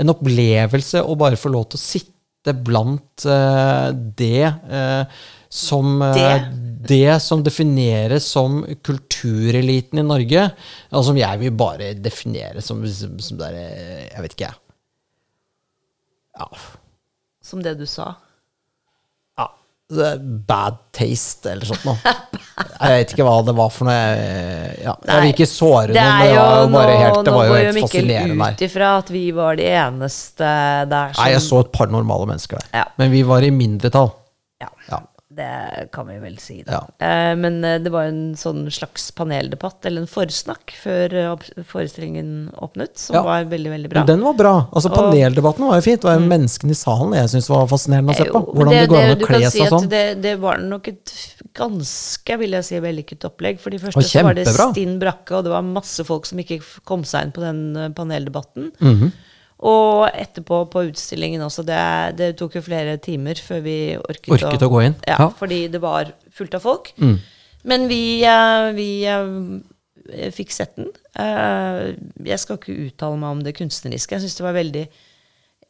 en 0.00 0.10
opplevelse 0.14 1.02
å 1.04 1.14
bare 1.20 1.38
få 1.38 1.52
lov 1.54 1.68
til 1.70 1.78
å 1.78 1.84
sitte 1.84 2.54
blant 2.56 3.26
det 4.16 4.46
eh, 4.48 5.20
som 5.50 5.98
Det. 6.14 6.34
det 6.88 7.16
som 7.22 7.42
defineres 7.44 8.24
som 8.32 8.62
kultureliten 8.86 9.98
i 10.00 10.06
Norge, 10.06 10.46
og 10.94 11.04
som 11.04 11.18
jeg 11.18 11.40
vil 11.42 11.52
bare 11.58 11.90
definere 12.00 12.62
som, 12.64 12.80
som, 12.88 13.18
som 13.20 13.38
der, 13.40 13.58
Jeg 14.14 14.22
vet 14.24 14.36
ikke, 14.38 14.50
jeg. 14.50 14.58
Ja, 16.40 16.48
Som 17.44 17.62
det 17.64 17.74
du 17.80 17.86
sa. 17.86 18.14
ja, 19.38 19.50
bad 20.46 20.76
taste 20.92 21.52
eller 21.52 21.66
sånt 21.66 21.84
noe. 21.88 21.96
Jeg 22.80 22.92
vet 22.92 23.12
ikke 23.14 23.24
hva 23.26 23.38
det 23.44 23.54
var 23.56 23.70
for 23.72 23.88
noe. 23.88 23.96
Ja, 24.84 24.92
jeg 25.04 25.22
vil 25.24 25.30
ikke 25.34 25.46
såre 25.48 25.94
noe, 25.94 26.04
noen, 26.04 26.12
men 26.20 26.28
det 26.28 26.36
var 26.36 26.54
jo 26.60 26.68
nå, 26.68 26.74
bare 26.74 26.94
helt, 27.00 27.18
det 27.24 27.32
nå 27.32 27.36
var 27.36 27.46
jo 27.46 27.52
går 27.52 27.60
jo 27.60 27.66
helt 27.66 27.78
Mikkel 27.80 28.12
ut 28.40 28.64
ifra 28.66 28.90
at 29.00 29.12
vi 29.12 29.22
var 29.36 29.58
de 29.60 29.66
eneste 29.68 30.50
der 30.92 31.14
som 31.16 31.24
Nei, 31.24 31.30
jeg 31.34 31.42
så 31.44 31.60
et 31.64 31.72
par 31.74 31.92
normale 31.92 32.28
mennesker 32.30 32.60
der. 32.60 32.68
Ja. 32.82 32.86
Men 33.00 33.12
vi 33.12 33.22
var 33.28 33.44
i 33.44 33.50
mindretall. 33.54 34.12
Ja, 34.60 34.68
Ja. 34.90 35.00
Det 35.40 35.88
kan 35.94 36.08
vi 36.08 36.18
vel 36.22 36.36
si, 36.42 36.60
da. 36.66 36.78
Ja. 36.78 37.06
Eh, 37.06 37.32
men 37.40 37.58
eh, 37.64 37.78
det 37.82 37.92
var 37.94 38.10
en 38.10 38.34
sånn 38.38 38.66
slags 38.72 39.08
paneldebatt, 39.16 39.80
eller 39.88 40.04
en 40.04 40.10
forsnakk, 40.10 40.74
før 40.82 41.16
eh, 41.22 41.64
forestillingen 41.70 42.50
åpnet, 42.60 42.94
som 43.00 43.16
Ja. 43.18 43.24
var 43.26 43.48
veldig, 43.50 43.72
veldig 43.74 43.92
bra. 43.92 44.04
Men 44.04 44.12
den 44.12 44.26
var 44.28 44.36
bra. 44.38 44.54
Altså 44.70 44.92
Paneldebatten 44.94 45.66
var 45.66 45.80
jo 45.80 45.86
fint. 45.88 46.02
Det 46.04 46.10
var 46.10 46.20
jo 46.20 46.28
menneskene 46.30 46.76
i 46.76 46.78
salen 46.78 47.16
jeg 47.18 47.32
syntes 47.34 47.50
var 47.52 47.66
fascinerende 47.70 48.14
å 48.14 48.20
se 48.20 48.28
på. 48.30 48.44
Hvordan 48.50 48.76
det, 48.76 48.86
går 48.92 49.02
an 49.06 49.16
å 49.16 49.30
kle 49.30 49.42
seg 49.48 49.72
sånn. 49.74 49.90
Det, 49.90 50.04
det 50.22 50.36
var 50.42 50.60
nok 50.62 50.92
et 50.92 51.14
ganske 51.56 52.36
vil 52.40 52.58
jeg 52.58 52.68
si, 52.68 52.78
vellykket 52.84 53.26
opplegg. 53.30 53.58
For 53.62 53.74
de 53.74 53.80
første 53.82 54.06
så 54.06 54.26
var 54.26 54.38
det 54.38 54.46
stinn 54.50 54.98
brakke, 55.02 55.38
og 55.40 55.48
det 55.48 55.54
var 55.56 55.66
masse 55.66 56.04
folk 56.06 56.28
som 56.28 56.38
ikke 56.42 56.60
kom 56.88 57.02
seg 57.08 57.28
inn 57.28 57.34
på 57.36 57.42
den 57.44 57.64
paneldebatten. 57.96 58.10
paneldebatten. 58.10 58.72
Mhm. 58.80 59.12
Og 59.60 60.06
etterpå 60.16 60.62
på 60.72 60.86
utstillingen 60.88 61.42
også. 61.44 61.64
Det, 61.68 61.80
det 62.16 62.30
tok 62.40 62.56
jo 62.56 62.62
flere 62.64 62.96
timer 63.02 63.40
før 63.44 63.60
vi 63.66 63.76
orket, 63.98 64.30
Orket 64.38 64.64
å 64.64 64.70
gå 64.72 64.80
inn. 64.86 64.96
Ja, 65.04 65.18
Ja. 65.18 65.28
Mm. 65.28 65.36
Fordi 65.36 65.60
det 65.68 65.82
var 65.82 66.14
fullt 66.32 66.56
av 66.56 66.64
folk. 66.64 66.94
Men 67.68 67.88
vi, 67.90 68.22
eh, 68.24 68.70
vi 68.72 68.88
eh, 69.04 70.30
fikk 70.32 70.54
sett 70.56 70.76
den. 70.80 70.88
Eh, 71.12 71.92
Jeg 72.24 72.40
skal 72.40 72.56
ikke 72.56 72.78
uttale 72.88 73.20
meg 73.20 73.36
om 73.36 73.42
det 73.44 73.56
kunstneriske. 73.58 74.16
Jeg 74.16 74.24
syns 74.24 74.40
det 74.40 74.46
var 74.48 74.56
veldig 74.56 74.88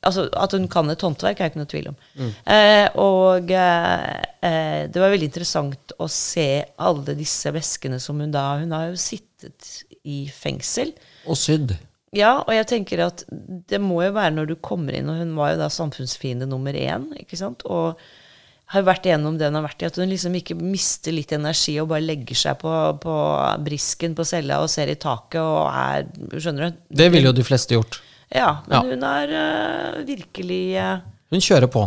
Altså, 0.00 0.31
At 0.33 0.55
hun 0.57 0.64
kan 0.72 0.88
et 0.88 1.03
håndverk, 1.05 1.40
er 1.40 1.50
ikke 1.50 1.61
noe 1.61 1.68
tvil 1.68 1.90
om. 1.90 1.96
Mm. 2.16 2.31
Eh, 2.55 2.87
og 3.03 3.50
eh, 3.53 4.87
det 4.88 4.96
var 5.03 5.12
veldig 5.12 5.29
interessant 5.29 5.92
å 6.00 6.07
se 6.09 6.64
alle 6.81 7.16
disse 7.18 7.53
veskene 7.53 7.98
som 8.00 8.22
hun 8.22 8.33
da 8.33 8.46
Hun 8.62 8.72
har 8.72 8.87
jo 8.88 8.96
sittet 8.96 9.83
i 10.09 10.22
fengsel. 10.33 10.94
Og 11.29 11.37
sydd. 11.37 11.76
Ja, 12.16 12.40
og 12.42 12.51
jeg 12.51 12.66
tenker 12.66 13.05
at 13.05 13.23
det 13.70 13.79
må 13.83 14.01
jo 14.03 14.14
være 14.16 14.35
når 14.35 14.49
du 14.51 14.57
kommer 14.59 14.96
inn, 14.99 15.11
og 15.12 15.20
hun 15.20 15.37
var 15.38 15.53
jo 15.53 15.61
da 15.61 15.68
samfunnsfiende 15.70 16.49
nummer 16.51 16.75
én, 16.75 17.05
ikke 17.20 17.38
sant, 17.38 17.62
og 17.70 18.01
har 18.70 18.85
vært 18.87 19.07
igjennom 19.07 19.37
det 19.38 19.49
hun 19.49 19.59
har 19.59 19.64
vært 19.66 19.83
i, 19.83 19.88
at 19.90 19.96
hun 19.99 20.11
liksom 20.11 20.35
ikke 20.38 20.57
mister 20.59 21.14
litt 21.14 21.33
energi 21.35 21.77
og 21.83 21.88
bare 21.90 22.05
legger 22.07 22.38
seg 22.38 22.59
på, 22.61 22.73
på 23.03 23.14
brisken 23.66 24.14
på 24.18 24.27
cella 24.27 24.61
og 24.62 24.70
ser 24.70 24.90
i 24.92 24.99
taket 24.99 25.40
og 25.42 25.64
er 25.70 26.07
Skjønner 26.38 26.70
du? 26.70 26.77
Det 27.03 27.09
ville 27.11 27.31
jo 27.31 27.35
de 27.35 27.46
fleste 27.46 27.75
gjort. 27.75 27.99
Ja, 28.31 28.61
men 28.68 28.77
Ja. 28.77 28.83
hun 28.92 29.07
er 29.09 29.33
uh, 29.35 30.05
virkelig 30.07 30.61
uh, 30.79 31.01
Hun 31.35 31.42
kjører 31.42 31.66
på. 31.70 31.83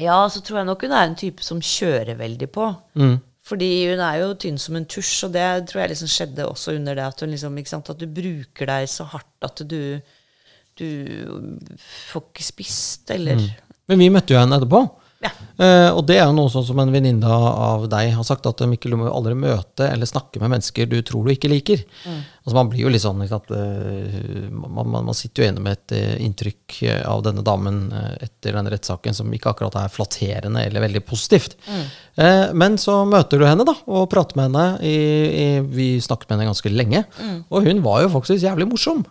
Ja, 0.00 0.18
så 0.28 0.42
tror 0.44 0.60
jeg 0.60 0.68
nok 0.68 0.84
hun 0.84 0.92
er 0.92 1.06
en 1.08 1.16
type 1.16 1.44
som 1.44 1.62
kjører 1.64 2.18
veldig 2.20 2.48
på. 2.52 2.68
Mm. 3.00 3.16
Fordi 3.46 3.70
hun 3.92 4.02
er 4.02 4.20
jo 4.24 4.34
tynn 4.42 4.58
som 4.58 4.76
en 4.78 4.88
tusj, 4.90 5.28
og 5.28 5.34
det 5.36 5.46
tror 5.70 5.84
jeg 5.84 5.92
liksom 5.92 6.10
skjedde 6.10 6.48
også 6.50 6.74
under 6.74 6.98
det 6.98 7.04
at 7.06 7.26
liksom, 7.30 7.58
sant, 7.70 7.90
at 7.92 8.00
du 8.00 8.06
bruker 8.10 8.66
deg 8.66 8.88
så 8.90 9.06
hardt 9.12 9.46
at 9.46 9.62
du 9.70 9.80
du 10.76 10.88
får 12.10 12.24
ikke 12.26 12.44
spist, 12.44 13.10
eller 13.14 13.40
Men 13.88 14.00
vi 14.02 14.10
møtte 14.12 14.34
jo 14.34 14.40
henne 14.40 14.58
etterpå. 14.58 14.82
Ja. 15.24 15.30
Uh, 15.56 15.90
og 15.96 16.02
det 16.08 16.18
er 16.18 16.26
jo 16.26 16.34
noe 16.36 16.50
sånn 16.52 16.66
som 16.68 16.80
en 16.82 16.92
venninne 16.92 17.24
av 17.26 17.86
deg 17.88 18.10
har 18.12 18.26
sagt, 18.28 18.44
at 18.48 18.60
Mikkel, 18.68 18.92
du 18.92 19.00
må 19.00 19.08
aldri 19.08 19.32
møte 19.38 19.86
eller 19.88 20.08
snakke 20.08 20.42
med 20.42 20.52
mennesker 20.52 20.88
du 20.90 20.98
tror 21.06 21.24
du 21.24 21.32
ikke 21.32 21.48
liker. 21.48 21.84
Altså 22.44 22.54
Man 22.58 22.68
blir 22.70 22.84
jo 22.84 22.92
litt 22.92 23.02
sånn 23.02 23.22
ikke 23.24 23.32
sant, 23.32 23.54
eh, 23.56 24.50
man, 24.52 24.92
man, 24.92 25.14
sitter 25.16 25.42
jo 25.42 25.48
enig 25.48 25.64
med 25.64 25.78
et 25.78 25.96
uh, 25.96 26.12
inntrykk 26.26 26.76
av 27.08 27.24
denne 27.26 27.44
damen 27.46 27.86
etter 28.22 28.58
den 28.58 28.68
rettssaken 28.70 29.16
som 29.16 29.32
ikke 29.32 29.54
akkurat 29.54 29.80
er 29.80 29.92
flatterende 29.92 30.66
eller 30.68 30.84
veldig 30.84 31.02
positivt. 31.08 31.56
Eh, 31.66 32.52
men 32.56 32.76
så 32.80 33.00
møter 33.08 33.40
du 33.40 33.48
henne 33.48 33.66
da, 33.66 33.74
og 33.88 34.08
prater 34.12 34.38
med 34.38 34.50
henne. 34.50 34.68
I, 34.84 34.96
i, 34.96 35.46
vi 35.64 35.88
snakket 36.04 36.28
med 36.28 36.38
henne 36.38 36.52
ganske 36.52 36.72
lenge, 36.72 37.04
og 37.48 37.66
hun 37.66 37.82
var 37.84 38.04
jo 38.04 38.12
faktisk 38.18 38.44
jævlig 38.44 38.68
morsom. 38.68 39.04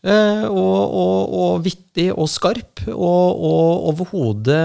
Eh, 0.00 0.44
og, 0.48 0.94
og, 0.96 1.32
og 1.36 1.64
vittig 1.64 2.08
og 2.14 2.28
skarp, 2.32 2.86
og, 2.88 3.42
og 3.44 3.90
overhodet 3.92 4.62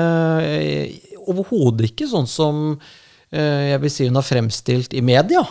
eh, 0.48 1.02
ikke 1.26 2.08
sånn 2.08 2.28
som 2.30 2.60
uh, 2.78 3.64
jeg 3.66 3.80
vil 3.82 3.92
si 3.92 4.06
hun 4.08 4.20
har 4.20 4.24
fremstilt 4.24 4.94
i 4.94 5.02
media. 5.02 5.42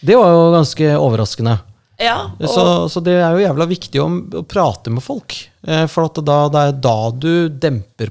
Det 0.00 0.14
var 0.16 0.30
jo 0.30 0.44
ganske 0.54 0.92
overraskende. 0.96 1.56
Ja, 1.98 2.30
Så, 2.38 2.88
så 2.88 3.02
det 3.04 3.18
er 3.18 3.34
jo 3.34 3.42
jævla 3.42 3.66
viktig 3.68 4.00
å, 4.00 4.06
å 4.40 4.44
prate 4.48 4.94
med 4.94 5.04
folk. 5.04 5.34
Eh, 5.62 5.84
For 5.86 6.08
at 6.08 6.16
da, 6.26 6.36
det 6.50 6.60
er 6.66 6.72
da 6.82 6.94
du 7.14 7.48
demper 7.62 8.10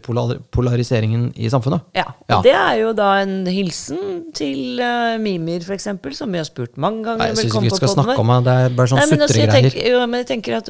polariseringen 0.56 1.34
i 1.36 1.50
samfunnet. 1.52 1.82
ja, 1.96 2.06
og 2.08 2.30
Ja. 2.32 2.42
det 2.46 2.54
er 2.56 2.76
jo 2.80 2.94
da 2.96 3.10
en 3.22 3.46
hilsen 3.46 4.32
til 4.34 4.80
uh, 4.80 5.18
Mimir, 5.20 5.60
for 5.68 5.74
eksempel, 5.76 6.16
som 6.16 6.32
vi 6.32 6.40
har 6.40 6.46
spurt 6.48 6.78
mange 6.78 7.04
ganger. 7.04 7.18
Nei, 7.20 7.28
jeg 7.34 7.38
syns 7.42 7.52
ikke 7.52 7.64
vi 7.66 7.74
skal 7.76 7.92
snakke 7.96 8.20
om 8.24 8.32
det. 8.32 8.44
Det 8.46 8.54
er 8.54 8.78
bare 8.78 8.88
sånn 8.94 9.02
altså, 9.04 9.28
sutregreier. 9.28 9.76
jo, 9.92 10.00
men 10.08 10.24
jeg 10.24 10.28
tenker 10.32 10.58
at 10.62 10.70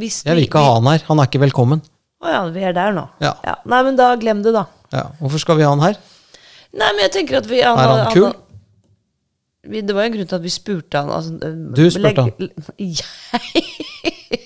hvis 0.00 0.22
Jeg 0.24 0.34
vil 0.38 0.46
ikke 0.48 0.62
ha 0.64 0.78
han 0.78 0.88
her. 0.94 1.04
Han 1.10 1.20
er 1.20 1.28
ikke 1.28 1.42
velkommen. 1.44 1.82
Å 2.24 2.32
ja, 2.32 2.40
vi 2.48 2.64
er 2.64 2.72
der 2.72 2.96
nå. 2.96 3.04
Ja. 3.20 3.34
Nei, 3.68 3.82
men 3.84 3.96
da 4.00 4.14
glem 4.16 4.40
det, 4.42 4.54
da. 4.56 4.64
Ja. 4.94 5.10
Hvorfor 5.20 5.38
skal 5.42 5.58
vi 5.60 5.66
ha 5.68 5.74
han 5.74 5.84
her? 5.84 6.00
Nei, 6.72 6.88
men 6.94 7.04
jeg 7.04 7.12
tenker 7.20 7.36
at 7.42 7.46
vi 7.46 7.60
han, 7.60 7.76
Er 7.78 7.92
han 8.00 8.12
kul? 8.16 8.32
vi, 9.68 9.80
det 9.84 9.94
var 9.94 10.06
jo 10.06 10.10
en 10.10 10.16
grunn 10.16 10.28
til 10.32 10.36
at 10.40 10.42
vi 10.44 10.52
spurte 10.52 11.00
han. 11.04 11.12
Altså, 11.12 11.36
eh, 11.44 11.52
Du 11.76 11.84
spurte 11.92 12.24
han 12.24 12.32
Jeg 12.80 14.40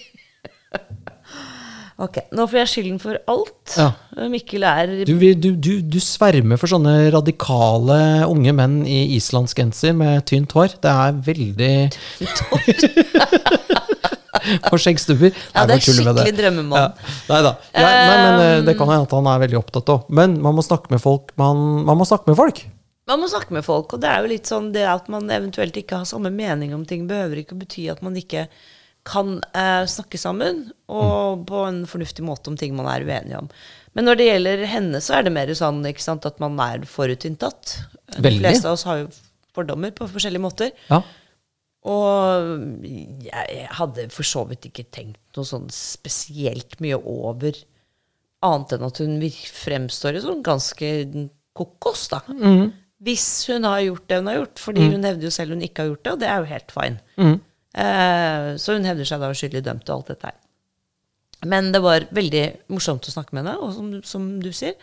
Ok, 1.98 2.20
nå 2.30 2.44
får 2.46 2.60
jeg 2.60 2.70
skylden 2.70 2.98
for 3.02 3.18
alt. 3.26 3.72
Ja. 3.74 3.88
Mikkel 4.30 4.62
er 4.68 4.92
Du, 5.08 5.16
du, 5.18 5.48
du, 5.58 5.72
du 5.82 5.98
svermer 6.02 6.60
for 6.60 6.70
sånne 6.70 7.08
radikale 7.10 7.98
unge 8.30 8.54
menn 8.54 8.76
i 8.86 9.16
islandsk 9.16 9.58
genser 9.58 9.96
med 9.98 10.22
tynt 10.30 10.54
hår. 10.54 10.76
Det 10.78 10.92
er 10.92 11.18
veldig 11.26 11.72
Tynt 12.20 12.44
hår? 12.52 13.66
Og 14.70 14.78
skjeggstubber. 14.78 15.34
Ja, 15.52 15.66
det 15.66 15.80
er 15.80 15.82
skikkelig 15.82 16.32
drømmemann. 16.38 16.78
Ja. 16.78 17.12
Nei 17.28 17.42
da. 17.44 17.52
Nei, 17.74 17.92
men 18.06 18.42
eh, 18.44 18.54
det 18.70 18.78
kan 18.78 18.88
hende 18.88 19.04
at 19.08 19.18
han 19.18 19.28
er 19.34 19.42
veldig 19.42 19.58
opptatt 19.58 19.90
av. 19.92 20.06
Men 20.14 20.38
man 20.44 20.54
må 20.56 20.64
snakke 20.64 20.94
med 20.94 21.02
folk. 21.02 21.34
Man, 21.40 21.82
man 21.88 21.98
må 21.98 22.06
snakke 22.08 22.30
med 22.30 22.38
folk. 22.38 22.62
Man 23.08 23.22
må 23.22 23.28
snakke 23.32 23.54
med 23.56 23.64
folk, 23.64 23.94
og 23.96 24.02
det 24.02 24.08
er 24.12 24.22
jo 24.22 24.30
litt 24.30 24.48
sånn 24.50 24.66
det 24.74 24.84
at 24.86 25.06
man 25.10 25.30
eventuelt 25.32 25.76
ikke 25.80 26.02
har 26.02 26.08
samme 26.08 26.30
mening 26.30 26.74
om 26.76 26.82
ting, 26.86 27.06
behøver 27.08 27.40
ikke 27.40 27.56
å 27.56 27.62
bety 27.62 27.86
at 27.88 28.02
man 28.04 28.16
ikke 28.20 28.46
kan 29.08 29.38
eh, 29.56 29.84
snakke 29.88 30.20
sammen, 30.20 30.66
og 30.92 31.46
på 31.48 31.62
en 31.66 31.82
fornuftig 31.88 32.24
måte 32.26 32.52
om 32.52 32.58
ting 32.60 32.76
man 32.76 32.88
er 32.92 33.06
uenige 33.06 33.40
om. 33.40 33.48
Men 33.96 34.06
når 34.06 34.20
det 34.20 34.26
gjelder 34.28 34.66
henne, 34.70 35.00
så 35.02 35.18
er 35.18 35.26
det 35.26 35.34
mer 35.34 35.50
sånn 35.56 35.80
sant, 35.98 36.28
at 36.28 36.38
man 36.42 36.58
er 36.62 36.84
forutinntatt. 36.86 37.78
De 38.14 38.22
Veldig. 38.22 38.42
fleste 38.44 38.68
av 38.68 38.76
oss 38.76 38.86
har 38.88 39.00
jo 39.02 39.08
fordommer 39.56 39.94
på 39.96 40.06
forskjellige 40.12 40.44
måter. 40.44 40.70
Ja. 40.90 41.00
Og 41.88 42.52
jeg 43.24 43.66
hadde 43.78 44.08
for 44.12 44.26
så 44.26 44.44
vidt 44.50 44.68
ikke 44.68 44.86
tenkt 44.94 45.20
noe 45.38 45.46
sånn 45.46 45.68
spesielt 45.72 46.76
mye 46.84 46.98
over 46.98 47.56
annet 48.44 48.74
enn 48.76 48.86
at 48.86 49.00
hun 49.02 49.16
fremstår 49.54 50.20
som 50.22 50.44
ganske 50.46 50.90
kokos, 51.58 52.06
da. 52.12 52.20
Hvis 53.02 53.46
hun 53.50 53.66
har 53.66 53.80
gjort 53.86 54.08
det 54.10 54.18
hun 54.20 54.30
har 54.30 54.40
gjort. 54.40 54.58
Fordi 54.62 54.88
hun 54.92 55.06
hevder 55.06 55.28
jo 55.28 55.34
selv 55.34 55.54
hun 55.54 55.62
ikke 55.66 55.84
har 55.84 55.92
gjort 55.92 56.04
det, 56.04 56.12
og 56.12 56.22
det 56.22 56.28
er 56.30 56.38
jo 56.42 56.50
helt 56.52 56.74
fine. 56.74 57.00
Eh, 57.18 57.36
så 57.76 58.74
hun 58.74 58.86
hevder 58.88 59.04
seg 59.06 59.20
da 59.20 59.28
uskyldig 59.30 59.60
dømt 59.66 59.88
og 59.90 59.98
alt 59.98 60.12
dette 60.14 60.30
her. 60.30 60.38
Men 61.46 61.68
det 61.70 61.80
var 61.84 62.06
veldig 62.10 62.44
morsomt 62.74 63.06
å 63.06 63.12
snakke 63.12 63.36
med 63.36 63.44
henne, 63.44 63.58
og 63.62 63.74
som, 63.76 63.90
som 64.02 64.24
du 64.42 64.48
sier, 64.56 64.74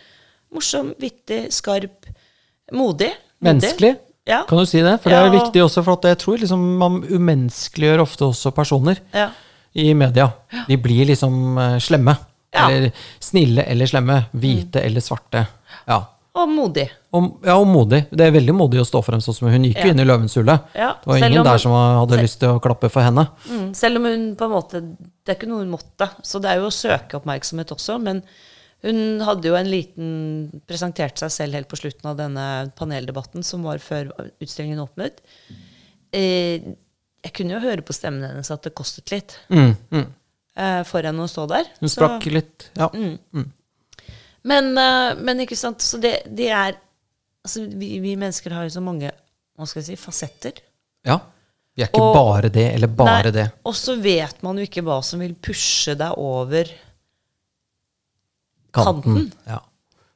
morsom, 0.55 0.93
vittig, 1.01 1.49
skarp, 1.51 2.07
modig. 2.71 3.09
Menneskelig. 3.43 3.95
Ja. 4.25 4.43
Kan 4.49 4.61
du 4.61 4.65
si 4.69 4.79
det? 4.81 4.95
For 5.03 5.11
det 5.11 5.17
er 5.19 5.27
Ja. 5.27 5.33
viktig 5.35 5.61
også, 5.65 5.83
for 5.85 5.99
at 5.99 6.07
jeg 6.09 6.17
tror 6.23 6.39
liksom 6.41 6.63
man 6.79 7.01
umenneskeliggjør 7.03 8.01
ofte 8.05 8.25
også 8.29 8.53
personer 8.55 9.01
ja. 9.13 9.27
i 9.75 9.91
media. 9.93 10.29
De 10.69 10.77
blir 10.81 11.05
liksom 11.11 11.57
eh, 11.61 11.75
slemme. 11.83 12.15
Ja. 12.55 12.69
Eller 12.71 12.91
snille 13.19 13.65
eller 13.67 13.85
slemme. 13.91 14.21
Hvite 14.31 14.81
eller 14.81 15.03
svarte. 15.03 15.43
Ja. 15.85 15.99
Og 16.35 16.49
modig. 16.51 16.89
Og, 17.15 17.29
ja, 17.47 17.53
og 17.55 17.67
modig. 17.71 18.01
Det 18.11 18.25
er 18.27 18.31
veldig 18.35 18.53
modig 18.57 18.81
å 18.81 18.85
stå 18.87 18.99
frem 19.05 19.21
sånn 19.23 19.35
som 19.37 19.47
hun 19.47 19.63
gikk 19.63 19.77
jo 19.79 19.85
Ja. 19.87 19.93
inn 19.93 19.99
i 20.03 20.05
løvens 20.05 20.33
hule. 20.35 20.55
Ja, 20.75 20.89
Det 20.99 21.07
var 21.07 21.17
ingen 21.17 21.37
om- 21.39 21.45
der 21.45 21.57
som 21.57 21.71
hadde 21.71 22.19
lyst 22.21 22.39
til 22.39 22.49
å 22.49 22.59
klappe 22.59 22.89
for 22.91 23.01
henne. 23.01 23.29
Mm, 23.47 23.69
selv 23.73 23.95
om 23.97 24.03
hun 24.03 24.35
på 24.35 24.43
en 24.45 24.51
måte 24.51 24.81
Det 25.25 25.31
er 25.31 25.35
ikke 25.39 25.47
noe 25.47 25.59
hun 25.63 25.71
måtte. 25.71 26.09
Så 26.21 26.41
det 26.41 26.51
er 26.51 26.55
jo 26.59 26.67
å 26.67 26.73
søke 26.75 27.15
oppmerksomhet 27.21 27.71
også. 27.71 27.99
Men 28.01 28.21
hun 28.83 29.19
hadde 29.21 29.43
jo 29.45 29.55
en 29.55 29.65
liten 29.65 30.61
Presenterte 30.67 31.17
seg 31.23 31.31
selv 31.31 31.53
helt 31.53 31.69
på 31.69 31.77
slutten 31.79 32.05
av 32.05 32.17
denne 32.17 32.71
paneldebatten 32.75 33.43
som 33.43 33.63
var 33.63 33.77
før 33.77 34.11
utstillingen 34.41 34.77
åpnet. 34.85 35.13
Eh, 36.13 36.59
jeg 37.23 37.33
kunne 37.33 37.51
jo 37.55 37.59
høre 37.63 37.81
på 37.81 37.93
stemmen 37.95 38.27
hennes 38.29 38.51
at 38.51 38.61
det 38.61 38.75
kostet 38.75 39.09
litt 39.11 39.37
Mm, 39.49 39.75
mm. 39.91 40.05
eh, 40.57 40.83
for 40.83 41.01
henne 41.01 41.23
å 41.23 41.29
stå 41.31 41.47
der. 41.47 41.65
Hun 41.79 41.89
sprakk 41.89 42.25
litt. 42.31 42.69
Ja. 42.77 42.89
Mm. 42.89 43.51
Men, 44.45 44.71
eh, 44.77 45.15
men 45.25 45.41
ikke 45.41 45.57
sant, 45.57 45.81
så 45.81 45.97
det, 46.01 46.19
det 46.37 46.51
er 46.53 46.75
altså 47.45 47.63
vi, 47.69 47.95
vi 48.03 48.15
mennesker 48.19 48.53
har 48.53 48.67
jo 48.67 48.73
så 48.77 48.81
mange 48.85 49.09
hva 49.55 49.65
skal 49.67 49.81
jeg 49.81 49.93
si, 49.93 50.01
fasetter. 50.01 50.59
ja. 51.07 51.19
Vi 51.75 51.83
er 51.83 51.89
ikke 51.89 51.99
Og- 52.05 52.13
bare 52.15 52.47
det, 52.55 52.63
eller 52.77 52.87
bare 52.87 53.23
Nei, 53.27 53.31
det. 53.35 53.43
Og 53.67 53.73
så 53.75 53.97
vet 53.99 54.37
man 54.47 54.55
jo 54.55 54.63
ikke 54.63 54.79
hva 54.87 55.01
som 55.03 55.19
vil 55.19 55.33
pushe 55.35 55.91
deg 55.99 56.13
over 56.23 56.69
Kanten. 58.71 59.03
kanten. 59.03 59.33
Ja. 59.47 59.59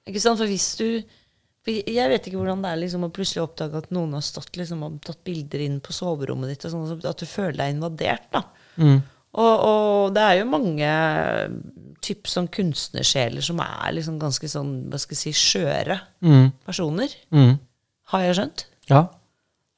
Ikke 0.07 0.21
sant? 0.23 0.39
For 0.39 0.47
hvis 0.47 0.69
du 0.79 0.85
for 1.59 1.75
Jeg 1.75 2.09
vet 2.09 2.25
ikke 2.29 2.39
hvordan 2.39 2.61
det 2.63 2.69
er 2.71 2.79
liksom 2.79 3.03
å 3.03 3.11
plutselig 3.11 3.43
oppdage 3.43 3.75
at 3.83 3.89
noen 3.91 4.13
har 4.15 4.23
stått 4.23 4.55
liksom 4.55 4.81
og 4.87 5.01
tatt 5.03 5.19
bilder 5.27 5.59
inn 5.65 5.81
på 5.83 5.91
soverommet 5.91 6.53
ditt, 6.53 6.63
og 6.65 6.71
sånn, 6.71 7.03
at 7.11 7.19
du 7.19 7.25
føler 7.27 7.57
deg 7.59 7.75
invadert. 7.75 8.29
da. 8.31 8.43
Mm. 8.79 9.01
Og, 9.37 9.59
og 9.69 10.13
det 10.15 10.23
er 10.25 10.39
jo 10.39 10.45
mange 10.49 10.89
typ 12.01 12.25
sånn 12.31 12.47
kunstnersjeler 12.49 13.43
som 13.45 13.59
er 13.61 13.91
liksom 13.93 14.17
ganske 14.21 14.47
sånn, 14.49 14.71
hva 14.89 14.97
skal 15.01 15.15
jeg 15.17 15.21
si, 15.21 15.33
skjøre 15.37 15.99
Mm. 16.25 16.51
personer. 16.65 17.13
Mm. 17.31 17.57
Har 18.13 18.21
jeg 18.25 18.35
skjønt. 18.39 18.65
ja. 18.89 19.07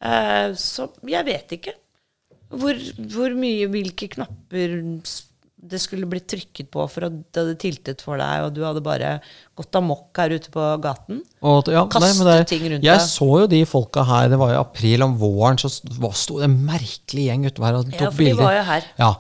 Eh, 0.02 0.54
så 0.58 0.88
jeg 1.06 1.26
vet 1.28 1.52
ikke 1.60 1.74
hvor, 2.50 2.74
hvor 3.14 3.36
mye, 3.38 3.68
hvilke 3.70 4.08
knapper 4.10 4.72
det 5.62 5.78
skulle 5.80 6.08
blitt 6.10 6.26
trykket 6.32 6.72
på 6.74 6.84
for 6.90 7.06
at 7.06 7.14
det 7.32 7.38
hadde 7.44 7.58
tiltet 7.62 8.02
for 8.02 8.18
deg, 8.18 8.48
og 8.48 8.54
du 8.56 8.64
hadde 8.66 8.82
bare 8.82 9.12
gått 9.56 9.78
amok 9.78 10.18
her 10.18 10.34
ute 10.34 10.50
på 10.50 10.66
gaten. 10.82 11.22
Og, 11.46 11.70
ja, 11.70 11.86
Kaste 11.86 12.18
men 12.18 12.28
det 12.28 12.36
er- 12.40 12.50
ting 12.50 12.64
rundt 12.66 12.84
Jeg 12.84 12.98
deg. 12.98 13.08
så 13.08 13.30
jo 13.44 13.48
de 13.48 13.64
folka 13.70 14.04
her, 14.04 14.28
det 14.30 14.40
var 14.42 14.54
i 14.56 14.60
april 14.60 15.04
om 15.04 15.18
våren, 15.22 15.58
så 15.62 15.70
var- 16.00 16.14
sto 16.18 16.40
det 16.40 16.50
en 16.50 16.58
merkelig 16.66 17.28
gjeng 17.30 17.46
ute 17.46 17.64
her 17.64 17.74
og 17.76 17.86
tok 17.92 18.02
Ja, 18.02 18.10
for 18.10 18.24
de 18.24 18.34
var 18.34 18.54
jo 18.58 18.64
her. 18.64 18.84
Ja. 18.98 19.16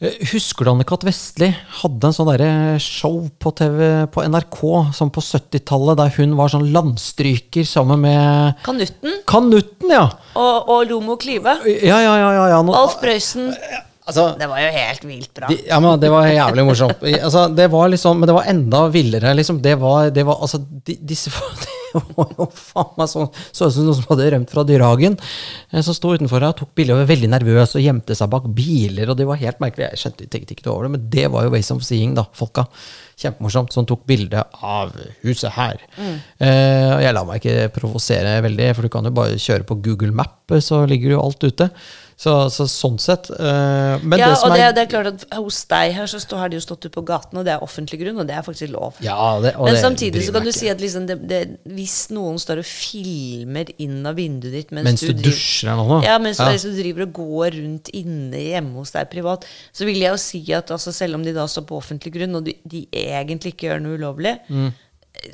Eh, 0.00 0.10
Husker 0.32 0.64
du 0.64 0.70
Anne-Kat. 0.72 1.04
Vestli 1.06 1.54
hadde 1.82 2.04
en 2.04 2.12
sånn 2.12 2.36
der 2.36 2.78
show 2.80 3.30
på 3.38 3.54
TV 3.54 4.06
på 4.10 4.24
NRK 4.26 4.90
sånn 4.92 5.12
på 5.14 5.22
70-tallet, 5.22 5.96
der 5.96 6.08
hun 6.16 6.36
var 6.36 6.48
sånn 6.48 6.72
landstryker 6.72 7.62
sammen 7.64 8.00
med 8.00 8.56
Kanutten 8.64 9.22
Kanutten, 9.26 9.90
ja! 9.90 10.08
og, 10.34 10.68
og 10.68 10.88
Lomo 10.90 11.16
Klyve. 11.16 11.54
Ja, 11.66 12.00
ja, 12.02 12.16
ja. 12.18 12.32
ja, 12.34 12.46
ja. 12.48 12.62
Alf 12.74 13.00
Prøysen. 13.00 13.54
Altså, 14.06 14.24
Det 14.38 14.48
var 14.50 14.62
jo 14.62 14.70
helt 14.76 15.04
vilt 15.08 15.34
bra. 15.34 15.48
de, 15.52 15.58
ja, 15.68 15.80
men 15.80 16.00
Det 16.00 16.10
var 16.12 16.26
jævlig 16.30 16.64
morsomt. 16.68 17.04
Altså, 17.22 17.46
det 17.54 17.68
var 17.72 17.92
liksom, 17.92 18.18
men 18.20 18.30
det 18.30 18.34
var 18.38 18.48
enda 18.50 18.86
villere. 18.94 19.34
Liksom. 19.38 19.60
Det 19.62 19.76
var, 19.80 20.10
det 20.10 20.24
var 20.26 20.40
altså, 20.42 20.58
de, 20.62 20.98
disse 21.02 21.30
Det 21.92 22.00
var 22.16 22.30
jo 22.38 22.46
faen 22.56 22.94
meg 22.96 23.08
sånn 23.10 23.26
Så 23.52 23.66
ut 23.68 23.74
som 23.74 23.84
noen 23.84 23.96
som 23.98 24.06
hadde 24.08 24.30
rømt 24.32 24.48
fra 24.54 24.62
dyrehagen. 24.64 25.18
eh, 25.68 25.82
Som 25.84 25.92
sto 25.92 26.14
utenfor 26.16 26.40
og 26.46 26.54
tok 26.56 26.70
bilder 26.78 26.96
og 26.96 27.02
var 27.02 27.10
veldig 27.10 27.28
nervøs 27.34 27.74
og 27.76 27.84
gjemte 27.84 28.16
seg 28.16 28.30
bak 28.32 28.46
biler. 28.56 29.12
Og 29.12 29.18
det 29.18 29.26
var 29.28 29.36
helt 29.42 29.60
merkelig. 29.60 29.90
Jeg 29.90 30.00
skjønte 30.00 30.28
tenkte 30.32 30.56
ikke 30.56 30.70
over 30.72 30.86
det, 30.88 30.92
men 30.94 31.04
det 31.12 31.26
var 31.34 31.44
jo 31.44 31.52
ways 31.52 31.68
of 31.74 31.84
seeing, 31.84 32.14
da, 32.16 32.24
folka. 32.32 32.64
Kjempemorsomt. 33.20 33.76
Som 33.76 33.84
tok 33.90 34.06
bilde 34.08 34.40
av 34.64 34.96
huset 35.26 35.52
her. 35.58 35.84
Eh, 36.00 36.94
jeg 37.04 37.12
lar 37.12 37.28
meg 37.28 37.42
ikke 37.44 37.68
provosere 37.76 38.38
veldig, 38.48 38.70
for 38.78 38.88
du 38.88 38.92
kan 38.96 39.04
jo 39.10 39.12
bare 39.20 39.36
kjøre 39.36 39.68
på 39.68 39.76
Google 39.84 40.16
Map, 40.16 40.56
så 40.64 40.86
ligger 40.88 41.18
jo 41.18 41.20
alt 41.26 41.44
ute. 41.44 41.68
Så, 42.22 42.32
så 42.54 42.68
sånn 42.70 43.00
sett. 43.02 43.26
Uh, 43.34 43.98
men 44.06 44.20
ja, 44.20 44.28
det 44.30 44.36
som 44.38 44.52
og 44.52 44.54
det, 44.54 44.62
er 44.62 44.74
det 44.76 44.82
er 44.84 44.90
klart 44.92 45.08
at 45.10 45.24
hos 45.34 45.56
deg 45.72 45.94
her 45.96 46.06
så 46.06 46.20
har 46.38 46.52
de 46.52 46.58
jo 46.60 46.62
stått 46.62 46.84
ute 46.86 46.92
på 46.94 47.02
gaten, 47.08 47.40
og 47.40 47.46
det 47.48 47.56
er 47.56 47.64
offentlig 47.66 47.98
grunn, 48.04 48.20
og 48.22 48.28
det 48.28 48.36
er 48.38 48.44
faktisk 48.46 48.70
lov. 48.70 49.00
Ja, 49.02 49.16
det, 49.42 49.56
Men 49.58 49.78
samtidig 49.80 50.22
så 50.28 50.34
kan 50.36 50.46
du 50.46 50.52
si 50.54 50.70
at 50.70 50.78
liksom 50.82 51.08
det, 51.10 51.40
hvis 51.66 51.96
noen 52.14 52.38
står 52.38 52.62
og 52.62 52.68
filmer 52.68 53.72
inn 53.82 54.06
av 54.06 54.20
vinduet 54.20 54.54
ditt 54.54 54.70
mens, 54.76 54.86
Mens 54.86 55.02
du 55.02 55.10
du, 55.16 55.24
dusjer 55.26 55.72
eller 55.72 55.90
noe? 55.96 56.04
Ja, 56.06 56.20
mens 56.22 56.38
Ja. 56.38 56.46
du 56.46 56.54
liksom 56.54 56.76
driver 56.78 57.08
og 57.08 57.12
går 57.18 57.58
rundt 57.58 57.90
inne 57.98 58.44
hjemme 58.44 58.78
hos 58.78 58.94
deg 58.94 59.10
privat, 59.10 59.48
så 59.74 59.88
vil 59.88 59.98
jeg 60.04 60.14
jo 60.14 60.22
si 60.22 60.44
at 60.54 60.70
altså, 60.70 60.94
selv 60.94 61.18
om 61.18 61.26
de 61.26 61.34
da 61.34 61.48
står 61.50 61.66
på 61.66 61.80
offentlig 61.82 62.14
grunn, 62.20 62.38
og 62.38 62.46
de, 62.46 62.54
de 62.62 62.86
egentlig 62.92 63.56
ikke 63.56 63.72
gjør 63.72 63.82
noe 63.82 63.98
ulovlig, 63.98 64.38
Mm. 64.52 64.70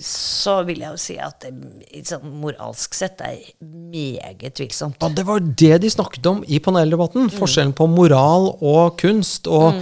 Så 0.03 0.59
vil 0.69 0.83
jeg 0.83 0.93
jo 0.93 1.01
si 1.01 1.14
at 1.23 1.45
det 1.45 2.03
sånn 2.09 2.35
moralsk 2.43 2.97
sett 2.97 3.23
er 3.25 3.38
meget 3.62 4.59
tvilsomt. 4.59 4.99
Ja, 5.01 5.09
det 5.14 5.25
var 5.29 5.41
det 5.41 5.79
de 5.85 5.91
snakket 5.93 6.27
om 6.29 6.43
i 6.45 6.61
paneldebatten. 6.62 7.29
Mm. 7.29 7.35
Forskjellen 7.38 7.75
på 7.79 7.87
moral 7.91 8.51
og 8.59 8.99
kunst. 9.01 9.49
Og 9.49 9.79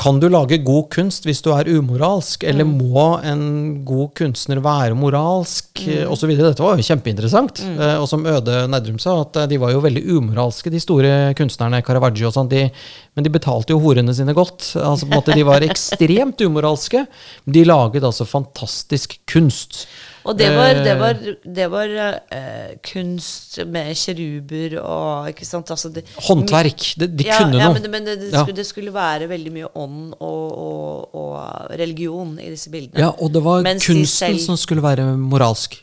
kan 0.00 0.16
du 0.20 0.28
lage 0.32 0.56
god 0.64 0.86
kunst 0.94 1.26
hvis 1.28 1.42
du 1.44 1.50
er 1.52 1.68
umoralsk, 1.68 2.44
eller 2.48 2.64
Mm. 2.64 2.78
må 2.90 3.02
en 3.22 3.84
god 3.84 4.14
kunstner 4.16 4.56
være 4.64 4.96
moralsk, 4.96 5.66
Mm. 5.84 6.26
videre 6.26 6.48
Dette 6.54 6.62
var 6.64 6.76
jo 6.78 6.82
kjempeinteressant. 6.86 7.60
Eh, 7.78 7.98
Og 8.00 8.08
som 8.08 8.24
Øde 8.24 8.66
Nerdrum 8.66 8.98
sa, 8.98 9.20
at 9.20 9.36
eh, 9.36 9.46
de 9.46 9.58
var 9.58 9.72
jo 9.72 9.80
veldig 9.84 10.02
umoralske, 10.08 10.70
de 10.72 10.80
store 10.80 11.34
kunstnerne, 11.36 11.82
Caravaggio 11.84 12.28
og 12.28 12.32
sånn. 12.34 12.48
De, 12.48 12.70
men 13.14 13.24
de 13.24 13.28
betalte 13.30 13.70
jo 13.74 13.78
horene 13.80 14.14
sine 14.14 14.32
godt. 14.32 14.72
Altså 14.80 15.04
på 15.04 15.12
en 15.12 15.20
måte 15.20 15.34
De 15.34 15.42
var 15.44 15.60
ekstremt 15.68 16.40
umoralske. 16.40 17.06
De 17.46 17.64
laget 17.64 18.02
altså 18.02 18.24
fantastisk 18.26 19.18
kunst. 19.26 19.86
Og 20.28 20.36
det 20.36 20.48
var, 20.52 20.74
det 20.84 20.90
Eh, 20.90 20.98
var, 21.00 21.20
det 21.56 21.66
var 21.72 21.92
uh, 21.96 22.70
kunst 22.84 23.58
med 23.70 23.94
kjeruber 23.96 24.76
og 24.82 25.28
ikke 25.30 25.46
sant? 25.48 25.70
Altså 25.72 25.88
det, 25.94 26.04
Håndverk. 26.26 26.84
De, 27.00 27.08
de 27.08 27.26
ja, 27.28 27.38
kunne 27.40 27.60
ja, 27.60 27.68
noe. 27.70 27.78
men, 27.78 27.90
men 27.94 28.08
det, 28.08 28.16
det, 28.26 28.30
skulle, 28.34 28.56
det 28.58 28.66
skulle 28.68 28.92
være 28.94 29.28
veldig 29.30 29.52
mye 29.54 29.70
ånd 29.80 30.14
og, 30.18 30.46
og, 30.64 31.14
og 31.20 31.76
religion 31.80 32.34
i 32.42 32.50
disse 32.52 32.72
bildene. 32.72 33.00
Ja, 33.06 33.12
og 33.16 33.32
det 33.32 33.42
var 33.46 33.62
Mens 33.66 33.86
kunsten 33.86 34.06
selv- 34.34 34.42
som 34.44 34.58
skulle 34.60 34.84
være 34.84 35.06
moralsk, 35.16 35.78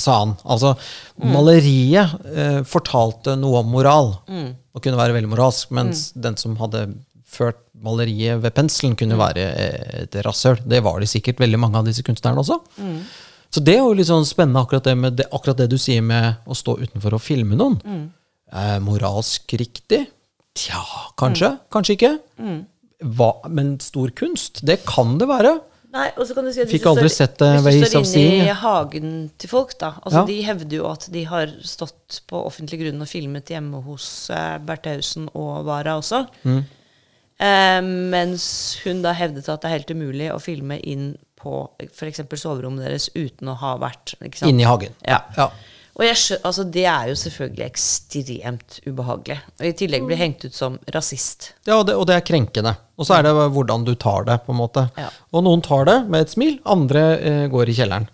sa 0.00 0.20
han. 0.22 0.36
Altså, 0.44 0.74
maleriet 1.22 2.14
uh, 2.24 2.62
fortalte 2.68 3.36
noe 3.40 3.60
om 3.62 3.68
moral, 3.74 4.14
og 4.74 4.82
kunne 4.82 4.98
være 4.98 5.14
veldig 5.18 5.30
moralsk, 5.34 5.70
mens 5.76 6.08
den 6.16 6.38
som 6.40 6.56
hadde 6.62 6.86
ført 7.34 7.60
maleriet 7.84 8.40
ved 8.42 8.54
penselen, 8.54 8.94
kunne 8.96 9.18
være 9.18 9.44
eh, 9.44 10.02
et 10.04 10.16
rasshøl. 10.24 10.60
Det 10.70 10.78
var 10.86 11.00
de 11.02 11.08
sikkert, 11.10 11.40
veldig 11.42 11.58
mange 11.60 11.80
av 11.80 11.86
disse 11.88 12.04
kunstnerne 12.06 12.40
også. 12.42 12.60
Så 13.54 13.62
det 13.62 13.76
er 13.76 13.84
jo 13.84 13.92
litt 13.94 14.08
sånn 14.10 14.26
spennende, 14.26 14.62
akkurat 14.64 14.86
det, 14.88 14.94
med 14.98 15.16
det, 15.20 15.28
akkurat 15.30 15.60
det 15.62 15.68
du 15.70 15.76
sier 15.78 16.02
med 16.02 16.40
å 16.50 16.56
stå 16.58 16.74
utenfor 16.80 17.14
og 17.14 17.22
filme 17.22 17.54
noen. 17.58 17.76
Eh, 18.50 18.78
moralsk 18.82 19.54
riktig? 19.60 20.00
Tja, 20.58 20.80
kanskje. 21.20 21.52
Kanskje 21.74 21.94
ikke. 21.98 22.10
Hva, 23.04 23.30
men 23.52 23.76
stor 23.84 24.10
kunst, 24.16 24.62
det 24.66 24.80
kan 24.88 25.16
det 25.20 25.28
være. 25.30 25.54
Nei, 25.94 26.08
og 26.18 26.26
så 26.26 26.34
kan 26.34 26.46
du 26.46 26.50
si 26.50 26.58
at 26.64 26.66
Fikk 26.72 26.82
hvis 26.82 26.96
du 26.98 27.06
står- 27.06 27.14
sett, 27.14 27.42
eh, 27.42 27.60
Hvis 27.62 27.80
du 27.84 27.86
står 27.86 28.06
inne 28.18 28.48
i 28.50 28.54
hagen 28.58 29.10
til 29.38 29.48
folk, 29.48 29.76
da. 29.78 29.92
Altså, 30.02 30.22
Ja. 30.22 30.24
De 30.26 30.42
hevder 30.42 30.76
jo 30.76 30.86
at 30.90 31.08
de 31.12 31.22
har 31.24 31.46
stått 31.62 32.20
på 32.26 32.40
offentlig 32.46 32.80
grunn 32.80 33.00
og 33.00 33.06
filmet 33.06 33.46
hjemme 33.46 33.82
hos 33.84 34.28
eh, 34.30 34.58
Bertheussen 34.58 35.28
og 35.34 35.64
Wara 35.66 35.94
også. 36.00 36.26
Mm. 36.44 36.64
Eh, 37.38 37.80
mens 38.10 38.78
hun 38.84 39.02
da 39.02 39.12
hevdet 39.12 39.48
at 39.48 39.60
det 39.62 39.70
er 39.70 39.78
helt 39.78 39.90
umulig 39.94 40.32
å 40.32 40.40
filme 40.42 40.80
inn 40.82 41.16
på 41.44 41.60
f.eks. 41.84 42.24
soverommet 42.40 42.88
deres 42.88 43.10
uten 43.14 43.52
å 43.52 43.58
ha 43.60 43.76
vært 43.82 44.16
ikke 44.18 44.40
sant? 44.40 44.50
Inni 44.50 44.66
hagen. 44.68 44.96
Ja. 45.06 45.22
Ja. 45.36 45.52
Og 45.94 46.02
jeg 46.02 46.16
altså, 46.42 46.64
det 46.74 46.84
er 46.90 47.10
jo 47.12 47.14
selvfølgelig 47.18 47.64
ekstremt 47.68 48.78
ubehagelig. 48.82 49.36
Og 49.60 49.66
i 49.68 49.74
tillegg 49.78 50.06
blir 50.08 50.18
hengt 50.18 50.42
ut 50.42 50.56
som 50.56 50.78
rasist. 50.94 51.52
Ja, 51.68 51.76
og 51.76 51.86
det, 51.86 51.94
og 51.94 52.08
det 52.10 52.16
er 52.16 52.24
krenkende. 52.26 52.74
Og 52.98 53.06
så 53.06 53.16
er 53.16 53.26
det 53.26 53.34
hvordan 53.54 53.86
du 53.86 53.92
tar 53.98 54.26
det, 54.26 54.40
på 54.42 54.54
en 54.54 54.58
måte. 54.58 54.88
Ja. 54.98 55.06
Og 55.30 55.44
noen 55.46 55.62
tar 55.62 55.86
det 55.86 55.96
med 56.10 56.26
et 56.26 56.34
smil, 56.34 56.56
andre 56.66 57.04
eh, 57.18 57.44
går 57.52 57.70
i 57.70 57.76
kjelleren. 57.78 58.08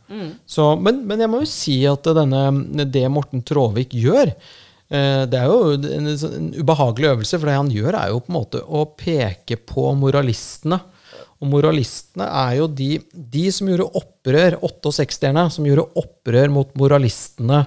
Så, 0.44 0.74
men, 0.80 1.06
men 1.08 1.24
jeg 1.24 1.32
må 1.32 1.40
jo 1.40 1.48
si 1.48 1.78
at 1.88 2.04
denne, 2.16 2.84
det 2.84 3.06
Morten 3.12 3.44
Tråvik 3.48 3.96
gjør, 3.96 4.34
eh, 4.92 5.24
det 5.30 5.40
er 5.40 5.48
jo 5.48 5.72
en, 5.78 6.12
en 6.12 6.52
ubehagelig 6.60 7.14
øvelse, 7.14 7.38
for 7.38 7.48
det 7.48 7.58
han 7.62 7.72
gjør, 7.72 7.96
er 7.96 8.12
jo 8.12 8.20
på 8.20 8.32
en 8.32 8.40
måte 8.42 8.64
å 8.64 8.84
peke 8.92 9.56
på 9.64 9.88
moralistene. 9.96 10.82
Og 11.40 11.48
moralistene 11.48 12.26
er 12.26 12.56
jo 12.58 12.66
de, 12.68 12.98
de 13.10 13.46
som 13.54 13.68
gjorde 13.70 13.88
opprør, 13.96 14.58
68-erne, 14.60 15.46
som 15.52 15.68
gjorde 15.68 15.86
opprør 16.00 16.52
mot 16.52 16.74
moralistene 16.76 17.62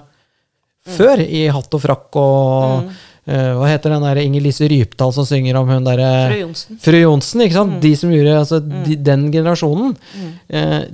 før, 0.94 1.22
i 1.24 1.46
hatt 1.48 1.74
og 1.74 1.80
frakk 1.80 2.18
og 2.20 2.90
eh, 3.24 3.50
Hva 3.56 3.70
heter 3.70 3.94
den 3.94 4.04
der 4.04 4.20
Inger 4.20 4.44
Lise 4.44 4.68
Rypdal 4.68 5.14
som 5.16 5.26
synger 5.26 5.56
om 5.58 5.72
hun 5.72 5.86
derre 5.86 6.10
Fru 6.28 6.38
Johnsen. 6.42 6.78
Fru 6.84 7.00
Johnsen, 7.00 7.44
ikke 7.46 7.56
sant? 7.56 7.78
De 7.82 7.92
som 7.98 8.12
gjorde 8.12 8.38
altså, 8.42 8.60
de, 8.60 8.98
Den 9.00 9.26
generasjonen. 9.32 9.96
Uh, 10.52 10.84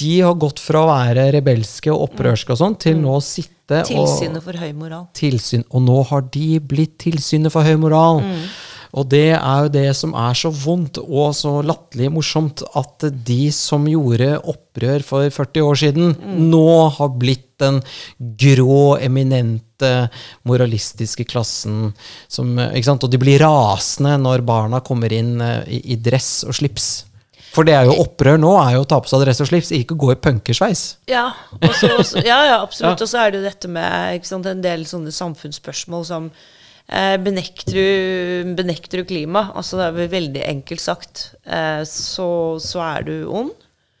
de 0.00 0.12
har 0.24 0.38
gått 0.40 0.62
fra 0.64 0.82
å 0.86 0.88
være 0.88 1.28
rebelske 1.34 1.92
og 1.92 2.06
opprørske 2.08 2.54
og 2.54 2.60
sånn, 2.62 2.78
til 2.80 2.96
nå 3.02 3.18
å 3.18 3.22
sitte 3.22 3.82
og 3.84 3.90
Tilsynet 3.90 4.44
for 4.44 4.56
høy 4.58 4.72
moral. 4.76 5.04
tilsyn. 5.16 5.66
Og 5.70 5.84
nå 5.84 5.98
har 6.08 6.24
de 6.32 6.48
blitt 6.64 6.96
tilsynet 7.04 7.52
for 7.52 7.68
høy 7.68 7.76
moral. 7.80 8.22
Og 8.92 9.06
det 9.08 9.30
er 9.32 9.62
jo 9.64 9.70
det 9.72 9.86
som 9.96 10.12
er 10.20 10.34
så 10.36 10.50
vondt 10.52 10.98
og 11.00 11.30
så 11.36 11.54
latterlig 11.64 12.10
morsomt, 12.12 12.60
at 12.76 13.06
de 13.24 13.46
som 13.56 13.86
gjorde 13.88 14.34
opprør 14.52 15.04
for 15.06 15.30
40 15.32 15.64
år 15.64 15.78
siden, 15.80 16.10
nå 16.50 16.66
har 16.98 17.08
blitt 17.16 17.46
den 17.62 17.78
grå, 18.42 18.98
eminente, 19.00 19.92
moralistiske 20.48 21.24
klassen. 21.30 21.92
Som? 22.28 22.52
Og 22.58 23.08
de 23.12 23.20
blir 23.22 23.40
rasende 23.40 24.18
når 24.20 24.44
barna 24.44 24.82
kommer 24.84 25.12
inn 25.16 25.38
eh, 25.40 25.62
i, 25.78 25.80
i 25.94 25.96
dress 25.96 26.42
og 26.48 26.56
slips. 26.58 26.90
For 27.52 27.64
det 27.68 27.74
er 27.76 27.84
jo 27.88 27.98
opprør 28.00 28.38
nå, 28.40 28.50
er 28.60 28.78
jo 28.78 28.84
å 28.84 28.88
ta 28.88 28.98
på 29.04 29.10
seg 29.10 29.24
dress 29.26 29.40
og 29.44 29.48
slips, 29.50 29.72
ikke 29.76 29.96
gå 30.00 30.12
i 30.14 30.20
punkersveis. 30.24 30.84
Ja, 31.10 31.26
og 31.60 31.72
så- 31.76 31.98
så- 32.08 32.22
ja, 32.24 32.38
ja 32.48 32.60
absolutt. 32.62 33.00
Og 33.04 33.08
så 33.08 33.20
er 33.24 33.30
det 33.32 33.40
jo 33.42 33.48
dette 33.48 33.68
med 33.68 34.24
sant, 34.24 34.46
en 34.48 34.62
del 34.64 34.84
sånne 34.88 35.12
samfunnsspørsmål 35.12 36.04
som 36.08 36.30
benekter, 37.24 37.72
du, 37.76 38.54
benekter 38.58 39.00
du 39.02 39.04
klima? 39.08 39.46
Altså 39.56 39.78
det 39.80 39.86
er 39.88 39.94
vel 39.96 40.08
veldig 40.12 40.42
enkelt 40.50 40.82
sagt. 40.84 41.22
Eh, 41.46 41.82
så, 41.88 42.28
så 42.62 42.82
er 42.84 43.06
du 43.08 43.14
ond. 43.32 43.52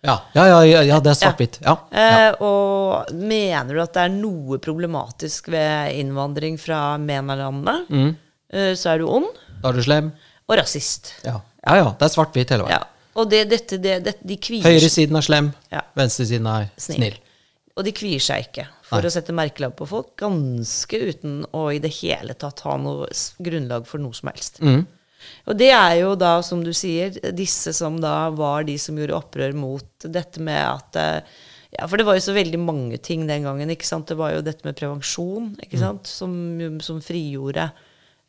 Ja, 0.02 0.16
ja, 0.34 0.44
ja, 0.66 0.80
ja, 0.82 0.96
det 0.98 1.12
er 1.12 1.18
svart-hvitt. 1.20 1.60
Ja. 1.62 1.76
Eh, 1.94 2.32
og 2.42 3.12
mener 3.14 3.76
du 3.76 3.82
at 3.84 3.92
det 3.94 4.02
er 4.08 4.14
noe 4.16 4.58
problematisk 4.58 5.46
ved 5.54 5.94
innvandring 6.00 6.56
fra 6.58 6.96
MENA-landene, 6.98 7.76
Mm. 7.88 8.08
eh, 8.52 8.72
så 8.74 8.96
er 8.96 8.98
du 8.98 9.06
ond 9.14 9.30
Da 9.62 9.70
er 9.70 9.78
du 9.78 9.82
slem. 9.86 10.08
og 10.48 10.56
rasist. 10.58 11.12
Ja, 11.24 11.36
ja, 11.66 11.76
ja 11.84 11.92
det 11.94 12.08
er 12.08 12.14
svart-hvitt 12.16 12.50
hele 12.50 12.66
veien. 12.66 12.80
Ja. 12.82 12.88
Og 13.14 13.28
det, 13.30 13.44
dette, 13.52 13.78
det, 13.78 13.98
det, 14.04 14.16
de 14.26 14.36
kvier 14.42 14.64
Høyresiden 14.66 15.16
er 15.20 15.22
slem, 15.22 15.52
Ja. 15.70 15.82
venstresiden 15.94 16.46
er 16.50 16.66
Snill. 16.80 16.96
snill. 16.98 17.18
Og 17.76 17.84
de 17.86 17.92
kvier 17.94 18.20
seg 18.20 18.48
ikke 18.50 18.66
for 18.92 19.00
Nei. 19.02 19.08
å 19.08 19.14
sette 19.14 19.32
merkelapp 19.34 19.76
på 19.80 19.86
folk, 19.88 20.10
ganske 20.20 20.98
uten 21.08 21.38
å 21.56 21.66
i 21.72 21.78
det 21.80 21.90
hele 22.02 22.34
tatt 22.36 22.60
ha 22.66 22.74
noe 22.76 23.08
grunnlag 23.40 23.86
for 23.88 23.98
noe 24.04 24.12
som 24.14 24.28
helst. 24.28 24.60
Mm. 24.60 24.82
Og 25.46 25.56
det 25.56 25.70
er 25.72 25.96
jo 26.02 26.12
da, 26.18 26.34
som 26.42 26.64
du 26.66 26.72
sier, 26.76 27.14
disse 27.32 27.72
som 27.78 27.96
da 28.02 28.28
var 28.34 28.64
de 28.66 28.74
som 28.82 28.96
gjorde 28.98 29.14
opprør 29.16 29.54
mot 29.54 30.06
dette 30.12 30.42
med 30.42 30.60
at 30.66 30.98
eh, 31.00 31.38
Ja, 31.72 31.86
for 31.88 31.96
det 31.96 32.04
var 32.04 32.18
jo 32.18 32.24
så 32.26 32.34
veldig 32.36 32.58
mange 32.60 32.98
ting 33.00 33.22
den 33.26 33.46
gangen. 33.46 33.70
ikke 33.72 33.86
sant? 33.88 34.10
Det 34.10 34.16
var 34.18 34.34
jo 34.34 34.42
dette 34.44 34.66
med 34.66 34.76
prevensjon, 34.76 35.54
ikke 35.62 35.78
Mm. 35.78 35.84
sant? 35.86 36.06
Som, 36.10 36.34
som 36.84 36.98
frigjorde 37.00 37.70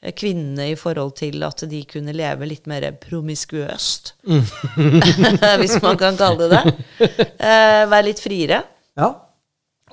eh, 0.01 0.14
kvinnene 0.16 0.70
i 0.72 0.78
forhold 0.80 1.16
til 1.20 1.43
at 1.43 1.66
de 1.68 1.82
kunne 1.89 2.14
leve 2.16 2.47
litt 2.47 2.70
mer 2.72 2.86
promiskuøst. 3.03 4.14
Mm. 4.30 4.45
Hvis 5.64 5.76
man 5.84 5.97
kan 5.99 6.16
kalle 6.16 6.47
det 6.47 6.61
det. 6.61 6.74
Eh, 7.43 7.84
være 7.91 8.05
litt 8.07 8.22
friere. 8.24 8.61
Ja. 8.95 9.09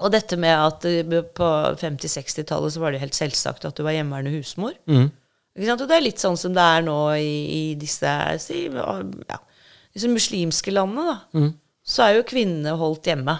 Og 0.00 0.12
dette 0.14 0.36
med 0.40 0.54
at 0.56 0.84
eh, 0.88 1.16
på 1.36 1.48
50-60-tallet 1.80 2.74
så 2.74 2.82
var 2.82 2.94
det 2.94 3.02
helt 3.02 3.16
selvsagt 3.16 3.66
at 3.68 3.76
du 3.76 3.84
var 3.84 3.96
hjemmeværende 3.96 4.32
husmor. 4.38 4.76
Mm. 4.90 5.10
Ikke 5.56 5.68
sant? 5.68 5.82
Og 5.84 5.90
det 5.90 5.96
er 5.98 6.06
litt 6.06 6.22
sånn 6.22 6.38
som 6.40 6.54
det 6.56 6.62
er 6.76 6.86
nå 6.86 6.96
i, 7.18 7.34
i 7.56 7.62
disse, 7.78 8.12
si, 8.40 8.64
ja, 8.70 9.40
disse 9.92 10.10
muslimske 10.12 10.72
landene. 10.72 11.16
da. 11.34 11.50
Så 11.90 12.04
er 12.06 12.16
jo 12.18 12.26
kvinnene 12.28 12.76
holdt 12.80 13.10
hjemme. 13.10 13.34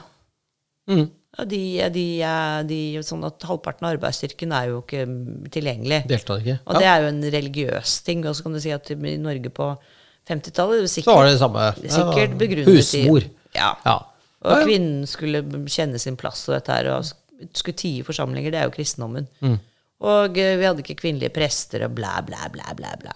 Mm. 0.90 1.06
Og 1.38 1.46
de, 1.46 1.62
de, 1.94 2.04
de, 2.66 2.80
sånn 3.06 3.22
at 3.28 3.44
Halvparten 3.46 3.86
av 3.86 3.94
arbeidsstyrken 3.94 4.52
er 4.56 4.72
jo 4.72 4.80
ikke 4.82 5.04
tilgjengelig. 5.54 6.00
Deltar 6.10 6.42
ikke. 6.42 6.56
Og 6.66 6.80
det 6.82 6.88
er 6.90 7.04
jo 7.04 7.10
en 7.12 7.20
religiøs 7.36 7.92
ting. 8.06 8.24
Og 8.26 8.34
så 8.36 8.44
kan 8.46 8.56
du 8.56 8.60
si 8.64 8.72
at 8.74 8.90
i 8.90 9.16
Norge 9.22 9.52
på 9.54 9.68
50-tallet 10.28 10.90
Så 10.90 11.04
var 11.06 11.28
det 11.28 11.36
det 11.36 11.42
samme. 11.44 11.68
Sikkert 11.78 12.34
Ja. 12.34 12.38
begrunnet 12.42 12.74
Husmor. 12.74 13.22
i 13.22 13.30
Ja. 13.54 13.70
Ja. 13.86 13.98
Og 14.44 14.54
Ja, 14.56 14.64
kvinnen 14.64 15.06
skulle 15.06 15.42
kjenne 15.68 15.98
sin 16.00 16.16
plass 16.16 16.46
og 16.48 16.54
dette 16.56 16.72
her, 16.72 16.88
og 16.96 17.04
skulle 17.56 17.76
tie 17.76 18.02
forsamlinger. 18.06 18.50
Det 18.54 18.60
er 18.60 18.64
jo 18.70 18.74
kristendommen. 18.74 19.26
Mm. 19.44 19.58
Og 20.00 20.38
eh, 20.40 20.54
vi 20.56 20.64
hadde 20.64 20.80
ikke 20.84 20.96
kvinnelige 21.02 21.32
prester 21.34 21.84
og 21.84 21.94
blæ, 21.98 22.14
blæ, 22.24 22.46
blæ, 22.54 22.74
blæ. 22.78 22.94
blæ. 23.02 23.12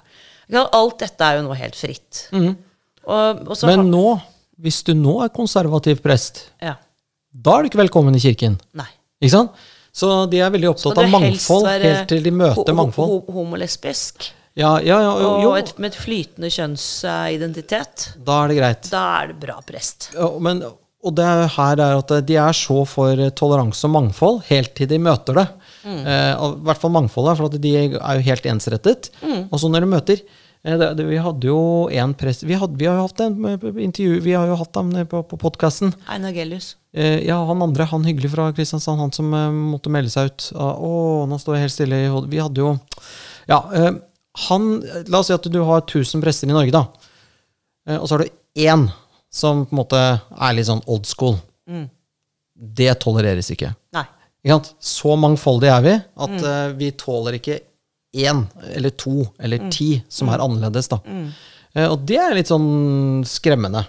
Alt 0.72 0.99
dette 1.01 1.25
er 1.25 1.39
jo 1.39 1.47
nå 1.49 1.55
helt 1.57 1.77
fritt. 1.81 2.27
Og, 2.33 3.49
og 3.49 3.57
så 3.57 3.66
Mm. 3.66 3.77
Men 3.77 3.91
nå, 3.91 4.20
hvis 4.61 4.83
du 4.85 4.93
nå 4.95 5.22
er 5.25 5.29
konservativ 5.33 6.03
prest, 6.05 6.51
ja, 6.62 6.75
da 7.35 7.57
er 7.59 7.62
du 7.64 7.68
ikke 7.72 7.81
velkommen 7.83 8.14
i 8.14 8.20
kirken. 8.22 8.59
Nei. 8.77 8.87
Ikke 9.25 9.33
sant? 9.33 9.51
Så 9.95 10.09
de 10.31 10.39
er 10.45 10.51
veldig 10.51 10.68
opptatt 10.75 10.99
av 10.99 11.09
mangfold 11.11 11.66
helt 11.83 12.09
til 12.11 12.22
de 12.22 12.31
møter 12.35 12.72
ho- 12.72 12.77
mangfold. 12.77 13.11
ho- 13.11 13.33
Homolesbisk. 13.33 14.29
Ja, 14.57 14.77
ja, 14.79 15.01
ja, 15.03 15.12
jo, 15.18 15.51
Og 15.51 15.57
et, 15.59 15.72
med 15.79 15.91
et 15.93 15.99
flytende 15.99 16.51
kjønnsidentitet. 16.53 18.12
Da 18.25 18.45
er 18.45 18.49
det 18.53 18.57
greit. 18.59 18.89
Da 18.93 19.03
er 19.22 19.33
du 19.33 19.35
bra 19.47 19.59
prest. 19.66 20.11
Ja, 20.14 20.29
Men, 20.39 20.62
og 21.05 21.15
det 21.19 21.25
er 21.25 21.51
her 21.57 21.81
er 21.85 21.99
at 22.01 22.13
de 22.27 22.37
er 22.41 22.57
så 22.57 22.81
for 22.89 23.21
toleranse 23.37 23.85
og 23.87 23.93
mangfold 23.95 24.41
helt 24.49 24.73
til 24.79 24.89
de 24.91 24.99
møter 25.03 25.37
det. 25.41 25.47
Eh, 25.85 26.33
I 26.33 26.49
hvert 26.65 26.81
fall 26.81 26.95
mangfoldet, 26.95 27.37
for 27.37 27.59
de 27.61 27.75
er 27.77 27.93
jo 27.93 28.25
helt 28.31 28.49
ensrettet. 28.49 29.11
Og 29.51 29.61
så 29.61 29.69
når 29.69 29.85
de 29.85 29.91
møter 29.93 30.23
eh, 30.23 30.79
det, 30.81 30.89
det, 30.97 31.05
Vi 31.11 31.19
hadde 31.21 31.51
jo 31.51 31.59
en 31.93 32.15
press... 32.17 32.41
vi, 32.43 32.57
hadde, 32.57 32.79
vi 32.81 32.89
har 32.89 32.97
jo 32.97 33.05
hatt 33.09 33.21
en 33.21 33.37
eh, 33.53 33.67
intervju 33.85 34.23
Vi 34.25 34.33
har 34.33 34.49
jo 34.49 34.57
hatt 34.63 34.73
dem 34.79 34.95
på, 35.11 35.21
på 35.29 35.41
podkasten. 35.45 35.93
Einar 36.09 36.33
Gellius. 36.37 36.75
Eh, 36.97 37.21
ja, 37.27 37.37
han 37.45 37.63
andre, 37.63 37.85
han 37.91 38.09
hyggelig 38.09 38.33
fra 38.33 38.49
Kristiansand, 38.57 39.03
han 39.03 39.13
som 39.13 39.29
eh, 39.35 39.51
måtte 39.75 39.93
melde 39.93 40.13
seg 40.15 40.33
ut. 40.33 40.49
Ah, 40.57 40.75
Å, 40.79 41.25
nå 41.29 41.39
står 41.43 41.59
jeg 41.59 41.67
helt 41.67 41.77
stille 41.77 42.03
i 42.07 42.11
hodet. 42.13 42.33
Vi 42.33 42.43
hadde 42.43 42.65
jo 42.65 42.75
Ja, 43.51 43.61
eh, 43.77 43.93
han 44.49 44.71
La 45.13 45.21
oss 45.21 45.29
si 45.31 45.37
at 45.37 45.47
du 45.53 45.61
har 45.69 45.85
1000 45.85 46.23
prester 46.25 46.49
i 46.49 46.55
Norge, 46.57 46.73
da. 46.75 46.87
Eh, 47.89 47.99
og 48.01 48.09
så 48.09 48.17
har 48.17 48.25
du 48.25 48.65
én 48.65 48.89
som 49.35 49.64
på 49.66 49.74
en 49.74 49.80
måte 49.82 50.01
er 50.01 50.55
litt 50.55 50.68
sånn 50.68 50.85
old 50.87 51.09
school. 51.11 51.39
Det 52.55 52.93
tolereres 53.03 53.51
ikke. 53.51 53.72
Nei. 53.97 54.05
Ikke 54.45 54.59
sant? 54.59 54.74
Så 54.78 55.14
mangfoldige 55.18 55.74
er 55.74 55.85
vi 55.85 55.95
at 56.26 56.35
eh, 56.39 56.74
vi 56.78 56.91
tåler 57.01 57.39
ikke 57.41 57.59
én 58.14 58.45
eller 58.76 58.95
to 58.95 59.24
eller 59.43 59.70
ti 59.74 59.97
som 60.09 60.30
er 60.30 60.43
annerledes. 60.45 60.89
da. 60.93 61.01
Uh, 61.74 61.89
og 61.89 62.05
det 62.07 62.20
er 62.22 62.37
litt 62.37 62.51
sånn 62.53 63.24
skremmende 63.26 63.82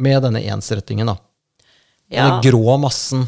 med 0.00 0.22
denne 0.24 0.40
ensrettingen. 0.48 1.10
da. 1.10 1.18
Ja. 2.08 2.28
Den 2.28 2.46
grå 2.48 2.78
massen. 2.80 3.26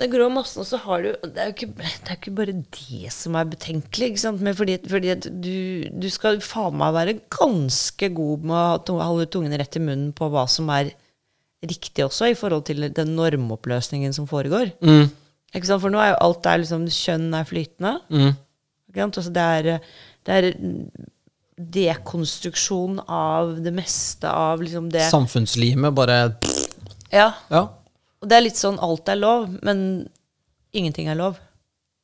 Den 0.00 0.12
grå 0.12 0.30
massen, 0.32 0.62
og 0.62 0.68
så 0.68 0.78
har 0.80 1.02
du 1.04 1.10
Det 1.28 1.36
er 1.42 1.50
jo 1.50 1.54
ikke, 1.54 1.68
det 1.76 2.08
er 2.08 2.16
ikke 2.16 2.32
bare 2.38 2.54
det 2.56 3.12
som 3.12 3.36
er 3.36 3.50
betenkelig. 3.50 4.10
ikke 4.10 4.22
sant? 4.22 4.40
Men 4.40 4.56
fordi, 4.56 4.78
fordi 4.88 5.14
du, 5.28 5.54
du 5.92 6.08
skal 6.12 6.40
faen 6.44 6.78
meg 6.80 6.96
være 6.96 7.18
ganske 7.36 8.08
god 8.16 8.46
med 8.50 8.90
å 8.92 8.98
holde 9.02 9.28
tungen 9.32 9.56
rett 9.60 9.76
i 9.76 9.84
munnen 9.84 10.14
på 10.16 10.30
hva 10.32 10.46
som 10.48 10.70
er 10.72 10.94
riktig 11.60 12.06
også, 12.06 12.30
i 12.30 12.38
forhold 12.38 12.64
til 12.70 12.88
den 12.96 13.14
normoppløsningen 13.18 14.14
som 14.16 14.28
foregår. 14.30 14.72
Mm. 14.80 15.10
Ikke 15.52 15.68
sant? 15.68 15.82
For 15.82 15.92
nå 15.92 16.00
er 16.00 16.14
jo 16.14 16.20
alt 16.24 16.44
der 16.46 16.62
liksom 16.62 16.86
Kjønn 16.88 17.34
er 17.36 17.48
flytende. 17.48 17.98
Mm. 18.08 18.30
Ikke 18.88 19.02
sant? 19.04 19.20
Altså 19.20 19.34
det 19.36 19.48
er, 19.58 19.90
det 20.26 20.38
er 20.38 20.48
dekonstruksjon 21.60 23.02
av 23.04 23.58
det 23.60 23.72
meste 23.76 24.30
av 24.32 24.62
liksom 24.64 24.88
det 24.92 25.04
Samfunnslimet 25.10 25.92
bare 25.92 26.16
Ja. 27.12 27.34
Ja. 27.50 27.66
Og 28.20 28.28
det 28.28 28.36
er 28.36 28.44
litt 28.44 28.60
sånn 28.60 28.80
alt 28.84 29.08
er 29.08 29.20
lov, 29.20 29.48
men 29.64 30.08
ingenting 30.76 31.08
er 31.08 31.18
lov. 31.18 31.38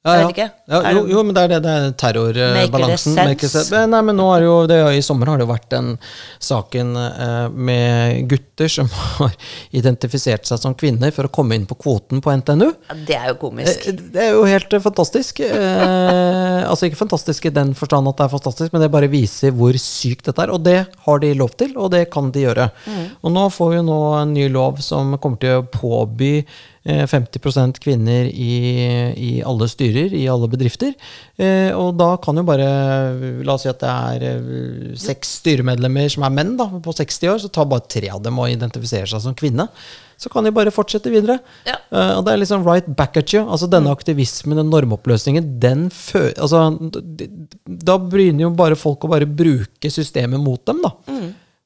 Ja, 0.07 0.30
ja. 0.36 0.48
Ja, 0.70 0.80
jo, 0.94 1.02
jo, 1.11 1.22
men 1.26 1.34
det 1.34 1.42
er 1.46 1.50
det. 1.54 1.59
Det 1.64 1.72
er 1.72 1.92
terrorbalansen. 1.98 3.16
Nei, 3.90 4.00
men 4.07 4.16
nå 4.18 4.26
er 4.34 4.42
det 4.42 4.46
jo, 4.48 4.57
det, 4.70 4.78
I 4.98 5.02
sommer 5.04 5.30
har 5.30 5.40
det 5.40 5.46
jo 5.46 5.50
vært 5.50 5.68
den 5.72 5.92
saken 6.42 6.92
eh, 7.00 7.48
med 7.50 8.26
gutter 8.30 8.70
som 8.70 8.90
har 9.18 9.34
identifisert 9.76 10.46
seg 10.48 10.61
som 10.62 10.74
kvinner 10.78 11.12
for 11.14 11.28
å 11.28 11.32
komme 11.32 11.59
inn 11.59 11.66
på 11.70 11.78
kvoten 11.82 12.22
på 12.24 12.34
NTNU. 12.42 12.66
Ja, 12.90 12.98
det 13.09 13.18
er 13.18 13.28
jo 13.32 13.38
komisk. 13.44 13.86
Eh, 13.90 13.98
Det 14.16 14.24
er 14.28 14.34
jo 14.36 14.44
helt 14.48 14.72
eh, 14.78 14.82
fantastisk. 14.84 15.42
Eh, 15.46 16.61
altså 16.70 16.88
ikke 16.88 17.02
fantastisk 17.02 17.50
i 17.50 17.54
den 17.54 17.74
forstand 17.78 18.11
at 18.11 18.18
det 18.20 18.28
er 18.28 18.34
fantastisk, 18.36 18.72
men 18.74 18.84
det 18.86 18.92
bare 18.94 19.11
viser 19.12 19.54
hvor 19.57 19.76
sykt 19.80 20.30
dette 20.30 20.46
er. 20.46 20.54
Og 20.54 20.62
det 20.66 20.78
har 21.07 21.22
de 21.22 21.34
lov 21.38 21.54
til, 21.59 21.74
og 21.78 21.90
det 21.94 22.07
kan 22.14 22.30
de 22.34 22.46
gjøre. 22.46 22.70
Og 23.22 23.34
nå 23.34 23.48
får 23.54 23.74
vi 23.76 23.82
nå 23.86 24.00
en 24.22 24.34
ny 24.36 24.48
lov 24.54 24.80
som 24.84 25.14
kommer 25.22 25.42
til 25.42 25.61
å 25.61 25.66
påby 25.66 26.32
50% 26.87 27.80
kvinner 27.82 28.28
i, 28.30 28.55
i 29.18 29.30
alle 29.43 29.66
styrer, 29.70 30.14
i 30.14 30.26
alle 30.30 30.49
bedrifter. 30.51 30.95
Eh, 31.37 31.70
og 31.74 31.97
da 31.99 32.12
kan 32.22 32.39
jo 32.39 32.45
bare 32.47 32.66
La 33.45 33.57
oss 33.57 33.64
si 33.66 33.70
at 33.70 33.82
det 33.82 33.91
er 33.91 34.26
eh, 34.30 34.91
seks 35.01 35.37
styremedlemmer 35.43 36.09
som 36.12 36.26
er 36.26 36.34
menn 36.37 36.55
da, 36.59 36.68
på 36.82 36.95
60 36.95 37.32
år, 37.32 37.41
så 37.43 37.51
tar 37.53 37.68
bare 37.70 37.89
tre 37.91 38.11
av 38.12 38.22
dem 38.24 38.39
og 38.39 38.53
identifiserer 38.53 39.11
seg 39.11 39.24
som 39.24 39.37
kvinne. 39.39 39.68
Så 40.16 40.30
kan 40.32 40.47
de 40.47 40.53
bare 40.55 40.72
fortsette 40.72 41.12
videre. 41.12 41.39
Ja. 41.68 41.76
Eh, 41.91 42.12
og 42.16 42.22
det 42.26 42.34
er 42.34 42.43
liksom 42.45 42.64
right 42.66 42.87
back 42.99 43.18
at 43.20 43.34
you. 43.34 43.43
Altså 43.45 43.68
Denne 43.70 43.93
aktivismen, 43.93 44.57
den 44.61 44.70
normoppløsningen, 44.72 45.57
den 45.62 45.89
fø... 45.93 46.28
Altså, 46.39 46.68
da 47.66 47.99
begynner 48.01 48.47
jo 48.47 48.55
bare 48.57 48.78
folk 48.78 49.05
å 49.05 49.12
bare 49.12 49.28
bruke 49.28 49.93
systemet 49.93 50.41
mot 50.41 50.62
dem, 50.68 50.80
da. 50.87 50.95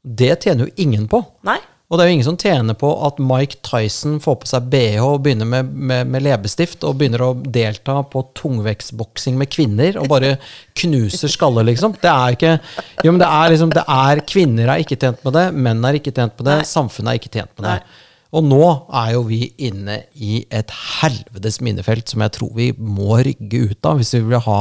Det 0.01 0.33
tjener 0.43 0.66
jo 0.66 0.87
ingen 0.89 1.05
på. 1.12 1.21
Nei? 1.47 1.61
Og 1.91 1.99
det 1.99 2.05
er 2.05 2.09
jo 2.09 2.14
ingen 2.14 2.26
som 2.28 2.36
tjener 2.38 2.76
på 2.78 2.88
at 3.07 3.16
Mike 3.18 3.59
Tyson 3.66 4.20
får 4.22 4.36
på 4.43 4.49
seg 4.53 4.68
bh 4.70 5.01
og 5.03 5.24
begynner 5.24 5.49
med, 5.51 5.72
med, 5.74 6.07
med 6.07 6.22
leppestift 6.22 6.84
og 6.86 7.01
begynner 7.01 7.24
å 7.26 7.32
delta 7.34 7.97
på 8.07 8.22
tungvektsboksing 8.38 9.34
med 9.41 9.51
kvinner 9.51 9.99
og 9.99 10.07
bare 10.12 10.36
knuser 10.78 11.32
skaller, 11.32 11.66
liksom. 11.66 11.97
Det 11.99 12.12
er 12.12 12.36
ikke 12.36 12.53
Jo, 13.03 13.11
men 13.11 13.18
det 13.22 13.26
er 13.26 13.51
liksom 13.53 13.72
Det 13.74 13.82
er 13.91 14.22
Kvinner 14.30 14.70
er 14.70 14.84
ikke 14.84 14.99
tjent 15.01 15.26
med 15.26 15.34
det, 15.34 15.49
menn 15.66 15.82
er 15.88 15.99
ikke 15.99 16.14
tjent 16.14 16.38
med 16.38 16.47
det, 16.47 16.61
Nei. 16.62 16.70
samfunnet 16.70 17.11
er 17.11 17.20
ikke 17.20 17.34
tjent 17.34 17.53
med 17.57 17.66
det. 17.66 17.74
Nei. 17.80 18.07
Og 18.31 18.45
nå 18.47 18.62
er 18.95 19.14
jo 19.16 19.24
vi 19.26 19.41
inne 19.59 19.97
i 20.14 20.45
et 20.55 20.70
helvetes 21.01 21.57
minefelt 21.66 22.12
som 22.12 22.22
jeg 22.22 22.31
tror 22.37 22.53
vi 22.55 22.68
må 22.78 23.16
rygge 23.26 23.64
ut 23.72 23.89
av 23.91 23.99
hvis 23.99 24.12
vi 24.14 24.20
vil 24.28 24.43
ha 24.45 24.59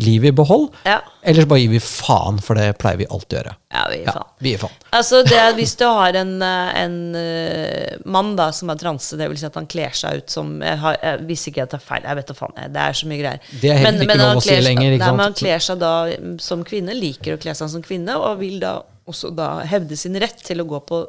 livet 0.00 0.30
i 0.30 0.36
behold. 0.38 0.70
Ja. 0.88 1.02
Ellers 1.28 1.44
bare 1.50 1.60
gir 1.60 1.74
vi 1.74 1.80
faen, 1.84 2.40
for 2.42 2.56
det 2.56 2.70
pleier 2.80 3.02
vi 3.02 3.08
alltid 3.12 3.36
å 3.36 3.40
gjøre. 3.42 3.52
Ja, 3.72 3.82
vi 3.90 3.98
gir 3.98 4.06
Ja, 4.08 4.14
faen. 4.16 4.30
vi 4.42 4.54
gir 4.54 4.62
faen. 4.62 4.78
Altså, 4.96 5.20
det 5.28 5.36
er 5.38 5.52
hvis 5.58 5.74
du 5.76 5.84
har 5.84 6.16
en, 6.22 6.32
eh, 6.42 6.70
en 6.82 6.96
eh, 7.20 7.98
mann 8.04 8.32
da, 8.38 8.48
som 8.56 8.72
er 8.72 8.80
transe, 8.80 9.18
det 9.20 9.28
vil 9.28 9.40
si 9.40 9.46
at 9.48 9.58
han 9.60 9.68
kler 9.70 9.92
seg 9.96 10.22
ut 10.22 10.32
som 10.32 10.54
Jeg, 10.62 10.78
har, 10.80 10.96
jeg 11.02 11.26
Hvis 11.28 11.46
ikke 11.50 11.62
jeg 11.62 11.70
tar 11.74 11.82
feil, 11.84 12.06
jeg 12.08 12.18
vet 12.18 12.32
da 12.32 12.36
faen. 12.38 12.56
Det 12.72 12.82
er 12.86 12.96
så 12.96 13.10
mye 13.10 13.20
greier. 13.20 13.50
Det 13.60 13.70
er 13.74 13.82
heller 13.82 14.06
ikke 14.06 14.16
lov 14.22 14.40
å 14.40 14.44
si 14.44 14.56
lenger, 14.56 14.96
ikke 14.96 15.02
Nei, 15.04 15.08
sant? 15.10 15.20
men 15.20 15.26
han 15.28 15.36
kler 15.42 15.66
seg 15.68 15.82
da 15.84 15.92
mm, 16.16 16.38
som 16.40 16.64
kvinne, 16.64 16.96
liker 16.96 17.36
å 17.36 17.42
kle 17.44 17.54
seg 17.60 17.70
som 17.76 17.84
kvinne, 17.84 18.16
og 18.16 18.40
vil 18.40 18.56
da 18.62 18.78
også 19.10 19.32
da 19.36 19.50
hevde 19.68 19.98
sin 20.00 20.16
rett 20.22 20.40
til 20.46 20.64
å 20.64 20.66
gå 20.72 20.80
på 20.88 21.02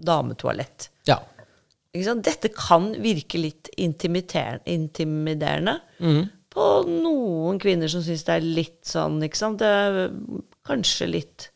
dametoalett. 0.00 0.88
Ja. 1.08 1.18
Dette 1.92 2.48
kan 2.54 2.92
virke 3.02 3.38
litt 3.40 3.68
intimiderende 3.76 5.80
Mm. 6.00 6.28
på 6.50 6.84
noen 6.86 7.58
kvinner 7.60 7.88
som 7.90 8.00
syns 8.02 8.24
det 8.24 8.36
er 8.36 8.40
litt 8.46 8.84
sånn, 8.84 9.20
ikke 9.22 9.36
sant. 9.36 9.58
Det 9.58 9.66
er 9.66 10.10
kanskje 10.66 11.08
litt 11.10 11.48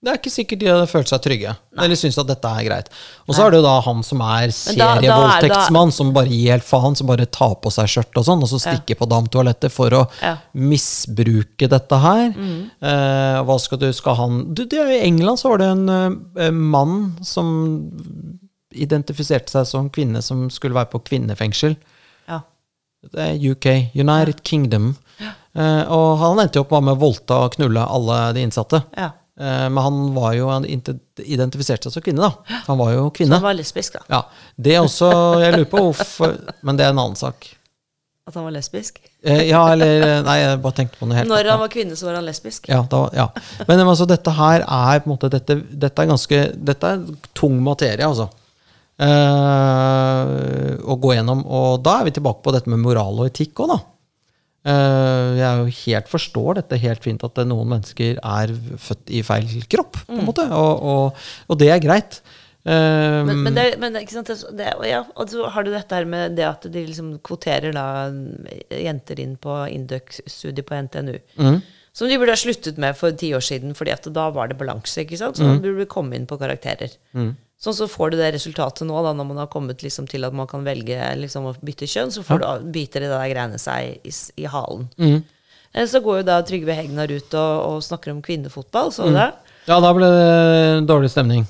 Det 0.00 0.12
er 0.12 0.18
ikke 0.20 0.30
sikkert 0.30 0.58
de 0.60 0.66
hadde 0.70 0.86
følt 0.86 1.08
seg 1.10 1.20
trygge. 1.24 1.56
Eller 1.76 1.96
syns 1.98 2.16
at 2.20 2.28
dette 2.28 2.44
er 2.46 2.62
greit. 2.68 2.88
Og 3.26 3.34
så 3.34 3.42
er 3.44 3.50
det 3.50 3.56
jo 3.58 3.62
da 3.64 3.80
han 3.80 4.00
som 4.04 4.20
er 4.20 4.44
er- 4.44 4.52
serievoldtektsmann, 4.52 5.90
som 5.92 6.12
bare 6.12 6.28
gir 6.28 6.52
helt 6.52 6.62
faen, 6.62 6.94
som 6.96 7.08
bare 7.08 7.26
tar 7.26 7.56
på 7.56 7.68
seg 7.72 7.86
skjørt 7.90 8.14
og 8.16 8.24
sånn, 8.24 8.40
og 8.40 8.46
så 8.48 8.60
stikker 8.62 8.94
på 8.96 9.08
damtoalettet 9.10 9.72
for 9.72 9.90
å 9.90 10.08
Ja. 10.22 10.36
misbruke 10.54 11.68
dette 11.68 11.98
her. 11.98 12.28
Eh, 12.30 13.42
hva 13.42 13.58
skal 13.60 13.78
du 13.78 13.92
Skal 13.92 14.14
han 14.14 14.54
du, 14.54 14.64
det, 14.66 14.78
I 14.78 15.00
England 15.04 15.36
så 15.40 15.48
var 15.50 15.58
det 15.58 15.66
en 15.66 15.88
eh, 16.36 16.50
mann 16.52 17.16
som 17.20 17.90
identifiserte 18.84 19.50
seg 19.52 19.66
som 19.66 19.90
kvinne, 19.90 20.22
som 20.22 20.46
skulle 20.50 20.74
være 20.78 20.90
på 20.94 21.00
kvinnefengsel. 21.10 21.76
Ja. 22.28 22.40
Det 23.12 23.24
er 23.28 23.38
UK, 23.52 23.66
United 23.94 24.42
Kingdom. 24.46 24.92
Eh, 25.22 25.82
og 25.90 26.18
han 26.20 26.38
endte 26.42 26.58
jo 26.60 26.64
opp 26.66 26.74
med 26.82 26.94
å 26.96 27.00
voldta 27.00 27.40
og 27.46 27.54
knulle 27.56 27.82
alle 27.86 28.18
de 28.36 28.44
innsatte. 28.46 28.82
ja. 28.96 29.10
Eh, 29.38 29.68
Men 29.70 29.78
han 29.84 29.98
var 30.16 30.32
jo 30.34 30.48
han 30.50 30.64
identifiserte 30.66 31.86
seg 31.86 31.92
som 31.94 32.02
kvinne, 32.02 32.26
da. 32.26 32.58
Han 32.66 32.78
var 32.80 32.90
jo 32.96 33.02
Han 33.04 33.12
kvinne. 33.14 33.38
var 33.40 33.54
lesbisk, 33.54 33.92
da. 33.94 34.00
Ja, 34.10 34.22
Det 34.58 34.72
er 34.74 34.80
også 34.82 35.10
Jeg 35.40 35.52
lurer 35.54 35.68
på 35.70 35.78
hvorfor 35.78 36.34
Men 36.66 36.76
det 36.76 36.84
er 36.86 36.90
en 36.90 36.98
annen 36.98 37.14
sak. 37.16 37.46
At 38.26 38.34
han 38.34 38.44
var 38.44 38.50
lesbisk. 38.52 38.98
Eh, 39.22 39.44
Ja, 39.48 39.62
eller 39.72 40.24
Nei, 40.26 40.38
jeg 40.40 40.58
bare 40.60 40.72
tenkte 40.74 40.98
på 40.98 41.06
noe 41.06 41.16
helt 41.20 41.28
Når 41.30 41.50
han 41.52 41.60
var 41.60 41.68
kvinne, 41.68 41.94
så 41.96 42.06
var 42.10 42.14
han 42.18 42.26
lesbisk. 42.26 42.66
Ja, 42.68 42.82
da, 42.82 43.08
ja. 43.14 43.28
Men 43.68 43.78
altså, 43.86 44.06
dette 44.10 44.34
her 44.34 44.60
er 44.66 45.00
på 45.00 45.06
en 45.06 45.14
måte 45.16 45.30
Dette, 45.30 45.54
dette 45.86 46.02
er 46.02 46.10
ganske 46.10 46.42
Dette 46.72 46.82
er 46.84 47.06
tung 47.32 47.62
materie, 47.62 48.04
altså. 48.04 48.28
Eh, 48.98 50.72
å 50.88 50.96
gå 50.98 51.14
gjennom. 51.14 51.44
Og 51.46 51.78
da 51.86 52.00
er 52.00 52.08
vi 52.08 52.16
tilbake 52.18 52.42
på 52.44 52.54
dette 52.54 52.70
med 52.72 52.82
moral 52.82 53.20
og 53.22 53.30
etikk 53.30 53.62
òg, 53.64 53.76
da. 53.76 53.78
Uh, 54.68 55.38
jeg 55.38 55.60
jo 55.62 55.68
helt 55.86 56.08
forstår 56.10 56.58
dette 56.58 56.76
helt 56.82 57.04
fint, 57.06 57.22
at 57.24 57.38
noen 57.46 57.70
mennesker 57.70 58.18
er 58.18 58.50
født 58.82 59.12
i 59.16 59.22
feil 59.24 59.46
kropp, 59.70 60.00
på 60.08 60.18
en 60.18 60.26
måte. 60.26 60.44
Og, 60.52 60.82
og, 60.90 61.22
og 61.48 61.60
det 61.62 61.70
er 61.72 61.80
greit. 61.80 62.18
Uh, 62.66 63.22
Men, 63.24 63.44
men, 63.46 63.54
det, 63.56 63.64
men 63.80 63.94
det, 63.96 64.02
det, 64.58 64.66
ja, 64.90 65.04
og 65.16 65.30
så 65.32 65.46
har 65.54 65.64
du 65.64 65.70
dette 65.72 65.94
her 65.94 66.04
med 66.10 66.34
det 66.36 66.44
at 66.44 66.66
de 66.68 66.82
liksom 66.90 67.14
kvoterer 67.24 67.72
da 67.72 67.86
jenter 68.74 69.22
inn 69.24 69.38
på 69.40 69.56
Induc-studiet 69.72 70.66
på 70.68 70.82
NTNU. 70.84 71.16
Mm. 71.38 71.60
Som 71.96 72.10
de 72.10 72.18
burde 72.20 72.34
ha 72.34 72.38
sluttet 72.38 72.76
med 72.82 72.98
for 72.98 73.14
ti 73.16 73.30
år 73.38 73.46
siden, 73.46 73.72
fordi 73.78 73.94
at 73.94 74.10
da 74.12 74.28
var 74.34 74.50
det 74.50 74.58
balanse. 74.60 75.06
ikke 75.06 75.16
sant? 75.22 75.38
Så 75.38 75.46
Mm. 75.46 75.54
da 75.54 75.62
burde 75.64 75.80
vi 75.86 75.92
komme 75.96 76.18
inn 76.18 76.28
på 76.28 76.36
karakterer. 76.36 76.92
Sånn 77.58 77.74
så 77.74 77.88
får 77.90 78.12
du 78.12 78.20
det 78.20 78.28
resultatet 78.36 78.86
nå, 78.86 78.94
da, 79.02 79.10
når 79.18 79.26
man 79.32 79.40
har 79.42 79.48
kommet 79.50 79.82
liksom 79.82 80.06
til 80.06 80.22
at 80.28 80.34
man 80.36 80.46
kan 80.46 80.62
velge 80.66 80.94
liksom, 81.18 81.48
å 81.50 81.56
bytte 81.58 81.88
kjønn, 81.90 82.12
så 82.14 82.22
får 82.22 82.38
du, 82.44 82.46
biter 82.76 83.02
det 83.02 83.10
der 83.10 83.32
greiene 83.32 83.58
seg 83.58 83.96
i, 84.06 84.12
i 84.38 84.46
halen. 84.46 84.86
Mm. 85.00 85.16
Eh, 85.74 85.86
Så 85.90 85.98
går 86.04 86.20
jo 86.20 86.26
da 86.28 86.38
Trygve 86.46 86.76
Hegnar 86.78 87.10
ut 87.10 87.34
og, 87.34 87.54
og 87.66 87.82
snakker 87.82 88.14
om 88.14 88.22
kvinnefotball, 88.22 88.92
så 88.94 89.08
du 89.08 89.10
Mm. 89.10 89.18
det? 89.18 89.54
Ja, 89.68 89.80
da 89.84 89.90
ble 89.92 90.06
det 90.08 90.86
dårlig 90.88 91.10
stemning. 91.10 91.42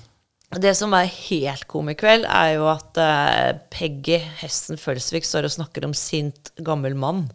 Det 0.59 0.73
som 0.75 0.95
er 0.97 1.05
helt 1.13 1.67
komikveld, 1.69 2.25
er 2.25 2.55
jo 2.57 2.65
at 2.73 2.97
uh, 2.97 3.59
Peggy 3.71 4.17
Hesten 4.41 4.81
Følsvik 4.81 5.29
står 5.29 5.45
og 5.45 5.53
snakker 5.53 5.85
om 5.85 5.93
sint 5.93 6.51
gammel 6.65 6.97
mann. 6.97 7.27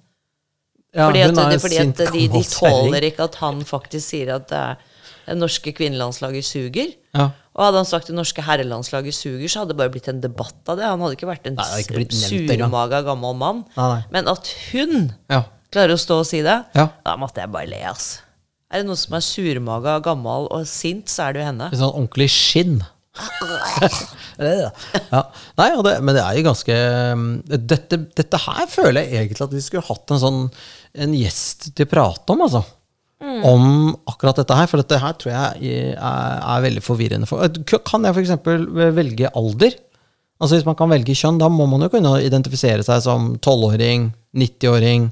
Ja, 0.93 1.07
fordi 1.07 1.21
at, 1.21 1.29
hun 1.29 1.43
er 1.45 1.61
fordi 1.61 1.77
at 1.77 2.01
de, 2.13 2.25
de 2.33 2.41
tåler 2.49 3.05
ikke 3.05 3.29
at 3.29 3.37
han 3.41 3.61
faktisk 3.65 4.11
sier 4.11 4.33
at 4.35 4.51
eh, 4.53 4.81
det 5.25 5.37
norske 5.39 5.73
kvinnelandslaget 5.75 6.45
suger. 6.47 6.93
Ja. 7.15 7.29
Og 7.53 7.65
hadde 7.67 7.81
han 7.83 7.87
sagt 7.89 8.09
det 8.09 8.15
norske 8.17 8.41
herrelandslaget 8.43 9.13
suger, 9.15 9.47
så 9.51 9.61
hadde 9.61 9.73
det 9.75 9.79
bare 9.83 9.93
blitt 9.93 10.09
en 10.09 10.21
debatt 10.23 10.69
av 10.71 10.79
det. 10.79 10.87
Han 10.89 11.03
hadde 11.05 11.17
ikke 11.17 11.29
vært 11.29 11.45
en 11.49 11.59
Nei, 11.59 11.83
ikke 11.85 12.07
surmaga 12.17 13.03
gammel 13.05 13.35
mann. 13.37 13.63
Nei, 13.77 13.89
nei. 13.95 14.03
Men 14.15 14.27
at 14.31 14.49
hun 14.71 15.13
Ja. 15.29 15.43
klarer 15.71 15.93
å 15.93 16.01
stå 16.01 16.19
og 16.21 16.25
si 16.29 16.41
det, 16.41 16.65
Ja. 16.75 16.89
da 17.05 17.15
måtte 17.17 17.41
jeg 17.41 17.51
bare 17.51 17.67
le, 17.69 17.83
ass. 17.85 18.21
Er 18.71 18.81
det 18.81 18.87
noen 18.87 18.97
som 18.97 19.13
er 19.13 19.21
surmaga, 19.21 19.99
gammel 20.01 20.47
og 20.49 20.65
sint, 20.65 21.05
så 21.05 21.29
er 21.29 21.33
det 21.33 21.41
jo 21.41 21.45
henne. 21.45 21.69
Litt 21.69 21.79
sånn 21.79 21.93
ordentlig 21.93 22.29
skinn. 22.33 22.81
ja. 24.41 24.71
Nei, 25.59 25.67
det, 25.85 25.91
men 26.01 26.15
det 26.17 26.23
er 26.23 26.37
jo 26.39 26.45
ganske 26.47 26.77
um, 27.13 27.25
dette, 27.45 27.99
dette 28.17 28.39
her 28.47 28.65
føler 28.71 29.03
jeg 29.05 29.27
egentlig 29.27 29.45
at 29.45 29.53
vi 29.53 29.61
skulle 29.61 29.85
hatt 29.85 30.13
en 30.15 30.21
sånn 30.23 30.39
en 31.03 31.13
gjest 31.13 31.75
til 31.77 31.85
å 31.85 31.91
prate 31.91 32.33
om, 32.33 32.41
altså. 32.47 32.63
Om 33.23 33.65
akkurat 34.09 34.39
dette 34.41 34.55
her. 34.57 34.67
For 34.69 34.81
dette 34.81 34.99
her 34.99 35.15
tror 35.19 35.31
jeg 35.33 35.93
er, 35.95 35.97
er 35.97 36.63
veldig 36.65 36.83
forvirrende. 36.83 37.29
For, 37.29 37.47
kan 37.87 38.07
jeg 38.07 38.15
f.eks. 38.17 38.33
velge 38.97 39.31
alder? 39.33 39.77
Altså 40.41 40.57
Hvis 40.57 40.65
man 40.67 40.75
kan 40.75 40.91
velge 40.91 41.15
kjønn, 41.15 41.37
da 41.39 41.47
må 41.51 41.65
man 41.71 41.85
jo 41.85 41.91
kunne 41.93 42.17
identifisere 42.25 42.83
seg 42.83 42.99
som 43.05 43.33
12-åring, 43.37 44.09
90-åring. 44.35 45.05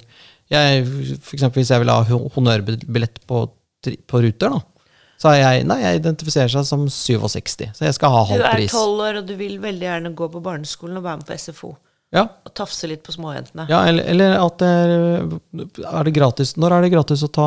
For 0.51 1.37
eksempel, 1.37 1.61
hvis 1.61 1.71
jeg 1.71 1.83
vil 1.83 1.93
ha 1.93 2.01
honnørbillett 2.35 3.21
på, 3.29 3.45
på 4.11 4.21
Ruter, 4.25 4.57
da, 4.57 4.59
Så 5.21 5.35
jeg 5.37 5.63
Nei, 5.69 5.77
jeg 5.83 6.01
identifiserer 6.01 6.49
seg 6.51 6.65
som 6.67 6.83
67, 6.89 7.69
så 7.77 7.85
jeg 7.85 7.95
skal 7.95 8.11
ha 8.11 8.25
Du 8.27 8.41
er 8.41 8.57
pris. 8.57 8.73
tolv 8.73 8.99
år, 9.05 9.21
og 9.21 9.29
du 9.29 9.35
vil 9.39 9.55
veldig 9.61 9.87
gjerne 9.87 10.11
gå 10.17 10.27
på 10.33 10.41
barneskolen 10.43 10.97
og 10.99 11.05
være 11.05 11.21
med 11.21 11.29
på 11.29 11.37
SFO. 11.37 11.75
Ja, 12.11 12.25
Og 12.45 12.51
tafse 12.57 12.89
litt 12.91 13.03
på 13.07 13.13
småjentene. 13.15 13.69
ja 13.71 13.85
eller, 13.87 14.03
eller 14.11 14.33
at 14.41 14.57
det 14.59 14.67
er, 14.67 15.21
er 15.87 16.07
det 16.07 16.11
gratis 16.17 16.57
Når 16.59 16.73
er 16.75 16.81
det 16.83 16.89
gratis 16.91 17.21
å 17.23 17.29
ta 17.31 17.45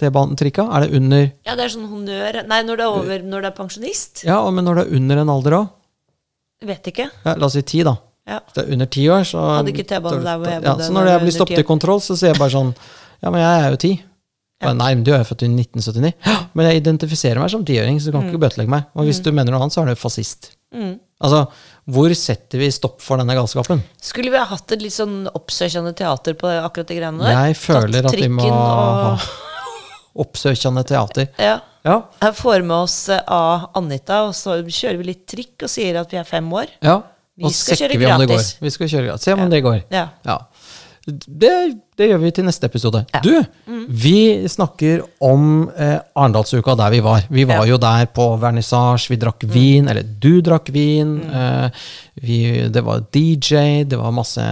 T-banen 0.00 0.38
trikka? 0.40 0.64
Er 0.72 0.86
det 0.86 0.96
under 0.96 1.26
Ja, 1.44 1.56
det 1.58 1.66
er 1.66 1.74
sånn 1.74 1.90
honnør 1.90 2.38
Nei, 2.48 2.62
når 2.64 2.80
det 2.80 2.86
er 2.86 2.96
over 3.02 3.26
Når 3.34 3.44
det 3.44 3.50
er 3.50 3.56
pensjonist. 3.58 4.22
Ja, 4.24 4.38
men 4.50 4.64
når 4.64 4.80
det 4.80 4.84
er 4.86 4.96
under 4.96 5.20
en 5.22 5.32
alder 5.34 5.58
òg? 5.58 5.68
Vet 6.62 6.88
ikke. 6.92 7.08
Ja, 7.26 7.34
la 7.36 7.48
oss 7.50 7.56
si 7.58 7.62
ti, 7.66 7.82
da. 7.84 7.96
Ja. 8.30 8.38
Hvis 8.46 8.54
det 8.54 8.62
er 8.64 8.72
under 8.76 8.88
ti 8.94 9.04
år, 9.10 9.24
så 9.26 9.42
Hadde 9.58 9.72
ikke 9.74 9.84
T-banen 9.90 10.24
der 10.24 10.40
hvor 10.40 10.50
jeg 10.52 10.62
ja, 10.62 10.74
Så 10.78 10.94
når 10.94 11.00
når 11.02 11.10
jeg 11.12 11.22
blir 11.26 11.36
stoppet 11.36 11.58
10 11.58 11.64
i 11.64 11.68
kontroll, 11.72 12.00
så 12.04 12.16
sier 12.16 12.32
jeg 12.32 12.38
bare 12.40 12.54
sånn 12.54 12.72
Ja, 13.22 13.28
men 13.34 13.40
jeg 13.42 13.66
er 13.66 13.76
jo 13.76 13.80
ti. 13.82 13.92
Ja. 14.62 14.72
Nei, 14.78 14.92
men 14.94 15.02
du 15.02 15.10
er 15.10 15.20
jo 15.24 15.26
født 15.26 15.42
i 15.42 15.48
1979. 15.50 16.12
Ja, 16.22 16.36
men 16.54 16.68
jeg 16.70 16.80
identifiserer 16.84 17.42
meg 17.42 17.50
som 17.50 17.64
tiåring, 17.66 17.98
så 17.98 18.08
du 18.08 18.14
kan 18.14 18.28
ikke 18.30 18.40
bøtelegge 18.44 18.70
meg. 18.70 18.84
Og 18.94 19.08
hvis 19.08 19.18
du 19.24 19.32
mener 19.34 19.50
noe 19.50 19.64
annet, 19.64 19.74
så 19.74 19.82
er 19.82 19.90
du 19.90 19.98
fascist. 19.98 20.52
Mm. 20.70 21.00
Altså, 21.22 21.40
hvor 21.90 22.12
setter 22.14 22.60
vi 22.62 22.68
stopp 22.70 23.00
for 23.02 23.18
denne 23.18 23.34
galskapen? 23.34 23.80
Skulle 24.00 24.30
vi 24.30 24.38
ha 24.38 24.44
hatt 24.52 24.70
et 24.76 24.82
litt 24.84 24.94
sånn 24.94 25.24
oppsøkende 25.34 25.90
teater 25.98 26.36
på 26.38 26.46
akkurat 26.52 26.86
de 26.92 26.98
greiene 27.00 27.24
der? 27.24 27.34
Jeg 27.48 27.56
føler 27.58 28.06
at 28.06 28.14
vi 28.14 28.28
må 28.30 28.46
og... 28.46 28.54
ha 28.54 29.16
oppsøkende 30.26 30.84
teater. 30.86 31.28
Ja. 31.50 31.58
Ja, 31.82 31.96
Jeg 32.22 32.36
får 32.38 32.62
med 32.62 32.76
oss 32.84 32.94
av 33.10 33.24
A. 33.26 33.70
Anita, 33.80 34.20
og 34.28 34.36
så 34.38 34.60
kjører 34.62 35.00
vi 35.00 35.06
litt 35.08 35.24
trikk 35.26 35.64
og 35.66 35.70
sier 35.72 35.96
at 35.98 36.12
vi 36.14 36.20
er 36.20 36.28
fem 36.28 36.46
år. 36.54 36.70
ja. 36.84 37.00
Vi 37.32 37.46
Og 37.48 37.54
skal 37.56 37.78
sjekker 37.80 37.96
vi 37.98 38.06
om 38.06 38.20
det 38.20 38.26
går. 38.28 38.42
Vi 38.60 38.70
skal 38.70 38.88
kjøre 38.92 39.06
gratis. 39.08 39.24
Se 39.24 39.32
om 39.32 39.48
det 39.50 39.62
går. 39.64 39.78
Ja. 39.90 40.02
Ja. 40.28 40.34
Det, 41.06 41.50
det 41.98 42.06
gjør 42.12 42.20
vi 42.22 42.30
til 42.30 42.44
neste 42.46 42.68
episode. 42.70 43.00
Ja. 43.14 43.20
Du, 43.24 43.82
vi 43.90 44.46
snakker 44.48 45.00
om 45.26 45.68
eh, 45.74 45.96
Arendalsuka 46.14 46.76
der 46.78 46.92
vi 46.94 47.00
var. 47.02 47.24
Vi 47.30 47.42
var 47.48 47.64
Ja. 47.64 47.72
jo 47.72 47.78
der 47.82 48.06
på 48.14 48.26
vernissasje, 48.38 49.10
vi 49.10 49.18
drakk 49.18 49.42
vin, 49.50 49.88
eller 49.90 50.02
du 50.22 50.40
drakk 50.46 50.70
vin. 50.70 51.16
Eh, 51.26 51.70
vi, 52.22 52.38
det 52.70 52.84
var 52.86 53.02
DJ, 53.10 53.82
det 53.90 53.98
var 53.98 54.14
masse 54.14 54.44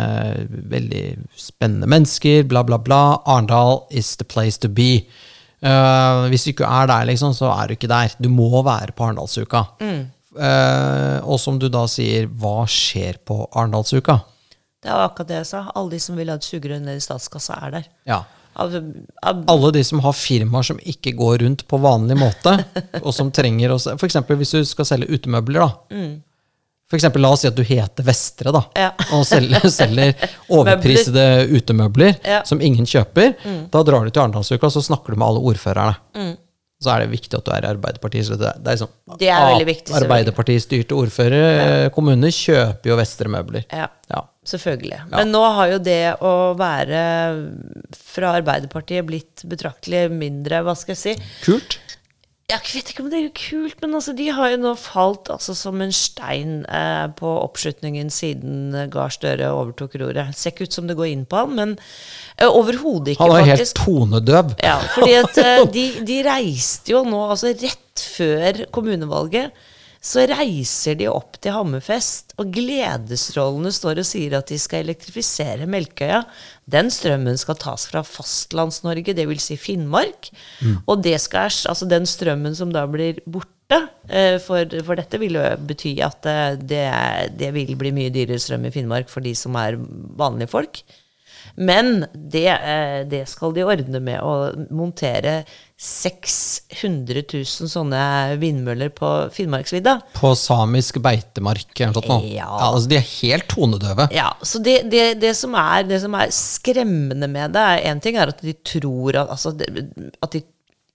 veldig 0.74 1.04
spennende 1.38 1.86
mennesker, 1.86 2.42
bla, 2.50 2.64
bla, 2.66 2.78
bla. 2.82 3.02
Arendal 3.26 3.84
is 3.90 4.16
the 4.16 4.24
place 4.26 4.58
to 4.58 4.68
be. 4.68 5.04
Eh, 5.62 6.26
hvis 6.32 6.44
du 6.48 6.50
ikke 6.54 6.66
er 6.66 6.86
der, 6.90 7.06
liksom, 7.12 7.34
så 7.36 7.52
er 7.54 7.68
du 7.70 7.76
ikke 7.78 7.90
der. 7.94 8.10
Du 8.18 8.28
må 8.32 8.50
være 8.66 8.90
på 8.96 9.06
Arendalsuka. 9.06 9.66
Eh, 9.80 11.18
og 11.26 11.38
som 11.42 11.58
du 11.58 11.68
da 11.72 11.86
sier, 11.90 12.26
hva 12.26 12.64
skjer 12.70 13.16
på 13.26 13.44
Arendalsuka? 13.54 14.20
Det 14.80 14.88
er 14.88 15.02
akkurat 15.04 15.28
det 15.28 15.40
jeg 15.42 15.48
sa. 15.50 15.64
Alle 15.76 15.92
de 15.92 16.00
som 16.00 16.16
vil 16.16 16.30
ha 16.32 16.38
et 16.40 16.46
sugerør 16.46 16.80
ned 16.80 16.96
i 17.00 17.04
statskassa, 17.04 17.58
er 17.66 17.74
der. 17.78 17.88
Ja. 18.08 18.22
Av, 18.60 18.72
av, 19.22 19.44
alle 19.52 19.68
de 19.76 19.82
som 19.86 20.00
har 20.02 20.12
firmaer 20.16 20.66
som 20.66 20.80
ikke 20.82 21.12
går 21.16 21.38
rundt 21.44 21.62
på 21.70 21.78
vanlig 21.80 22.16
måte, 22.18 22.56
og 23.04 23.12
som 23.14 23.30
trenger 23.32 23.76
å 23.76 23.78
eksempel 23.94 24.40
hvis 24.40 24.56
du 24.56 24.64
skal 24.68 24.88
selge 24.88 25.12
utemøbler, 25.20 25.62
da. 25.62 26.02
For 26.90 26.98
eksempel, 26.98 27.22
la 27.22 27.30
oss 27.30 27.44
si 27.44 27.46
at 27.46 27.54
du 27.54 27.62
heter 27.62 28.02
Vestre, 28.08 28.50
da, 28.56 28.64
Ja. 28.74 28.88
og 29.14 29.22
selger, 29.28 29.68
selger 29.80 30.16
overprisede 30.50 31.26
utemøbler 31.54 32.16
Ja. 32.26 32.40
som 32.48 32.60
ingen 32.60 32.88
kjøper. 32.88 33.36
Da 33.70 33.84
drar 33.86 34.04
du 34.04 34.10
til 34.10 34.24
Arendalsuka, 34.24 34.72
så 34.72 34.82
snakker 34.82 35.14
du 35.14 35.20
med 35.20 35.28
alle 35.28 35.44
ordførerne. 35.52 36.34
Så 36.80 36.88
er 36.94 37.04
det 37.04 37.10
viktig 37.12 37.36
at 37.36 37.44
du 37.44 37.50
er 37.52 37.66
i 37.66 37.70
Arbeiderpartiet. 37.74 38.32
Det, 38.40 38.48
er, 38.48 38.60
liksom, 38.64 38.88
Det 39.20 39.28
er 39.28 39.46
veldig 39.52 39.66
viktig. 39.68 39.94
Arbeiderpartistyrte 40.00 40.96
ordførere, 40.96 41.50
ja. 41.84 41.90
kommuner, 41.92 42.32
kjøper 42.32 42.90
jo 42.90 42.96
Vestre 42.98 43.30
møbler. 43.30 43.66
ja, 43.68 44.24
Ja. 44.50 44.56
selvfølgelig. 44.56 45.00
Men 45.14 45.32
nå 45.34 45.44
har 45.56 45.74
jo 45.74 45.78
det 45.84 46.02
å 46.26 46.34
være 46.58 47.04
fra 47.96 48.34
Arbeiderpartiet 48.40 49.06
blitt 49.08 49.46
betraktelig 49.48 50.08
mindre, 50.12 50.64
hva 50.66 50.76
skal 50.78 50.96
jeg 50.96 51.02
si 51.04 51.30
Kult. 51.46 51.78
Jeg 52.50 52.64
vet 52.66 52.88
ikke 52.90 53.04
om 53.04 53.10
det 53.12 53.18
er 53.20 53.28
kult, 53.36 53.76
men 53.82 53.92
altså, 53.94 54.12
de 54.16 54.26
har 54.34 54.50
jo 54.50 54.58
nå 54.58 54.72
falt 54.80 55.28
altså, 55.30 55.54
som 55.54 55.78
en 55.84 55.92
stein 55.94 56.64
eh, 56.66 57.06
på 57.14 57.30
oppslutningen 57.44 58.10
siden 58.10 58.74
Gahr 58.90 59.12
Støre 59.14 59.52
overtok 59.54 59.94
roret. 60.00 60.34
Ser 60.34 60.54
ikke 60.54 60.66
ut 60.66 60.74
som 60.74 60.88
det 60.90 60.96
går 60.98 61.12
inn 61.12 61.26
på 61.30 61.38
han, 61.38 61.54
men 61.54 61.76
eh, 61.78 62.48
overhodet 62.48 63.14
ikke, 63.14 63.22
Han 63.22 63.34
var 63.36 63.46
helt 63.52 63.74
tonedøv. 63.78 64.54
Ja, 64.66 64.80
fordi 64.96 65.14
at 65.20 65.38
eh, 65.44 65.62
de, 65.76 65.86
de 66.08 66.18
reiste 66.26 66.96
jo 66.96 67.04
nå, 67.06 67.22
altså 67.28 67.54
rett 67.54 68.06
før 68.16 68.64
kommunevalget, 68.74 69.54
så 70.00 70.24
reiser 70.24 70.96
de 70.96 71.10
opp 71.12 71.36
til 71.44 71.52
Hammerfest, 71.52 72.32
og 72.40 72.54
gledesstrålene 72.56 73.72
står 73.74 74.00
og 74.00 74.08
sier 74.08 74.38
at 74.38 74.48
de 74.48 74.56
skal 74.60 74.86
elektrifisere 74.86 75.68
Melkøya. 75.68 76.22
Den 76.72 76.88
strømmen 76.94 77.36
skal 77.40 77.58
tas 77.60 77.84
fra 77.90 78.00
Fastlands-Norge, 78.06 79.12
dvs. 79.16 79.50
Si 79.50 79.58
Finnmark. 79.60 80.30
Og 80.86 81.02
det 81.04 81.18
skal, 81.20 81.52
altså 81.68 81.88
den 81.90 82.08
strømmen 82.08 82.56
som 82.56 82.72
da 82.72 82.86
blir 82.88 83.20
borte, 83.28 83.82
eh, 84.08 84.38
for, 84.40 84.64
for 84.86 84.96
dette 84.96 85.20
vil 85.20 85.36
jo 85.36 85.44
bety 85.68 85.98
at 86.06 86.26
eh, 86.26 86.56
det, 86.56 86.86
det 87.36 87.52
vil 87.58 87.76
bli 87.78 87.92
mye 87.92 88.14
dyrere 88.14 88.40
strøm 88.40 88.64
i 88.70 88.72
Finnmark 88.72 89.12
for 89.12 89.20
de 89.20 89.36
som 89.36 89.58
er 89.60 89.76
vanlige 90.16 90.54
folk. 90.56 90.80
Men 91.60 92.06
det, 92.14 92.48
eh, 92.48 93.02
det 93.08 93.26
skal 93.28 93.52
de 93.52 93.66
ordne 93.68 94.00
med 94.00 94.24
å 94.24 94.52
montere 94.72 95.42
600 95.80 97.22
000 97.24 97.70
sånne 97.72 98.00
vindmøller 98.40 98.90
på 98.92 99.08
Finnmarksvidda. 99.32 99.94
På 100.12 100.34
samisk 100.36 100.98
beitemark 101.00 101.72
eller 101.72 101.94
noe 101.94 102.04
sånt. 102.04 102.26
nå. 102.26 102.34
Ja. 102.34 102.50
altså, 102.66 102.90
de 102.90 102.98
er 102.98 103.06
helt 103.08 103.48
tonedøve. 103.48 104.10
Ja, 104.12 104.28
så 104.44 104.60
det, 104.60 104.82
det, 104.92 105.06
det, 105.22 105.32
som 105.38 105.56
er, 105.56 105.86
det 105.88 106.02
som 106.02 106.16
er 106.20 106.34
skremmende 106.36 107.30
med 107.32 107.56
det, 107.56 107.64
én 107.88 108.02
ting 108.04 108.20
er 108.20 108.34
at 108.34 108.44
de 108.44 108.52
tror 108.60 109.22
at, 109.22 109.32
altså, 109.32 109.54
at 109.56 110.36
de 110.36 110.44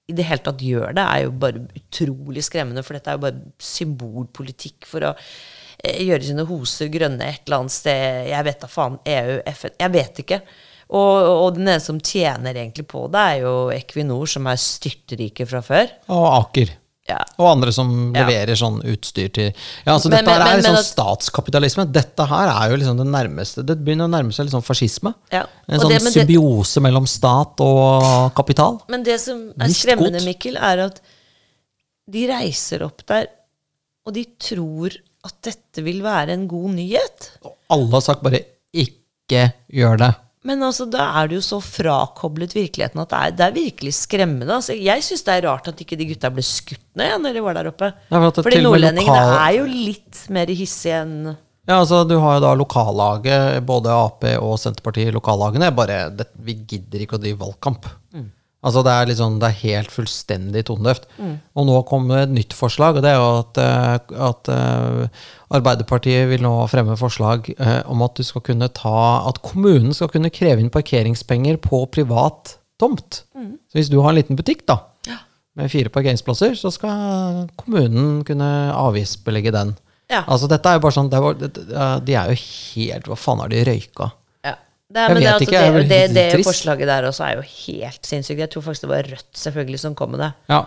i 0.06 0.14
det 0.14 0.28
hele 0.30 0.46
tatt 0.46 0.62
gjør 0.62 0.94
det, 0.94 1.02
er 1.02 1.24
jo 1.24 1.34
bare 1.42 1.66
utrolig 1.80 2.46
skremmende, 2.46 2.86
for 2.86 2.94
dette 2.94 3.10
er 3.10 3.18
jo 3.18 3.24
bare 3.26 3.42
symbolpolitikk 3.58 4.86
for 4.86 5.08
å 5.10 5.16
eh, 5.16 6.04
gjøre 6.06 6.28
sine 6.28 6.46
hoser 6.46 6.94
grønne 6.94 7.26
et 7.26 7.42
eller 7.48 7.64
annet 7.64 7.74
sted. 7.74 8.30
Jeg 8.30 8.46
vet 8.46 8.62
da 8.62 8.70
faen. 8.70 9.02
EU, 9.02 9.40
FN 9.50 9.78
Jeg 9.82 9.96
vet 9.98 10.22
ikke. 10.28 10.42
Og, 10.90 11.28
og 11.46 11.54
den 11.56 11.68
eneste 11.68 11.88
som 11.92 12.00
tjener 12.00 12.54
egentlig 12.54 12.86
på 12.88 13.08
det, 13.12 13.20
er 13.20 13.40
jo 13.46 13.54
Equinor, 13.74 14.28
som 14.30 14.46
er 14.48 14.60
styrtrike 14.62 15.48
fra 15.50 15.62
før. 15.66 15.88
Og 16.14 16.26
Aker. 16.40 16.76
Ja. 17.06 17.20
Og 17.38 17.46
andre 17.52 17.72
som 17.74 17.90
Ja. 18.16 18.24
leverer 18.26 18.58
sånn 18.58 18.80
utstyr 18.82 19.32
til 19.32 19.52
Ja, 19.86 19.94
altså 19.94 20.10
Men- 20.10 20.26
Dette 20.26 20.32
men- 20.32 20.42
er 20.42 20.46
men- 20.46 20.64
liksom 20.64 20.78
statskapitalisme. 20.84 21.92
Dette 21.92 22.26
her 22.26 22.48
er 22.50 22.70
jo 22.72 22.78
liksom 22.78 22.98
det 22.98 23.06
nærmeste 23.06 23.64
Det 23.66 23.78
begynner 23.78 24.08
å 24.08 24.10
nærme 24.10 24.34
seg 24.34 24.48
liksom 24.48 24.64
fascisme. 24.64 25.14
Ja. 25.32 25.46
En 25.70 25.80
sånn 25.80 25.90
det- 25.90 26.02
symbiose 26.02 26.74
det- 26.76 26.84
mellom 26.84 27.06
stat 27.08 27.62
og 27.62 28.34
kapital. 28.34 28.82
Men 28.90 29.04
det 29.04 29.20
som 29.22 29.54
er 29.60 29.68
skremmende. 29.68 30.24
Mikkel, 30.26 30.58
er 30.58 30.86
at 30.86 31.00
de 32.10 32.28
reiser 32.28 32.82
opp 32.82 33.06
der, 33.06 33.28
og 34.06 34.14
de 34.14 34.26
tror 34.40 34.92
at 35.24 35.42
dette 35.44 35.84
vil 35.84 36.02
være 36.02 36.30
en 36.30 36.48
god 36.48 36.72
nyhet. 36.72 37.30
Og 37.44 37.54
alle 37.70 37.92
har 37.92 38.02
sagt 38.02 38.24
bare 38.24 38.40
'ikke 38.74 39.54
gjør 39.72 39.98
det'. 40.00 40.16
Men 40.46 40.62
altså, 40.62 40.86
da 40.92 41.08
er 41.20 41.30
det 41.32 41.40
jo 41.40 41.44
så 41.46 41.58
frakoblet 41.64 42.54
virkeligheten 42.54 43.02
at 43.02 43.10
det 43.10 43.22
er, 43.22 43.32
det 43.40 43.46
er 43.48 43.56
virkelig 43.56 43.94
skremmende. 43.98 44.52
Altså, 44.60 44.76
jeg 44.78 45.02
syns 45.06 45.24
det 45.26 45.34
er 45.40 45.48
rart 45.48 45.72
at 45.72 45.82
ikke 45.82 45.98
de 45.98 46.06
gutta 46.12 46.30
ble 46.34 46.44
skutt 46.46 46.84
ned 47.00 47.08
igjen 47.10 47.26
når 47.26 47.34
de 47.40 47.44
var 47.48 47.58
der 47.58 47.70
oppe. 47.72 47.90
Ja, 48.12 48.20
for 48.30 48.46
Fordi 48.46 48.62
nordlendingene 48.62 49.18
lokal- 49.26 49.42
er 49.42 49.58
jo 49.58 49.66
litt 49.72 50.22
mer 50.30 50.54
hissige 50.54 51.02
enn 51.02 51.18
Ja, 51.66 51.80
altså 51.80 52.04
Du 52.08 52.20
har 52.22 52.36
jo 52.38 52.42
da 52.44 52.52
lokallaget, 52.54 53.66
både 53.66 53.90
Ap 53.90 54.24
og 54.38 54.54
Senterpartiet, 54.62 55.10
lokallagene. 55.16 55.72
Bare 55.74 56.12
det, 56.14 56.28
Vi 56.38 56.54
gidder 56.62 57.02
ikke 57.02 57.18
å 57.18 57.22
drive 57.24 57.42
valgkamp. 57.42 57.90
Altså 58.66 58.82
Det 58.84 58.94
er 58.98 59.12
sånn, 59.20 59.36
det 59.40 59.48
er 59.52 59.60
helt 59.62 59.92
fullstendig 59.94 60.64
tonedøvt. 60.66 61.04
Og 61.56 61.68
nå 61.70 61.76
kommer 61.86 62.24
et 62.24 62.32
nytt 62.34 62.54
forslag, 62.58 62.98
og 62.98 63.04
det 63.06 63.12
er 63.12 63.20
jo 63.20 63.28
at, 63.44 63.60
eh, 63.62 64.16
at 64.26 64.50
eh, 64.50 65.26
Arbeiderpartiet 65.56 66.26
vil 66.32 66.42
nå 66.44 66.54
fremme 66.72 66.96
forslag 66.98 67.52
eh, 67.56 67.82
om 67.92 68.02
at 68.06 68.18
du 68.18 68.24
skal 68.26 68.42
kunne 68.48 68.70
ta 68.74 68.96
At 69.30 69.38
kommunen 69.46 69.94
skal 69.94 70.10
kunne 70.14 70.32
kreve 70.34 70.64
inn 70.64 70.72
parkeringspenger 70.74 71.60
på 71.64 71.84
privat 71.94 72.56
tomt. 72.82 73.22
Så 73.70 73.78
hvis 73.80 73.90
du 73.94 74.00
har 74.02 74.12
en 74.12 74.18
liten 74.20 74.36
butikk, 74.40 74.66
da, 74.68 74.80
med 75.56 75.70
fire 75.72 75.88
parkeringsplasser, 75.94 76.58
så 76.60 76.68
skal 76.74 77.46
kommunen 77.56 78.24
kunne 78.28 78.50
avgiftsbelegge 78.76 79.54
den. 79.56 79.76
Ja. 80.12 80.24
Altså 80.28 80.50
dette 80.52 80.68
er 80.70 80.76
jo 80.78 80.84
bare 80.84 80.94
sånn 80.98 81.08
det 81.10 81.18
er, 81.18 81.24
bare- 81.24 82.02
De 82.06 82.14
er 82.14 82.28
jo 82.30 82.36
helt 82.38 83.08
Hva 83.10 83.16
faen 83.18 83.40
har 83.42 83.50
de 83.50 83.64
røyka? 83.66 84.12
Det, 84.96 85.02
er, 85.04 85.10
Jeg 85.10 85.16
men 85.16 85.20
det, 85.20 85.28
vet 85.28 85.36
at 85.36 85.44
ikke, 85.44 85.60
jeg 85.60 85.74
det, 85.76 85.88
det, 85.90 86.02
det, 86.16 86.26
det 86.38 86.46
forslaget 86.48 86.88
der 86.88 87.08
også 87.10 87.24
er 87.28 87.40
jo 87.42 87.46
helt 87.52 88.08
sinnssykt. 88.08 88.40
Jeg 88.46 88.52
tror 88.54 88.64
faktisk 88.64 88.86
det 88.86 88.92
var 88.94 89.10
Rødt 89.12 89.40
selvfølgelig 89.42 89.80
som 89.84 89.96
kom 90.00 90.14
med 90.16 90.24
det. 90.24 90.30
Ja. 90.54 90.62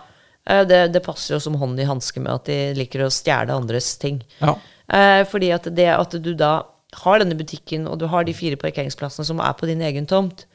Eh, 0.44 0.64
Det, 0.68 0.80
det 0.92 1.02
passer 1.06 1.34
jo 1.36 1.40
som 1.40 1.56
hånd 1.60 1.80
i 1.80 1.86
hanske 1.88 2.20
med 2.20 2.34
at 2.34 2.50
de 2.50 2.58
liker 2.76 3.06
å 3.06 3.12
stjele 3.12 3.56
andres 3.56 3.94
ting. 4.00 4.20
ja. 4.44 4.58
Eh, 4.88 5.22
fordi 5.28 5.50
at 5.52 5.66
det 5.76 5.84
at 5.92 6.14
du 6.24 6.30
da 6.32 6.62
har 7.02 7.20
denne 7.20 7.36
butikken, 7.36 7.82
og 7.88 7.98
du 8.00 8.06
har 8.08 8.24
de 8.24 8.32
fire 8.32 8.56
parkeringsplassene 8.56 9.26
som 9.28 9.40
er 9.44 9.52
på 9.52 9.66
din 9.68 9.82
egen 9.84 10.06
tomt, 10.08 10.46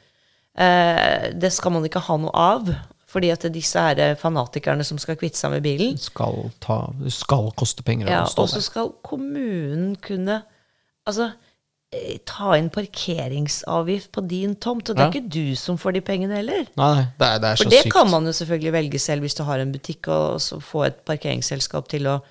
eh, 0.58 1.30
det 1.30 1.52
skal 1.54 1.70
man 1.76 1.86
ikke 1.86 2.02
ha 2.02 2.16
noe 2.18 2.34
av. 2.34 2.72
Fordi 3.14 3.30
at 3.30 3.46
disse 3.54 3.78
her 3.78 4.16
fanatikerne 4.18 4.82
som 4.82 4.98
skal 4.98 5.14
kvitte 5.14 5.38
seg 5.38 5.52
med 5.54 5.62
bilen, 5.62 5.94
Skal, 6.02 6.50
ta, 6.58 6.80
skal 7.14 7.52
koste 7.54 7.84
penger 7.86 8.10
ja, 8.10 8.24
og 8.26 8.48
så 8.50 8.58
skal 8.62 8.90
kommunen 9.06 9.94
kunne 10.02 10.42
Altså, 11.06 11.30
ta 12.26 12.54
inn 12.58 12.70
parkeringsavgift 12.70 14.10
på 14.14 14.22
din 14.28 14.54
tomt. 14.56 14.88
Og 14.90 14.96
det 14.96 15.02
er 15.02 15.10
Ja. 15.10 15.12
ikke 15.20 15.30
du 15.30 15.54
som 15.56 15.76
får 15.78 15.92
de 15.94 16.00
pengene 16.00 16.36
heller. 16.36 16.66
Nei, 16.76 17.06
det 17.18 17.26
er, 17.26 17.38
det 17.38 17.50
er 17.50 17.56
For 17.56 17.70
det 17.70 17.82
sykt. 17.84 17.92
kan 17.92 18.10
man 18.10 18.24
jo 18.26 18.32
selvfølgelig 18.32 18.72
velge 18.72 18.98
selv 19.00 19.20
hvis 19.22 19.34
du 19.36 19.42
har 19.44 19.58
en 19.58 19.72
butikk, 19.72 20.08
og 20.08 20.40
så 20.40 20.60
få 20.60 20.86
et 20.86 21.04
parkeringsselskap 21.04 21.88
til 21.88 22.06
å 22.06 22.22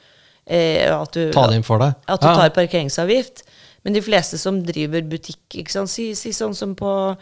eh, 0.47 0.89
at 0.91 1.11
du, 1.14 1.32
Ta 1.32 1.47
det 1.47 1.55
inn 1.55 1.64
for 1.64 1.80
deg. 1.80 1.95
At 2.07 2.20
du 2.22 2.28
Ja. 2.28 2.36
tar 2.36 2.49
parkeringsavgift. 2.49 3.43
Men 3.86 3.93
de 3.93 4.01
fleste 4.01 4.38
som 4.38 4.61
driver 4.64 5.01
butikk, 5.01 5.39
ikke 5.55 5.72
sant? 5.72 5.89
Si, 5.89 6.14
si 6.16 6.30
sånn 6.32 6.55
som 6.55 6.74
på 6.76 7.18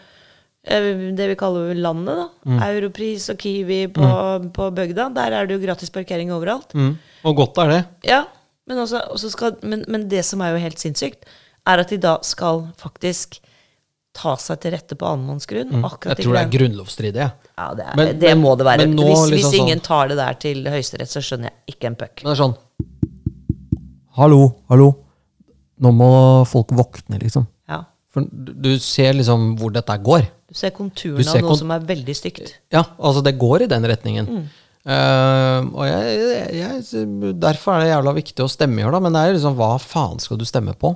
eh, 0.64 1.12
det 1.18 1.28
vi 1.30 1.36
kaller 1.36 1.74
landet, 1.76 2.16
da. 2.16 2.28
Mm. 2.46 2.60
Europris 2.68 3.30
og 3.30 3.38
Kiwi 3.38 3.88
på, 3.94 4.52
på 4.54 4.72
bygda. 4.74 5.14
Der 5.14 5.32
er 5.34 5.46
det 5.48 5.60
jo 5.60 5.66
gratis 5.66 5.90
parkering 5.90 6.32
overalt. 6.32 6.74
Mm. 6.74 6.98
Og 7.26 7.36
godt 7.36 7.58
er 7.58 7.68
det. 7.70 7.86
Ja, 8.04 8.24
men, 8.68 8.78
også, 8.78 9.02
også 9.10 9.32
skal, 9.32 9.56
men, 9.64 9.86
men 9.88 10.08
det 10.08 10.24
som 10.26 10.42
er 10.42 10.52
jo 10.52 10.58
helt 10.62 10.80
sinnssykt, 10.80 11.26
er 11.68 11.80
at 11.84 11.90
de 11.90 11.98
da 11.98 12.18
skal 12.26 12.68
faktisk 12.78 13.40
ta 14.14 14.34
seg 14.36 14.60
til 14.60 14.72
rette 14.74 14.96
på 15.00 15.08
annenmannsgrunn. 15.08 15.70
akkurat 15.86 16.18
Mm. 16.18 16.18
Jeg 16.18 16.26
tror 16.26 16.34
det 16.34 16.42
er 16.42 16.58
grunnlovsstridig. 16.58 17.32
Ja, 17.58 17.74
det, 17.76 17.86
er, 17.86 17.96
Men- 17.96 18.20
det 18.20 18.30
men- 18.36 18.42
må 18.42 18.58
det 18.58 18.66
være. 18.66 18.86
nå 18.88 19.04
hvis, 19.04 19.32
liksom 19.32 19.32
ingen 19.32 19.52
sånn- 19.52 19.68
ingen 19.68 19.80
tar 19.80 20.08
det 20.10 20.18
der 20.18 20.34
til 20.34 20.64
Høyesterett, 20.66 21.08
så 21.08 21.22
skjønner 21.22 21.50
jeg 21.52 21.76
ikke 21.76 21.86
en 21.88 21.96
puck. 21.96 22.24
Men 22.24 22.34
det 22.34 22.40
er 22.40 22.44
sånn 22.44 22.58
Hallo, 24.18 24.56
hallo. 24.70 24.90
Nå 25.82 25.92
må 25.96 26.46
folk 26.46 26.68
våkne, 26.76 27.18
liksom. 27.22 27.48
Ja. 27.70 27.84
For 28.12 28.22
du 28.28 28.78
ser 28.84 29.14
liksom 29.14 29.56
hvor 29.58 29.72
dette 29.72 29.96
går. 30.04 30.28
Du 30.50 30.54
ser 30.54 30.72
konturene 30.76 31.26
av 31.26 31.40
noe 31.40 31.48
kon- 31.48 31.58
som 31.58 31.72
er 31.72 31.80
veldig 31.80 32.16
stygt. 32.18 32.52
Ja, 32.74 32.84
altså 33.00 33.24
det 33.24 33.38
går 33.40 33.62
i 33.62 33.68
den 33.72 33.84
retningen. 33.84 34.28
Mm. 34.28 34.50
Uh, 34.84 35.62
og 35.78 35.86
jeg, 35.86 36.54
jeg, 36.58 37.40
derfor 37.40 37.76
er 37.78 37.84
det 37.86 37.92
jævla 37.94 38.14
viktig 38.18 38.44
å 38.44 38.50
stemme 38.52 38.82
i 38.82 38.84
år, 38.84 38.92
da. 38.92 39.00
Men 39.00 39.14
det 39.14 39.22
er 39.22 39.32
jo 39.32 39.38
liksom 39.40 39.56
hva 39.56 39.72
faen 39.80 40.20
skal 40.20 40.38
du 40.42 40.46
stemme 40.46 40.74
på? 40.76 40.96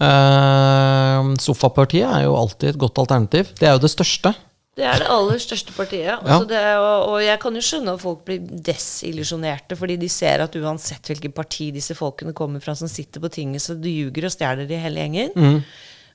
Eh, 0.00 1.32
sofapartiet 1.44 2.08
er 2.08 2.24
jo 2.24 2.36
alltid 2.38 2.72
et 2.72 2.80
godt 2.80 3.02
alternativ. 3.02 3.50
Det 3.58 3.68
er 3.68 3.76
jo 3.76 3.82
det 3.84 3.92
største. 3.92 4.32
Det 4.78 4.86
er 4.86 5.02
det 5.02 5.10
aller 5.12 5.40
største 5.42 5.74
partiet. 5.76 6.14
Altså 6.22 6.46
det 6.48 6.56
er, 6.56 6.78
og, 6.80 7.18
jeg 7.20 7.36
kan 7.42 7.56
jo 7.58 7.62
skjønne 7.64 7.96
at 7.96 8.00
folk 8.00 8.22
blir 8.24 8.40
desillusjonerte, 8.70 9.76
fordi 9.76 9.98
de 10.00 10.08
ser 10.08 10.44
at 10.44 10.56
uansett 10.56 11.10
hvilket 11.10 11.34
parti 11.36 11.68
disse 11.74 11.96
folkene 11.98 12.32
kommer 12.36 12.62
fra 12.64 12.76
som 12.78 12.88
sitter 12.88 13.20
på 13.20 13.32
tinget, 13.34 13.64
så 13.64 13.76
du 13.76 13.90
ljuger 13.90 14.28
og 14.28 14.32
stjeler 14.32 14.70
i 14.70 14.80
hele 14.80 15.04
gjengen. 15.04 15.60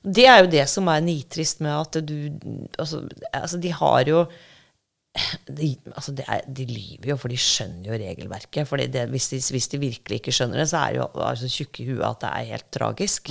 Det 0.02 0.26
er 0.30 0.42
jo 0.42 0.50
det 0.50 0.64
som 0.70 0.88
er 0.90 1.04
nitrist 1.04 1.62
med 1.64 1.74
at 1.74 2.00
du 2.06 2.16
Altså, 2.78 3.04
altså 3.32 3.58
de 3.58 3.72
har 3.72 4.08
jo 4.08 4.26
de, 5.48 5.70
altså 5.94 6.12
det 6.12 6.26
er, 6.28 6.42
de 6.44 6.66
lyver 6.68 7.06
jo, 7.08 7.16
for 7.16 7.32
de 7.32 7.38
skjønner 7.40 7.86
jo 7.88 8.00
regelverket. 8.02 8.68
For 8.68 8.82
hvis, 9.08 9.28
de, 9.32 9.38
hvis 9.54 9.68
de 9.72 9.80
virkelig 9.80 10.18
ikke 10.20 10.34
skjønner 10.34 10.60
det, 10.60 10.66
så 10.68 10.82
er 10.82 10.92
de 10.92 11.00
jo 11.00 11.06
altså, 11.24 11.48
tjukke 11.48 11.82
i 11.82 11.86
huet 11.88 12.04
at 12.04 12.20
det 12.20 12.32
er 12.32 12.50
helt 12.50 12.68
tragisk. 12.74 13.30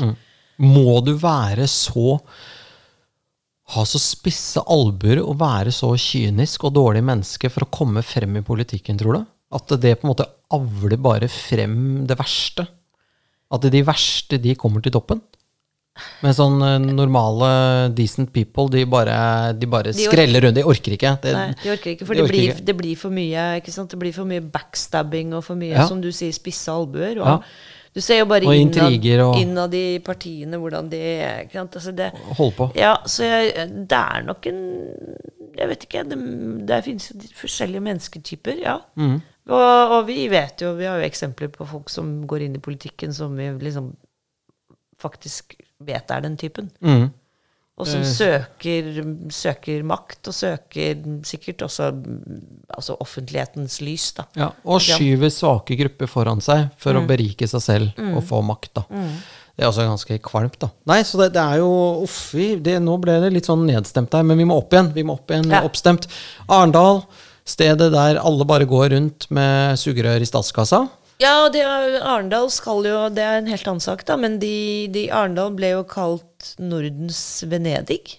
Må 0.64 1.01
du 1.03 1.14
være 1.20 1.66
så 1.68 2.20
Ha 3.76 3.82
så 3.89 3.97
spisse 3.99 4.62
albuer 4.62 5.24
og 5.24 5.39
være 5.41 5.72
så 5.74 5.89
kynisk 5.97 6.68
og 6.68 6.76
dårlig 6.78 7.01
menneske 7.03 7.49
for 7.49 7.66
å 7.66 7.72
komme 7.74 8.03
frem 8.06 8.38
i 8.38 8.43
politikken, 8.45 8.99
tror 8.99 9.18
du? 9.18 9.24
At 9.58 9.74
det 9.82 9.95
på 9.97 10.06
en 10.06 10.12
måte 10.12 10.28
avler 10.53 11.01
bare 11.01 11.30
frem 11.32 12.06
det 12.06 12.18
verste? 12.20 12.68
At 13.56 13.66
de 13.74 13.82
verste, 13.86 14.38
de 14.41 14.53
kommer 14.60 14.86
til 14.86 14.93
toppen? 14.93 15.24
Men 16.22 16.34
sånn 16.36 16.60
eh, 16.66 16.78
normale, 16.91 17.49
decent 17.95 18.34
people, 18.36 18.68
de 18.74 18.84
bare, 18.89 19.18
de 19.56 19.70
bare 19.72 19.93
De 19.95 20.06
skreller 20.10 20.43
rundt. 20.43 20.58
De 20.60 20.66
orker 20.68 20.97
ikke. 20.97 21.14
Det, 21.24 21.34
Nei, 21.34 21.53
de 21.62 21.72
orker 21.72 21.93
ikke, 21.93 22.08
for 22.10 22.18
de 22.18 22.26
det, 22.26 22.34
blir, 22.34 22.60
det 22.68 22.76
blir 22.76 22.99
for 22.99 23.16
mye? 23.16 23.45
Det 23.64 23.99
blir 24.01 24.14
for 24.14 24.28
mye 24.30 24.43
backstabbing 24.43 25.34
og 25.38 25.45
for 25.47 25.58
mye, 25.58 25.74
Ja. 25.74 25.88
som 25.88 26.01
du 26.03 26.12
sier, 26.12 26.36
spisse 26.36 26.70
albuer. 26.70 27.18
Og 27.18 27.26
Ja. 27.26 27.39
Du 27.95 28.01
ser 28.03 28.17
jo 28.19 28.25
bare 28.27 28.43
Og 28.47 28.55
innad, 28.55 29.21
og- 29.23 29.37
innad 29.39 29.73
i 29.73 29.99
partiene 30.03 30.57
hvordan 30.59 30.89
de 30.91 30.97
ikke 31.45 31.53
sant? 31.53 31.75
Altså 31.79 31.91
det, 31.95 32.09
Hold 32.37 32.51
på. 32.57 32.67
Ja, 32.75 32.95
så 33.07 33.23
jeg, 33.23 33.69
det 33.89 33.99
er 34.01 34.25
nok 34.27 34.45
en 34.51 34.59
Jeg 35.57 35.69
vet 35.69 35.83
ikke. 35.87 36.03
Det, 36.09 36.17
det 36.67 36.81
finnes 36.83 37.05
jo 37.13 37.19
forskjellige 37.39 37.79
mennesketyper, 37.85 38.57
ja. 38.59 38.73
Mm. 38.99 39.21
Og, 39.47 39.91
og 39.95 40.07
vi 40.07 40.27
vet 40.27 40.59
jo, 40.61 40.73
vi 40.75 40.83
har 40.89 40.97
jo 40.99 41.05
eksempler 41.07 41.47
på 41.53 41.65
folk 41.69 41.89
som 41.93 42.27
går 42.27 42.43
inn 42.43 42.55
i 42.57 42.59
politikken 42.59 43.13
som 43.15 43.37
vi 43.37 43.47
liksom 43.63 43.93
faktisk 44.99 45.55
vet 45.85 46.11
er 46.11 46.19
den 46.25 46.35
typen. 46.37 46.71
Mm. 46.81 47.09
Og 47.78 47.88
som 47.91 48.03
søker, 48.07 48.86
søker 49.36 49.82
makt, 49.84 50.30
og 50.30 50.34
søker 50.34 50.95
sikkert 51.28 51.63
også 51.65 51.89
altså 52.71 52.95
offentlighetens 53.03 53.82
lys, 53.84 54.13
da. 54.15 54.23
Ja, 54.39 54.47
og 54.63 54.80
skyver 54.80 55.28
svake 55.34 55.76
grupper 55.82 56.07
foran 56.07 56.39
seg 56.41 56.69
for 56.80 56.93
Mm. 56.95 57.01
å 57.03 57.07
berike 57.09 57.47
seg 57.51 57.61
selv 57.61 57.99
og 58.15 58.23
få 58.23 58.39
makt. 58.47 58.71
da. 58.80 58.86
Det 59.55 59.63
er 59.63 59.67
også 59.69 59.88
ganske 59.88 60.19
kvalmt, 60.23 60.57
da. 60.59 60.69
Nei, 60.88 61.01
så 61.03 61.17
det, 61.19 61.34
det 61.34 61.41
er 61.43 61.57
jo 61.57 61.69
Uff, 62.03 62.32
det, 62.63 62.80
nå 62.84 62.97
ble 62.99 63.19
det 63.23 63.34
litt 63.34 63.45
sånn 63.47 63.65
nedstemt 63.67 64.11
her, 64.13 64.23
men 64.23 64.38
vi 64.38 64.45
må 64.45 64.57
opp 64.57 64.71
igjen. 64.71 64.93
Vi 64.93 65.03
må 65.03 65.13
opp 65.19 65.28
igjen, 65.32 65.49
Ja. 65.51 65.61
oppstemt. 65.67 66.07
Arendal, 66.47 67.03
stedet 67.45 67.91
der 67.91 68.19
alle 68.23 68.45
bare 68.45 68.65
går 68.65 68.89
rundt 68.95 69.28
med 69.32 69.76
sugerør 69.78 70.21
i 70.21 70.26
statskassa. 70.26 70.89
Ja, 71.22 71.47
det 71.47 71.61
Arendal 71.63 72.49
skal 72.51 72.84
jo 72.84 72.95
Det 73.13 73.24
er 73.24 73.38
en 73.39 73.47
helt 73.47 73.68
annen 73.72 73.84
sak, 73.84 74.03
da, 74.07 74.18
men 74.20 74.39
de, 74.41 74.88
de 74.91 75.07
Arendal 75.16 75.53
ble 75.55 75.72
jo 75.78 75.84
kalt 75.88 76.55
Nordens 76.59 77.20
Venedig. 77.47 78.18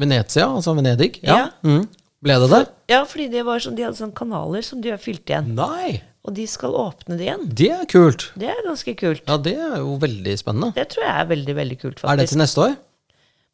Venezia, 0.00 0.46
altså 0.48 0.72
Venedig. 0.78 1.18
Ja. 1.24 1.36
Ja. 1.36 1.48
Mm. 1.66 1.88
Ble 2.20 2.36
det 2.42 2.48
det? 2.52 2.62
Ja, 2.92 3.00
fordi 3.08 3.30
det 3.32 3.42
var 3.48 3.62
sånn, 3.64 3.76
de 3.78 3.84
hadde 3.86 3.96
sånne 3.96 4.16
kanaler 4.16 4.64
som 4.64 4.80
de 4.84 4.92
har 4.92 5.00
fylt 5.00 5.28
igjen. 5.30 5.54
Nei! 5.56 6.00
Og 6.28 6.34
de 6.36 6.44
skal 6.48 6.74
åpne 6.76 7.16
det 7.16 7.24
igjen. 7.30 7.46
Det 7.56 7.70
er 7.72 7.86
kult. 7.88 8.26
Det 8.36 8.50
er 8.52 8.58
ganske 8.66 8.92
kult. 9.00 9.22
Ja, 9.24 9.38
det 9.40 9.54
er 9.56 9.78
jo 9.80 9.94
veldig 10.02 10.34
spennende. 10.36 10.74
Det 10.76 10.84
tror 10.92 11.06
jeg 11.06 11.14
er 11.16 11.30
veldig, 11.30 11.54
veldig 11.56 11.78
kult, 11.80 11.96
faktisk. 12.02 12.12
Er 12.12 12.20
det 12.20 12.28
til 12.28 12.42
neste 12.42 12.64
år? 12.66 12.74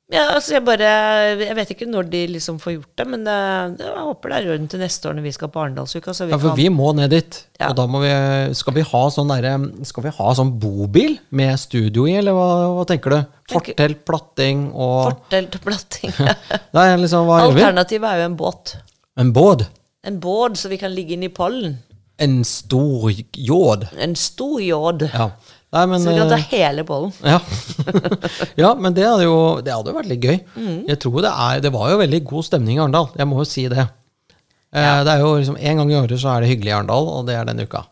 Ja, 0.06 0.28
altså 0.36 0.52
jeg 0.54 0.62
bare 0.62 0.88
Jeg 1.34 1.54
vet 1.58 1.70
ikke 1.74 1.86
når 1.90 2.06
de 2.12 2.20
liksom 2.30 2.60
får 2.62 2.76
gjort 2.76 3.00
det, 3.00 3.06
men 3.10 3.24
det, 3.26 3.36
jeg 3.82 4.04
håper 4.06 4.30
det 4.30 4.36
er 4.38 4.44
rundt 4.52 4.70
til 4.70 4.82
neste 4.84 5.08
år 5.10 5.16
når 5.18 5.24
vi 5.24 5.32
skal 5.34 5.50
på 5.50 5.62
Arendalsuka. 5.64 6.14
Ja, 6.14 6.38
for 6.38 6.52
kan 6.52 6.60
vi 6.60 6.68
må 6.70 6.92
ned 6.94 7.10
dit. 7.10 7.38
Ja. 7.58 7.72
Og 7.72 7.78
da 7.80 7.86
må 7.90 8.02
vi 8.04 8.12
Skal 8.54 8.76
vi 8.76 8.84
ha 8.86 9.00
sånn 9.10 9.32
derre 9.32 9.56
Skal 9.88 10.06
vi 10.06 10.12
ha 10.14 10.34
sånn 10.38 10.52
bobil 10.62 11.16
med 11.34 11.58
studio 11.58 12.06
i, 12.06 12.14
eller 12.20 12.36
hva, 12.36 12.46
hva 12.76 12.84
tenker 12.86 13.16
du? 13.16 13.18
Fortelt, 13.50 14.04
platting 14.06 14.68
og 14.70 15.08
Fortelt 15.08 15.58
og 15.58 15.64
platting. 15.68 16.14
Nei, 16.76 16.86
liksom, 17.02 17.26
hva 17.26 17.40
gjør 17.42 17.56
vi? 17.56 17.64
Alternativet 17.64 18.12
er 18.12 18.22
jo 18.22 18.30
en 18.30 18.38
båt. 18.38 18.76
En 19.18 19.34
båt. 19.34 19.66
En 20.06 20.22
båt 20.22 20.60
så 20.60 20.70
vi 20.70 20.78
kan 20.78 20.94
ligge 20.94 21.16
inne 21.16 21.26
i 21.32 21.34
pollen. 21.34 21.80
En 22.22 22.38
stor 22.46 23.10
jåd. 23.10 23.88
En 24.00 24.14
stor 24.16 24.60
jåd. 24.62 25.08
Ja. 25.10 25.32
Nei, 25.76 25.84
men 25.92 25.98
Så 26.02 26.08
vi 26.12 26.16
kan 26.18 26.30
ta 26.32 26.38
eh, 26.40 26.46
hele 26.54 26.82
bollen. 26.88 27.12
ja. 27.32 27.38
ja, 28.62 28.70
men 28.80 28.90
det 28.96 29.04
hadde 29.06 29.24
jo 29.28 29.36
det 29.64 29.72
hadde 29.76 29.90
jo 29.92 29.96
vært 29.98 30.08
litt 30.10 30.24
gøy. 30.24 30.38
Mm. 30.56 30.78
Jeg 30.88 30.96
tror 31.04 31.16
det 31.26 31.32
er 31.48 31.54
Det 31.66 31.72
var 31.76 31.86
jo 31.92 31.96
veldig 32.00 32.20
god 32.32 32.44
stemning 32.48 32.74
i 32.78 32.80
Arendal. 32.82 33.06
Jeg 33.20 33.26
må 33.28 33.34
jo 33.42 33.46
si 33.48 33.64
det. 33.72 33.84
Ja. 34.76 34.96
Det 35.06 35.12
er 35.14 35.20
jo 35.22 35.28
liksom 35.38 35.56
En 35.60 35.76
gang 35.82 35.88
i 35.92 35.98
året 36.00 36.18
så 36.20 36.28
er 36.34 36.38
det 36.44 36.50
hyggelig 36.54 36.70
i 36.72 36.76
Arendal, 36.78 37.04
og 37.12 37.20
det 37.28 37.34
er 37.38 37.44
denne 37.48 37.64
uka. 37.68 37.82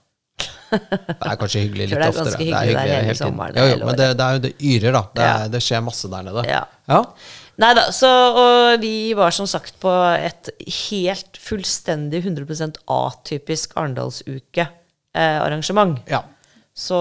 Det 0.74 1.28
er 1.30 1.36
kanskje 1.38 1.60
hyggelig 1.68 1.84
tror 1.92 2.00
oftere. 2.08 2.10
det 2.10 2.18
er 2.18 2.20
oftere. 2.24 2.24
ganske 2.34 2.66
hyggelig 2.66 2.88
der 2.90 3.04
hele 3.06 3.14
sommeren, 3.20 3.54
Jo, 3.60 3.64
jo, 3.70 3.76
men 3.86 3.94
det, 4.00 4.06
det 4.18 4.24
er 4.26 4.32
jo 4.34 4.40
det 4.48 4.52
yrer, 4.58 4.90
da. 4.96 5.02
Det, 5.14 5.22
er, 5.22 5.26
Ja. 5.44 5.48
det 5.54 5.60
skjer 5.62 5.80
masse 5.86 6.06
der 6.10 6.22
nede. 6.26 6.42
Ja. 6.50 6.62
Ja. 6.90 7.00
Nei 7.62 7.70
da, 7.78 7.84
så 7.94 8.10
og 8.34 8.82
vi 8.82 9.14
var 9.14 9.30
som 9.36 9.46
sagt 9.46 9.76
på 9.78 9.86
et 10.18 10.50
helt 10.90 11.38
fullstendig 11.38 12.24
100% 12.26 12.74
atypisk 12.90 13.70
Arendalsuke-arrangement. 13.78 16.02
ja. 16.10 16.24
Så 16.76 16.98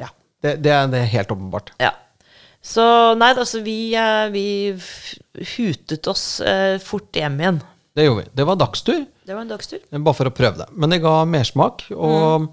ja. 0.00 0.08
Det, 0.44 0.56
det, 0.64 0.72
er, 0.72 0.88
det 0.92 0.98
er 1.04 1.12
helt 1.18 1.30
åpenbart. 1.32 1.74
ja. 1.80 1.92
Så 2.64 2.80
nei 3.20 3.28
altså 3.36 3.60
vi, 3.60 3.92
eh, 3.92 4.30
vi 4.32 4.44
hutet 5.54 6.06
oss 6.08 6.40
eh, 6.40 6.78
fort 6.80 7.12
hjem 7.12 7.36
igjen. 7.42 7.58
Det 7.94 8.06
gjorde 8.06 8.22
vi. 8.24 8.30
Det 8.40 8.46
var 8.48 8.56
dagstur, 8.56 9.02
Det 9.26 9.34
var 9.36 9.42
en 9.44 9.50
dagstur. 9.52 9.82
bare 9.92 10.16
for 10.16 10.30
å 10.30 10.32
prøve 10.32 10.62
det. 10.62 10.66
Men 10.72 10.90
det 10.94 11.02
ga 11.04 11.12
mersmak. 11.28 11.84
Og 11.92 12.48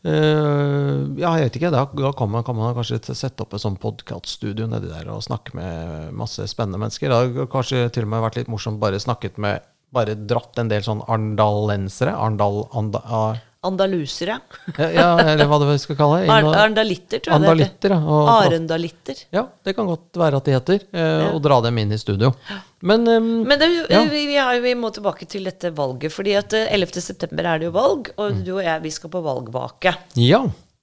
Mm. 0.00 0.08
uh, 0.08 1.20
ja, 1.20 1.34
jeg 1.36 1.50
vet 1.50 1.58
ikke, 1.60 1.70
da, 1.74 1.82
da 1.84 2.12
kan, 2.16 2.30
man, 2.32 2.42
kan 2.46 2.56
man 2.56 2.72
kanskje 2.74 3.02
sette 3.12 3.44
opp 3.44 3.52
et 3.52 3.60
sånt 3.60 3.80
podkaststudio 3.82 4.64
nedi 4.66 4.88
der 4.88 5.10
og 5.12 5.20
snakke 5.26 5.52
med 5.54 6.14
masse 6.16 6.46
spennende 6.48 6.80
mennesker. 6.80 7.12
Det 7.12 7.18
hadde 7.20 7.46
kanskje 7.52 7.82
til 7.92 8.06
og 8.08 8.12
med 8.14 8.24
vært 8.24 8.40
litt 8.40 8.48
morsomt 8.48 8.80
bare 8.80 9.00
snakket 9.02 9.36
med 9.38 9.60
Bare 9.92 10.14
dratt 10.14 10.54
en 10.62 10.68
del 10.70 10.84
sånn 10.86 11.00
arendalensere. 11.02 12.12
Arendal... 12.14 12.60
Anda, 12.78 13.00
ah, 13.10 13.38
Andalusere. 13.62 14.38
ja, 14.78 14.86
ja, 14.94 15.08
eller 15.20 15.44
hva 15.50 15.58
det 15.60 15.74
skal 15.82 15.96
kalle 15.98 16.20
det. 16.22 16.30
Ar 16.32 16.46
Arendalitter, 16.62 17.20
tror 17.20 17.34
jeg 17.34 17.40
Andalitter, 17.42 17.92
ja. 17.92 17.98
heter. 18.00 18.14
Og, 18.14 18.28
Arendalitter. 18.32 19.18
ja, 19.36 19.42
det 19.68 19.74
kan 19.76 19.86
godt 19.90 20.16
være 20.22 20.40
at 20.40 20.48
de 20.48 20.54
heter. 20.56 20.86
eh, 20.96 21.26
Og 21.34 21.42
dra 21.44 21.58
dem 21.66 21.78
inn 21.82 21.92
i 21.92 21.98
studio. 22.00 22.32
Men, 22.80 23.04
um, 23.08 23.28
Men 23.44 23.58
det, 23.60 23.68
Ja. 23.92 24.00
vi, 24.08 24.22
vi, 24.30 24.38
vi 24.64 24.74
må 24.80 24.88
tilbake 24.96 25.28
til 25.28 25.44
dette 25.44 25.70
valget. 25.76 26.12
fordi 26.12 26.34
at 26.40 26.52
eh, 26.56 26.72
11. 26.72 27.00
september 27.04 27.44
er 27.52 27.58
det 27.58 27.68
jo 27.68 27.72
valg, 27.76 28.10
og 28.16 28.32
Mm. 28.32 28.44
du 28.44 28.54
og 28.56 28.64
jeg 28.64 28.82
vi 28.82 28.90
skal 28.90 29.10
på 29.10 29.22
valgvake. 29.22 29.94
ja, 30.16 30.40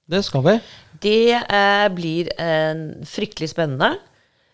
det 0.08 0.24
skal 0.24 0.42
vi. 0.46 0.60
Det 1.00 1.34
eh, 1.34 1.88
blir 1.94 2.30
eh, 2.38 2.74
fryktelig 3.04 3.50
spennende. 3.50 3.98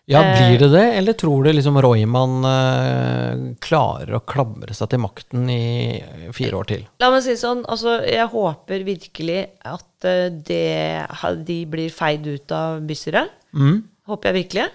Ja, 0.05 0.21
Eh. 0.21 0.37
Blir 0.37 0.59
det 0.59 0.69
det, 0.77 0.85
eller 0.99 1.13
tror 1.17 1.43
du 1.43 1.51
liksom 1.53 1.79
Royman 1.81 2.45
eh, 2.45 3.39
klarer 3.61 4.17
å 4.17 4.21
klamre 4.21 4.73
seg 4.77 4.91
til 4.91 5.01
makten 5.01 5.49
i 5.49 6.03
fire 6.35 6.59
år 6.59 6.69
til? 6.69 6.83
La 7.01 7.09
meg 7.13 7.23
si 7.25 7.33
det 7.33 7.41
sånn, 7.41 7.63
altså 7.65 7.97
jeg 8.05 8.29
håper 8.29 8.85
virkelig 8.85 9.39
at 9.65 10.05
eh, 10.05 10.27
det, 10.29 11.05
de 11.47 11.59
blir 11.65 11.93
feid 11.93 12.27
ut 12.29 12.53
av 12.53 12.83
bystyret. 12.85 13.33
Mm. 13.57 13.79
Håper 14.05 14.29
jeg 14.29 14.37
virkelig. 14.43 14.67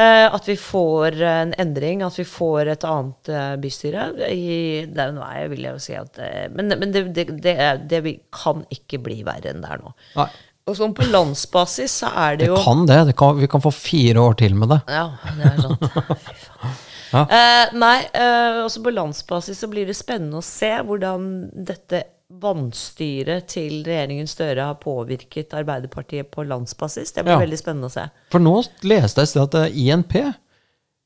Eh, 0.00 0.26
at 0.28 0.48
vi 0.48 0.58
får 0.60 1.16
en 1.30 1.56
endring, 1.60 2.04
at 2.04 2.20
vi 2.20 2.28
får 2.28 2.74
et 2.74 2.84
annet 2.88 3.32
eh, 3.32 3.56
bystyre. 3.64 4.06
I, 4.28 4.84
det 4.92 5.00
er 5.00 5.10
jo 5.10 5.16
noe 5.16 5.32
jeg 5.40 5.50
vil 5.54 5.66
jeg 5.66 5.78
jo 5.78 5.82
si 5.88 5.96
at 5.98 6.20
Men, 6.52 6.76
men 6.76 6.92
det, 6.92 7.06
det, 7.16 7.26
det, 7.40 7.56
det 7.88 8.04
kan 8.36 8.62
ikke 8.68 9.00
bli 9.08 9.22
verre 9.24 9.54
enn 9.54 9.64
det 9.64 9.72
er 9.72 9.84
nå. 9.88 9.96
Nei. 10.20 10.30
Og 10.70 10.76
sånn 10.78 10.92
på 10.94 11.06
landsbasis 11.10 11.98
så 12.04 12.10
er 12.14 12.36
det 12.40 12.46
jo 12.50 12.54
Det 12.56 12.64
kan 12.64 12.86
det. 12.86 13.00
det 13.10 13.16
kan, 13.18 13.36
vi 13.40 13.48
kan 13.50 13.62
få 13.64 13.72
fire 13.74 14.22
år 14.22 14.36
til 14.38 14.54
med 14.54 14.70
det. 14.70 14.80
Ja, 14.86 15.08
det 15.36 15.50
er 15.50 15.60
sant. 15.64 15.80
Fy 16.28 16.38
faen. 16.46 16.78
Ja. 17.10 17.24
Eh, 17.26 17.72
nei, 17.74 17.96
eh, 18.14 18.60
også 18.62 18.84
på 18.86 18.92
landsbasis 18.94 19.58
så 19.58 19.66
blir 19.72 19.88
det 19.90 19.96
spennende 19.98 20.38
å 20.38 20.46
se 20.46 20.70
hvordan 20.86 21.24
dette 21.66 22.04
vannstyret 22.30 23.48
til 23.50 23.80
regjeringen 23.82 24.28
Støre 24.30 24.68
har 24.68 24.76
påvirket 24.78 25.50
Arbeiderpartiet 25.58 26.30
på 26.30 26.44
landsbasis. 26.46 27.10
Det 27.16 27.24
blir 27.26 27.34
Ja. 27.34 27.40
veldig 27.42 27.58
spennende 27.58 27.88
å 27.90 27.90
se. 27.90 28.04
For 28.30 28.38
nå 28.38 28.54
leste 28.86 29.20
jeg 29.24 29.26
i 29.26 29.32
sted 29.32 29.42
at 29.42 29.54
eh, 29.54 29.74
INP, 29.88 30.14
eh, 30.20 30.32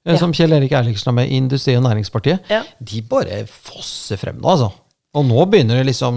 Ja. 0.04 0.18
som 0.20 0.32
Kjell 0.36 0.52
Erik 0.52 0.72
Erliksen 0.72 1.06
har 1.06 1.12
med 1.16 1.30
Industri- 1.32 1.76
og 1.78 1.84
Næringspartiet, 1.84 2.40
Ja. 2.50 2.62
de 2.82 3.00
bare 3.00 3.46
fosser 3.46 4.18
frem 4.18 4.36
nå, 4.42 4.44
altså. 4.50 4.72
Og 5.14 5.24
nå 5.28 5.44
begynner, 5.46 5.78
det 5.78 5.86
liksom, 5.92 6.16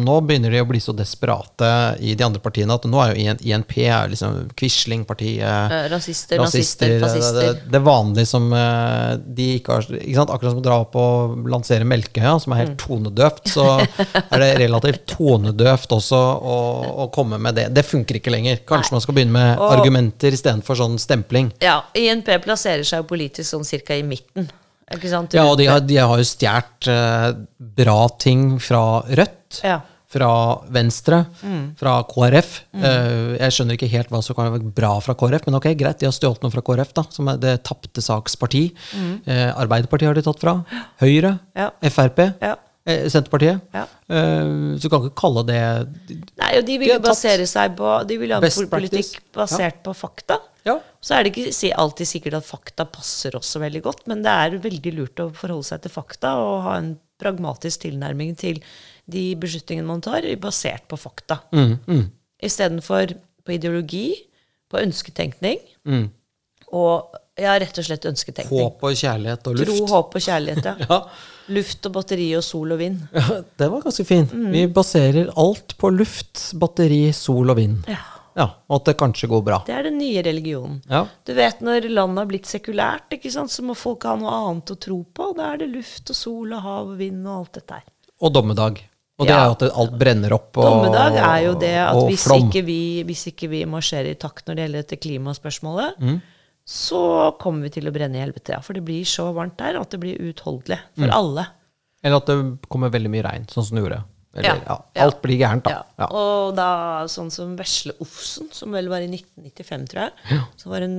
de 0.56 0.62
å 0.64 0.68
bli 0.68 0.80
så 0.82 0.94
desperate 0.98 1.68
i 2.02 2.16
de 2.18 2.24
andre 2.26 2.42
partiene 2.42 2.74
at 2.74 2.86
nå 2.90 2.98
er 3.04 3.12
jo 3.14 3.36
INP 3.46 3.76
er 3.86 4.10
liksom 4.10 4.48
Quisling-partiet. 4.58 5.44
Eh, 5.46 5.86
rasister, 5.94 6.40
Rasister, 6.42 6.96
nazister, 6.96 7.04
fascister. 7.04 7.54
Det, 7.62 7.72
det 7.76 7.82
vanlige 7.86 8.26
som 8.32 8.48
eh, 8.58 9.14
de 9.38 9.48
ikke 9.60 9.78
har 9.78 9.88
ikke 10.00 10.18
sant? 10.18 10.34
Akkurat 10.34 10.56
som 10.56 10.62
å 10.64 10.66
dra 10.66 10.80
opp 10.82 10.98
og 10.98 11.48
lansere 11.54 11.86
Melkøya, 11.88 12.36
som 12.42 12.54
er 12.56 12.64
helt 12.64 12.74
Mm. 12.78 12.82
tonedøvt, 12.84 13.48
så 13.54 13.64
er 13.80 14.40
det 14.42 14.50
relativt 14.60 15.06
tonedøvt 15.14 15.94
også 15.96 16.18
å, 16.20 16.58
å 17.06 17.10
komme 17.14 17.38
med 17.42 17.56
det. 17.58 17.68
Det 17.78 17.86
funker 17.88 18.20
ikke 18.20 18.34
lenger. 18.34 18.60
Kanskje 18.68 18.98
man 18.98 19.02
skal 19.06 19.16
begynne 19.18 19.34
med 19.38 19.58
Og- 19.62 19.72
argumenter 19.78 20.34
istedenfor 20.36 20.76
sånn 20.80 20.98
stempling. 21.02 21.52
Ja, 21.64 21.80
INP 21.98 22.28
plasserer 22.44 22.84
seg 22.86 23.04
jo 23.06 23.10
politisk 23.16 23.54
sånn 23.54 23.66
cirka 23.66 23.96
i 23.98 24.04
midten. 24.04 24.50
Sant? 24.88 25.36
Ja, 25.36 25.44
og 25.52 25.58
de 25.60 25.68
har, 25.68 25.82
de 25.84 25.98
har 26.00 26.16
jo 26.16 26.26
stjålet 26.26 26.88
eh, 26.88 27.30
bra 27.78 28.00
ting 28.24 28.56
fra 28.64 29.04
Rødt. 29.04 29.62
Ja. 29.68 29.82
Fra 30.08 30.30
Venstre, 30.72 31.26
fra 31.76 31.98
KrF. 32.08 32.52
Eh, 32.80 33.34
jeg 33.36 33.52
skjønner 33.52 33.76
ikke 33.76 33.90
helt 33.92 34.14
hva 34.14 34.22
som 34.24 34.38
kan 34.38 34.54
være 34.54 34.70
bra 34.78 34.94
fra 35.04 35.18
KrF, 35.20 35.50
men 35.50 35.58
ok, 35.60 35.68
greit, 35.76 36.00
de 36.00 36.08
har 36.08 36.16
stjålet 36.16 36.46
noe 36.46 36.54
fra 36.54 36.64
KrF, 36.64 36.94
da, 36.96 37.04
som 37.12 37.28
er 37.28 37.42
det 37.44 37.58
tapte 37.68 38.00
saks 38.06 38.40
parti. 38.40 38.70
Eh, 38.96 39.50
Arbeiderpartiet 39.52 40.08
har 40.08 40.16
de 40.16 40.24
tatt 40.24 40.40
fra. 40.46 40.56
Høyre. 41.04 41.34
Ja. 41.60 41.68
Frp. 41.92 42.24
Ja. 42.40 42.56
Eh, 42.88 43.06
Senterpartiet. 43.12 43.64
Ja. 43.76 43.86
Eh, 44.08 44.52
så 44.80 44.88
du 44.88 44.92
kan 44.94 45.06
ikke 45.06 45.20
kalle 45.20 45.44
det 45.48 45.62
Nei, 46.40 46.52
og 46.58 46.68
de 46.68 46.78
vil 46.82 46.94
jo 46.96 47.00
basere 47.04 47.48
seg 47.50 47.76
på 47.78 47.92
De 48.08 48.20
vil 48.22 48.34
ha 48.36 48.40
en 48.40 48.70
politikk 48.72 49.20
basert 49.36 49.58
basert 49.58 49.82
på 49.86 49.96
fakta. 49.98 50.40
Ja. 50.68 50.78
Så 51.04 51.16
er 51.16 51.26
det 51.26 51.34
ikke 51.36 51.74
alltid 51.84 52.10
sikkert 52.10 52.40
at 52.42 52.48
fakta 52.48 52.88
passer 52.92 53.38
også 53.38 53.62
veldig 53.64 53.84
godt, 53.86 54.08
men 54.12 54.24
det 54.26 54.34
er 54.34 54.58
veldig 54.64 54.94
lurt 54.98 55.24
å 55.24 55.30
forholde 55.36 55.70
seg 55.70 55.84
til 55.84 55.94
fakta 55.94 56.36
og 56.42 56.64
ha 56.66 56.78
en 56.82 56.96
pragmatisk 57.22 57.86
tilnærming 57.86 58.36
til 58.38 58.60
de 59.10 59.24
beslutningene 59.40 59.88
man 59.88 60.04
tar, 60.04 60.28
basert 60.42 60.86
på 60.92 61.00
fakta. 61.00 61.40
Mm, 61.56 61.78
mm, 61.88 62.04
Istedenfor 62.44 63.16
på 63.48 63.56
ideologi, 63.56 64.10
på 64.68 64.82
ønsketenkning 64.82 65.62
mm. 65.88 66.04
og 66.76 67.16
ja, 67.40 67.54
rett 67.62 67.80
og 67.80 67.88
slett 67.88 68.06
ønsketenkning. 68.10 68.60
Håp 68.60 68.84
og 68.84 69.00
kjærlighet 69.00 69.48
og 69.48 69.58
luft. 69.58 69.70
Tro, 69.70 69.90
håp 69.94 70.18
og 70.20 70.28
kjærlighet, 70.28 70.68
ja. 70.68 70.76
Ja. 70.90 71.02
Luft 71.54 71.86
og 71.88 71.94
batteri 71.96 72.28
og 72.38 72.44
sol 72.44 72.72
og 72.76 72.80
vind. 72.82 73.02
Ja, 73.16 73.42
det 73.62 73.70
var 73.72 73.82
ganske 73.86 74.04
fint. 74.08 74.34
Vi 74.52 74.66
baserer 74.68 75.30
alt 75.40 75.78
på 75.80 75.90
luft, 75.96 76.50
batteri, 76.60 77.06
sol 77.16 77.50
og 77.54 77.58
vind. 77.62 77.84
Ja. 77.88 78.02
Ja, 78.38 78.46
Og 78.70 78.76
at 78.82 78.86
det 78.92 78.98
kanskje 79.00 79.26
går 79.32 79.42
bra. 79.48 79.58
Det 79.66 79.74
er 79.74 79.88
den 79.88 79.96
nye 79.98 80.22
religionen. 80.22 80.76
Ja. 80.92 81.00
Du 81.26 81.32
vet 81.34 81.64
når 81.66 81.88
landet 81.90 82.20
har 82.22 82.28
blitt 82.30 82.46
sekulært, 82.46 83.08
ikke 83.16 83.32
sant, 83.34 83.50
så 83.50 83.64
må 83.66 83.74
folk 83.74 84.06
ha 84.06 84.14
noe 84.20 84.30
annet 84.52 84.76
å 84.76 84.78
tro 84.78 85.00
på. 85.10 85.32
Da 85.40 85.48
er 85.56 85.64
det 85.64 85.72
luft 85.72 86.12
og 86.14 86.20
sol 86.20 86.54
og 86.54 86.62
hav 86.62 86.92
og 86.92 87.00
vind 87.00 87.24
og 87.26 87.40
alt 87.40 87.58
dette 87.58 87.80
her. 87.80 87.88
Og 88.22 88.34
dommedag. 88.36 88.84
Og 89.18 89.26
det 89.26 89.34
er 89.34 89.48
jo 89.50 89.56
at 89.56 89.64
alt 89.82 89.96
brenner 89.98 90.34
opp. 90.38 90.52
Og, 90.62 90.68
Dommedag 90.70 91.16
er 91.18 91.40
jo 91.48 91.56
det 91.58 91.74
at 91.82 91.98
hvis 92.06 92.28
ikke, 92.36 92.62
vi, 92.68 92.80
hvis 93.10 93.24
ikke 93.32 93.50
vi 93.50 93.64
marsjerer 93.66 94.12
i 94.14 94.20
takt 94.22 94.46
når 94.46 94.60
det 94.60 94.66
gjelder 94.68 94.84
dette 94.86 95.00
klimaspørsmålet, 95.02 95.98
Mm. 95.98 96.20
Så 96.68 97.00
kommer 97.40 97.64
vi 97.70 97.70
til 97.78 97.88
å 97.88 97.94
brenne 97.96 98.20
i 98.20 98.24
helvete. 98.26 98.58
Ja. 98.58 98.60
For 98.66 98.76
det 98.76 98.84
blir 98.88 99.06
så 99.08 99.30
varmt 99.36 99.56
der 99.62 99.80
at 99.80 99.94
det 99.94 100.02
blir 100.04 100.20
uutholdelig 100.20 100.82
for 100.98 101.08
Mm. 101.08 101.16
alle. 101.16 101.48
Eller 102.04 102.18
at 102.20 102.28
det 102.30 102.38
kommer 102.70 102.92
veldig 102.94 103.10
mye 103.14 103.24
regn, 103.24 103.46
sånn 103.48 103.64
som 103.66 103.78
det 103.78 103.84
gjorde. 103.86 104.04
Eller, 104.38 104.60
ja. 104.68 104.76
Ja. 104.94 105.06
Alt 105.08 105.22
blir 105.24 105.38
gærent, 105.40 105.64
da. 105.66 105.80
Ja. 105.98 106.08
Og 106.14 106.52
da 106.60 106.68
sånn 107.10 107.32
som 107.34 107.56
Vesle 107.58 107.94
Ofsen, 108.04 108.52
som 108.54 108.70
vel 108.76 108.86
var 108.92 109.02
i 109.02 109.08
1995, 109.10 109.88
tror 109.90 110.04
jeg. 110.04 110.42
Så 110.62 110.70
var 110.70 110.82
en 110.86 110.98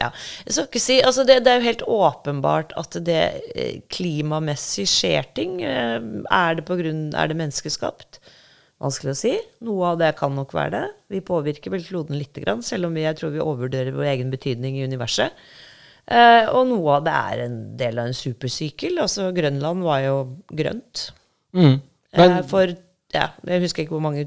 ja. 0.00 0.08
Jeg 0.46 0.54
skal 0.54 0.68
ikke 0.70 0.80
si, 0.80 0.96
altså 1.04 1.26
det, 1.28 1.40
det 1.44 1.52
er 1.52 1.58
jo 1.60 1.66
helt 1.68 1.82
åpenbart 1.98 2.72
at 2.80 2.96
det 3.04 3.18
eh, 3.54 3.80
klimamessig 3.92 4.86
skjer 4.88 5.26
ting. 5.36 5.58
Eh, 5.66 5.98
Er 6.30 6.54
det, 6.54 6.64
på 6.64 6.78
grunn, 6.80 7.10
er 7.14 7.28
det 7.28 7.36
menneskeskapt? 7.42 8.20
Vanskelig 8.82 9.12
å 9.14 9.18
si. 9.18 9.32
Noe 9.62 9.92
av 9.92 9.98
det 10.00 10.08
kan 10.18 10.32
nok 10.34 10.52
være 10.56 10.72
det. 10.74 10.86
Vi 11.14 11.20
påvirker 11.22 11.70
vel 11.70 11.84
kloden 11.86 12.18
lite 12.18 12.42
grann, 12.42 12.64
selv 12.66 12.88
om 12.88 12.96
vi, 12.98 13.04
jeg 13.06 13.14
tror 13.20 13.30
vi 13.34 13.42
overvurderer 13.44 13.94
vår 13.94 14.08
egen 14.16 14.32
betydning 14.32 14.80
i 14.80 14.86
universet. 14.88 15.36
Eh, 16.10 16.48
og 16.50 16.66
noe 16.66 16.96
av 16.98 17.04
det 17.06 17.12
er 17.14 17.42
en 17.44 17.56
del 17.78 18.00
av 18.02 18.08
en 18.10 18.16
supersykkel. 18.18 18.98
Altså 19.04 19.28
Grønland 19.36 19.84
var 19.86 20.00
jo 20.02 20.16
grønt. 20.50 21.10
Mm. 21.54 21.76
Men, 22.18 22.30
Eh, 22.40 22.42
For 22.50 22.66
ja, 23.14 23.28
jeg 23.46 23.62
husker 23.62 23.84
ikke 23.84 23.94
hvor 23.94 24.02
mange 24.04 24.26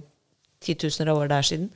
titusener 0.64 1.12
av 1.12 1.20
år 1.26 1.28
det 1.30 1.38
er 1.38 1.50
siden. 1.52 1.70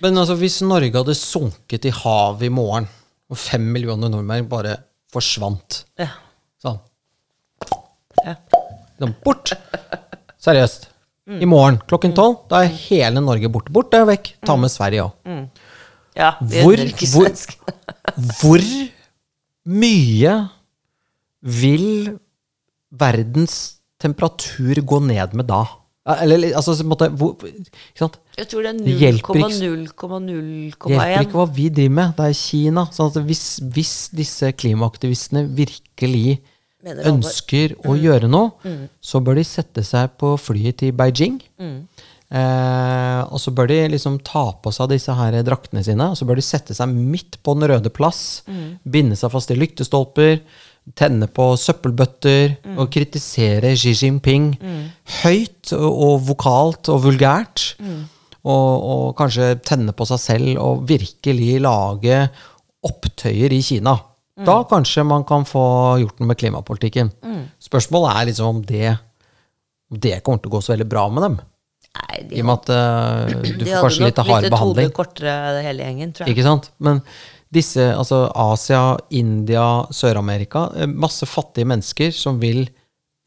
men 0.00 0.16
altså, 0.18 0.34
hvis 0.40 0.62
Norge 0.62 0.96
hadde 0.96 1.14
sunket 1.14 1.84
i 1.84 1.92
havet 1.94 2.46
i 2.48 2.48
morgen, 2.48 2.88
og 3.30 3.36
fem 3.38 3.62
millioner 3.72 4.08
nordmenn 4.10 4.48
bare 4.48 4.76
forsvant 5.12 5.84
Ja. 6.00 6.08
sånn, 6.64 6.80
ja. 8.24 8.34
sånn 8.98 9.14
bort 9.24 9.52
Seriøst. 10.42 10.88
I 11.30 11.46
morgen 11.46 11.76
klokken 11.86 12.14
tolv, 12.16 12.40
da 12.50 12.64
er 12.64 12.72
hele 12.88 13.20
Norge 13.22 13.46
borte. 13.52 13.70
Borte 13.72 14.00
og 14.02 14.08
vekk. 14.10 14.32
Ta 14.46 14.56
med 14.58 14.72
Sverige 14.72 15.04
òg. 15.06 15.44
ja 16.18 16.32
vi 16.42 16.62
Hvor- 16.64 16.82
ikke 16.82 17.06
hvor- 17.12 17.30
Hvor 18.40 18.64
mye 19.66 20.32
vil 21.42 22.18
verdens 22.90 23.78
temperatur 24.02 24.82
gå 24.82 24.98
ned 25.06 25.32
med 25.38 25.46
da? 25.46 25.62
Eller 26.20 26.48
altså, 26.58 26.74
måte, 26.82 27.06
hvor, 27.14 27.36
ikke 27.46 28.00
sant? 28.00 28.16
Jeg 28.36 28.48
tror 28.50 28.62
det 28.66 28.72
er 28.72 28.98
hjelper 28.98 29.36
er 29.38 29.48
Det 29.48 29.60
hjelper 29.62 30.08
0,0,0,1. 30.18 31.20
ikke 31.22 31.38
hva 31.38 31.46
vi 31.54 31.68
driver 31.70 31.94
med. 31.94 32.16
Det 32.18 32.26
er 32.26 32.34
Kina. 32.34 32.84
Sånn 32.90 33.12
hvis, 33.28 33.44
hvis 33.62 33.92
disse 34.10 34.50
klimaaktivistene 34.58 35.44
virkelig. 35.54 36.40
Ønsker 36.82 37.76
å 37.86 37.94
gjøre 37.98 38.28
noe, 38.30 38.52
så 39.00 39.20
bør 39.22 39.38
de 39.38 39.44
sette 39.46 39.84
seg 39.86 40.16
på 40.18 40.34
flyet 40.40 40.80
til 40.82 40.92
Beijing. 40.92 41.38
Eh, 42.32 43.20
og 43.28 43.36
så 43.42 43.52
bør 43.52 43.68
de 43.68 43.76
liksom 43.92 44.14
ta 44.24 44.46
på 44.64 44.70
seg 44.72 44.88
disse 44.94 45.12
her 45.12 45.34
draktene 45.44 45.82
sine, 45.84 46.06
og 46.10 46.16
så 46.16 46.24
bør 46.24 46.40
de 46.40 46.44
sette 46.46 46.72
seg 46.74 46.88
midt 46.88 47.36
på 47.44 47.54
Den 47.58 47.68
røde 47.68 47.92
plass, 47.92 48.42
binde 48.88 49.18
seg 49.20 49.30
fast 49.34 49.52
i 49.52 49.58
lyktestolper, 49.58 50.40
tenne 50.98 51.28
på 51.30 51.52
søppelbøtter 51.60 52.56
og 52.74 52.88
kritisere 52.90 53.74
Xi 53.78 53.92
Jinping 53.94 54.48
høyt 55.22 55.70
og, 55.76 55.92
og 55.92 56.24
vokalt 56.26 56.88
og 56.90 57.04
vulgært. 57.04 57.76
Og, 58.42 58.70
og 58.82 59.04
kanskje 59.14 59.52
tenne 59.62 59.92
på 59.94 60.02
seg 60.08 60.18
selv 60.18 60.56
og 60.58 60.80
virkelig 60.88 61.60
lage 61.62 62.24
opptøyer 62.82 63.52
i 63.54 63.60
Kina. 63.62 63.94
Da 64.46 64.58
kanskje 64.68 65.04
man 65.06 65.24
kan 65.28 65.46
få 65.48 65.64
gjort 66.02 66.20
noe 66.20 66.32
med 66.32 66.38
klimapolitikken. 66.40 67.12
Spørsmålet 67.62 68.16
er 68.16 68.28
liksom 68.30 68.56
om 68.56 68.60
det, 68.66 68.92
det 69.90 70.20
kommer 70.24 70.42
til 70.42 70.52
å 70.52 70.56
gå 70.56 70.62
så 70.64 70.74
veldig 70.74 70.88
bra 70.90 71.06
med 71.12 71.26
dem. 71.26 71.38
Nei, 71.92 72.18
I 72.22 72.24
de, 72.30 72.40
og 72.40 72.48
med 72.48 72.54
at 72.56 72.70
uh, 72.72 73.42
du 73.44 73.66
får 73.68 73.84
kanskje 73.84 74.06
litt 74.06 74.20
hard 74.22 74.28
blitt 74.30 74.32
et 74.32 74.42
hode 74.46 74.52
behandling. 74.54 74.92
kortere 74.96 75.64
hele 75.66 75.84
gjengen, 75.84 76.14
tror 76.16 76.24
jeg. 76.26 76.34
Ikke 76.34 76.46
sant? 76.46 76.70
Men 76.80 77.02
disse, 77.52 77.84
altså 77.92 78.24
Asia, 78.32 78.82
India, 79.12 79.66
Sør-Amerika, 79.92 80.70
eh, 80.72 80.88
masse 80.88 81.28
fattige 81.28 81.68
mennesker 81.68 82.14
som 82.16 82.40
vil 82.40 82.64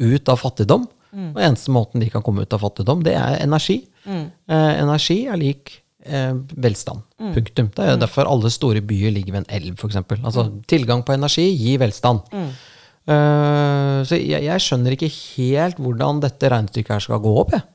ut 0.02 0.32
av 0.34 0.42
fattigdom. 0.42 0.88
Og 1.16 1.38
eneste 1.40 1.72
måten 1.72 2.02
de 2.04 2.10
kan 2.12 2.24
komme 2.26 2.44
ut 2.44 2.54
av 2.54 2.60
fattigdom, 2.60 3.04
det 3.06 3.14
er 3.16 3.38
energi. 3.40 3.78
Eh, 4.06 4.72
energi 4.82 5.22
er 5.32 5.40
lik 5.40 5.78
eh, 6.06 6.38
velstand. 6.66 7.04
Punktum. 7.20 7.72
Det 7.76 7.84
er 7.84 7.94
jo 7.94 8.02
derfor 8.02 8.30
alle 8.30 8.52
store 8.54 8.82
byer 8.86 9.14
ligger 9.16 9.36
ved 9.36 9.44
en 9.44 9.52
elv, 9.60 9.76
f.eks. 9.76 10.00
Altså 10.16 10.48
tilgang 10.70 11.04
på 11.06 11.16
energi 11.16 11.48
gir 11.52 11.82
velstand. 11.84 12.24
Eh, 12.34 14.00
så 14.08 14.18
jeg, 14.18 14.44
jeg 14.48 14.66
skjønner 14.66 14.96
ikke 14.96 15.12
helt 15.14 15.82
hvordan 15.82 16.22
dette 16.24 16.52
regnestykket 16.54 16.98
her 16.98 17.06
skal 17.08 17.24
gå 17.24 17.34
opp, 17.44 17.56
jeg. 17.58 17.68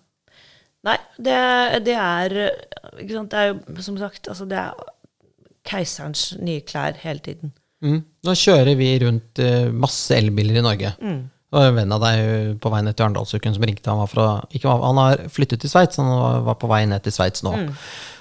Nei, 0.88 0.96
det, 1.20 1.38
det 1.84 1.96
er 2.00 2.38
ikke 3.02 3.12
sant? 3.12 3.34
Det 3.34 3.40
er 3.40 3.50
jo 3.52 3.84
som 3.84 3.98
sagt 4.00 4.30
altså 4.32 4.46
det 4.48 4.56
er 4.56 4.78
keiserens 5.68 6.30
nye 6.40 6.62
klær 6.64 6.96
hele 7.02 7.20
tiden. 7.24 7.52
Mm. 7.84 8.00
Nå 8.26 8.36
kjører 8.36 8.76
vi 8.76 8.88
rundt 9.02 9.40
uh, 9.40 9.68
masse 9.72 10.16
elbiler 10.16 10.60
i 10.60 10.64
Norge. 10.64 10.94
Mm. 11.00 11.20
Og 11.50 11.64
en 11.66 11.78
venn 11.80 11.92
av 11.96 12.02
deg 12.04 12.20
eh, 12.22 12.50
på 12.62 12.70
vei 12.70 12.78
ned 12.86 12.94
til 12.94 13.08
Arendalsuken 13.08 13.56
som 13.56 13.64
ringte. 13.66 13.90
Han, 13.90 13.98
var 14.04 14.10
fra, 14.10 14.26
ikke, 14.54 14.70
han 14.70 15.00
har 15.02 15.24
flyttet 15.34 15.58
til 15.64 15.72
Sveits, 15.72 15.98
han 15.98 16.10
var, 16.46 16.54
på 16.60 16.68
vei 16.70 16.84
ned 16.86 17.02
til 17.02 17.14
Sveits 17.16 17.42
nå. 17.42 17.56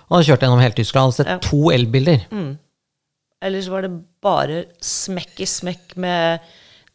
Han 0.10 0.18
hadde 0.18 0.28
kjørt 0.32 0.44
gjennom 0.46 0.62
hele 0.64 0.76
Tyskland, 0.78 1.12
har 1.14 1.18
sett 1.20 1.28
Ja. 1.30 1.38
to 1.44 1.70
elbiler. 1.72 2.24
Eller 3.42 3.62
så 3.64 3.72
var 3.72 3.82
det 3.86 3.92
bare 4.26 4.64
smekk 4.84 5.40
i 5.40 5.48
smekk 5.48 5.96
med 6.02 6.40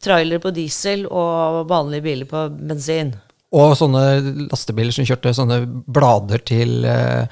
trailer 0.03 0.37
på 0.43 0.51
diesel 0.53 1.05
og 1.07 1.63
vanlige 1.71 2.03
biler 2.05 2.25
på 2.29 2.43
bensin. 2.59 3.15
Og 3.55 3.73
sånne 3.79 4.03
lastebiler 4.51 4.91
som 4.93 5.05
kjørte 5.07 5.31
sånne 5.33 5.61
blader 5.87 6.43
til, 6.45 6.83
eh, 6.85 7.25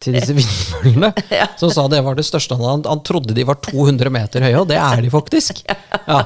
til 0.00 0.16
disse 0.16 0.34
vindmøllene. 0.38 1.12
Som 1.60 1.70
sa 1.70 1.86
det 1.92 2.02
var 2.02 2.16
det 2.18 2.24
største 2.26 2.56
han 2.56 2.64
hadde. 2.64 2.88
Han 2.88 3.04
trodde 3.06 3.34
de 3.36 3.44
var 3.46 3.60
200 3.60 4.10
meter 4.10 4.40
høye, 4.40 4.58
og 4.62 4.68
det 4.72 4.80
er 4.80 5.02
de 5.04 5.10
faktisk. 5.12 5.62
Ja. 6.06 6.22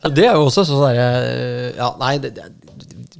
Så 0.00 0.08
det 0.16 0.24
er 0.24 0.32
jo 0.38 0.46
også 0.48 0.62
sånn 0.64 0.80
derre 0.80 1.74
Ja, 1.76 1.90
nei, 2.00 2.14
det, 2.22 2.30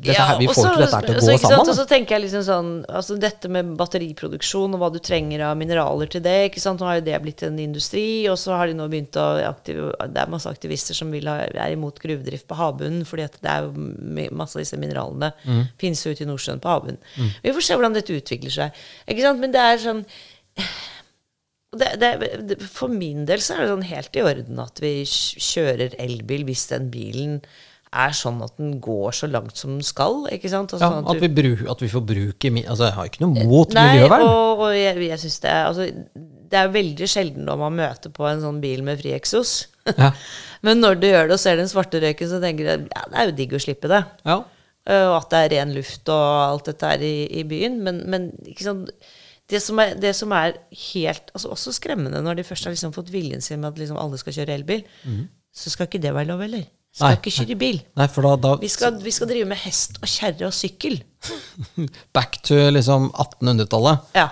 dette 0.01 0.17
her, 0.21 0.39
vi 0.39 0.47
får 0.49 0.55
så- 0.55 0.71
ikke 0.71 0.79
dette 0.81 1.01
til 1.07 1.15
å 1.15 1.35
gå 1.35 1.39
sammen. 1.41 1.69
Og 1.69 1.77
så 1.77 1.87
tenker 1.87 2.09
jeg 2.17 2.23
liksom 2.25 2.43
sånn 2.47 2.69
altså 2.89 3.19
Dette 3.21 3.49
med 3.53 3.77
batteriproduksjon 3.77 4.75
og 4.75 4.81
hva 4.81 4.91
du 4.93 4.99
trenger 4.99 5.41
av 5.51 5.57
mineraler 5.61 6.09
til 6.11 6.21
det. 6.25 6.51
ikke 6.51 6.61
sant, 6.61 6.81
Nå 6.81 6.87
har 6.87 7.01
jo 7.01 7.05
det 7.11 7.23
blitt 7.23 7.43
en 7.43 7.59
industri, 7.59 8.25
og 8.29 8.37
så 8.41 8.57
har 8.57 8.67
de 8.67 8.75
nå 8.75 8.89
begynt 8.89 9.13
å 9.21 9.27
aktive, 9.45 9.93
Det 10.13 10.17
er 10.23 10.27
masse 10.27 10.47
aktivister 10.47 10.95
som 10.95 11.11
vil 11.11 11.27
ha, 11.27 11.37
er 11.47 11.77
imot 11.77 11.99
gruvedrift 12.01 12.47
på 12.47 12.57
havbunnen, 12.57 13.05
fordi 13.05 13.25
at 13.25 13.37
det 13.41 13.51
er 13.51 13.63
jo 13.69 14.31
masse 14.33 14.57
av 14.57 14.63
disse 14.63 14.79
mineralene 14.79 15.33
Mm. 15.47 15.69
finnes 15.79 16.03
jo 16.05 16.13
ute 16.13 16.23
i 16.23 16.27
Nordsjøen 16.27 16.61
på 16.61 16.69
havbunnen. 16.69 16.99
Vi 17.43 17.51
får 17.53 17.63
se 17.63 17.75
hvordan 17.75 17.95
dette 17.95 18.15
utvikler 18.17 18.51
seg. 18.51 18.73
ikke 19.09 19.21
sant, 19.23 19.39
Men 19.41 19.53
det 19.53 19.61
er 19.61 19.77
sånn 19.79 20.05
det, 21.77 21.91
det, 22.01 22.47
det, 22.49 22.63
For 22.67 22.89
min 22.89 23.25
del 23.29 23.39
så 23.39 23.55
er 23.55 23.63
det 23.65 23.71
sånn 23.75 23.87
helt 23.93 24.17
i 24.19 24.23
orden 24.27 24.59
at 24.63 24.81
vi 24.83 25.05
kjører 25.07 25.95
elbil 26.03 26.45
hvis 26.49 26.67
den 26.73 26.91
bilen 26.91 27.37
er 27.93 28.13
sånn 28.15 28.39
at 28.45 28.53
den 28.61 28.77
går 28.83 29.11
så 29.19 29.27
langt 29.31 29.57
som 29.59 29.73
den 29.75 29.83
skal. 29.83 30.27
ikke 30.31 30.49
sant? 30.53 30.71
Altså, 30.73 30.85
Ja, 30.87 30.91
sånn 31.01 31.09
at, 31.11 31.17
du- 31.19 31.25
vi 31.27 31.31
bruk, 31.43 31.65
at 31.71 31.81
vi 31.83 31.89
får 31.91 32.05
bruke 32.07 32.51
Altså, 32.67 32.85
jeg 32.87 32.95
har 32.95 33.09
ikke 33.11 33.21
noe 33.25 33.45
mot 33.49 33.73
Nei, 33.75 33.87
miljøvern. 33.97 34.23
og, 34.29 34.61
og 34.67 34.75
jeg, 34.77 34.97
jeg 35.09 35.19
synes 35.19 35.39
det 35.41 35.51
er 35.51 35.65
altså, 35.67 35.87
Det 36.51 36.59
er 36.59 36.69
veldig 36.75 37.09
sjelden 37.09 37.45
når 37.47 37.59
man 37.59 37.77
møter 37.79 38.11
på 38.15 38.27
en 38.31 38.41
sånn 38.43 38.61
bil 38.63 38.83
med 38.87 38.99
fri 39.03 39.13
eksos. 39.15 39.67
Ja. 39.97 40.13
Men 40.67 40.81
når 40.83 41.01
du 41.01 41.07
gjør 41.09 41.29
det 41.31 41.35
og 41.39 41.41
ser 41.43 41.57
den 41.57 41.69
svarte 41.71 42.01
røyken, 42.03 42.29
så 42.29 42.41
tenker 42.43 42.65
du 42.67 42.89
ja, 42.91 43.05
det 43.11 43.17
er 43.19 43.27
jo 43.31 43.37
digg 43.39 43.53
å 43.55 43.61
slippe 43.63 43.89
det. 43.91 44.05
Ja. 44.27 44.39
Eh, 44.87 45.07
Og 45.11 45.17
at 45.23 45.31
det 45.31 45.39
er 45.45 45.53
ren 45.59 45.75
luft 45.75 46.09
og 46.09 46.25
alt 46.51 46.65
dette 46.71 46.87
her 46.91 47.03
i, 47.07 47.27
i 47.41 47.45
byen. 47.45 47.81
Men, 47.83 48.03
men? 48.11 48.31
Det, 49.51 49.59
som 49.63 49.79
er, 49.83 49.95
det 49.99 50.13
som 50.15 50.31
er 50.31 50.53
helt 50.93 51.31
altså 51.35 51.51
Også 51.51 51.73
skremmende 51.75 52.21
når 52.23 52.37
de 52.39 52.45
først 52.47 52.65
har 52.69 52.71
liksom 52.75 52.93
fått 52.95 53.09
viljen 53.11 53.41
sin 53.43 53.59
med 53.61 53.73
at 53.73 53.79
liksom 53.83 53.99
alle 53.99 54.19
skal 54.21 54.33
kjøre 54.37 54.55
elbil, 54.61 54.85
så 55.51 55.71
skal 55.73 55.89
ikke 55.89 55.99
det 56.03 56.13
være 56.15 56.29
lov 56.31 56.45
heller. 56.45 56.69
Skal 56.91 57.13
Nei, 57.13 57.19
ikke 57.21 57.33
kjøre 57.35 57.57
bil. 57.59 57.77
Nei, 57.99 58.07
da, 58.11 58.31
da 58.43 58.55
Vi 58.61 58.71
skal, 58.71 58.97
vi 59.03 59.13
skal 59.15 59.29
drive 59.31 59.47
med 59.51 59.61
hest 59.63 60.01
og 60.03 60.09
kjerre 60.11 60.49
og 60.49 60.55
sykkel. 60.57 60.97
Back 62.17 62.41
to 62.47 62.59
liksom 62.75 63.13
1800-tallet. 63.13 64.09
Ja. 64.19 64.31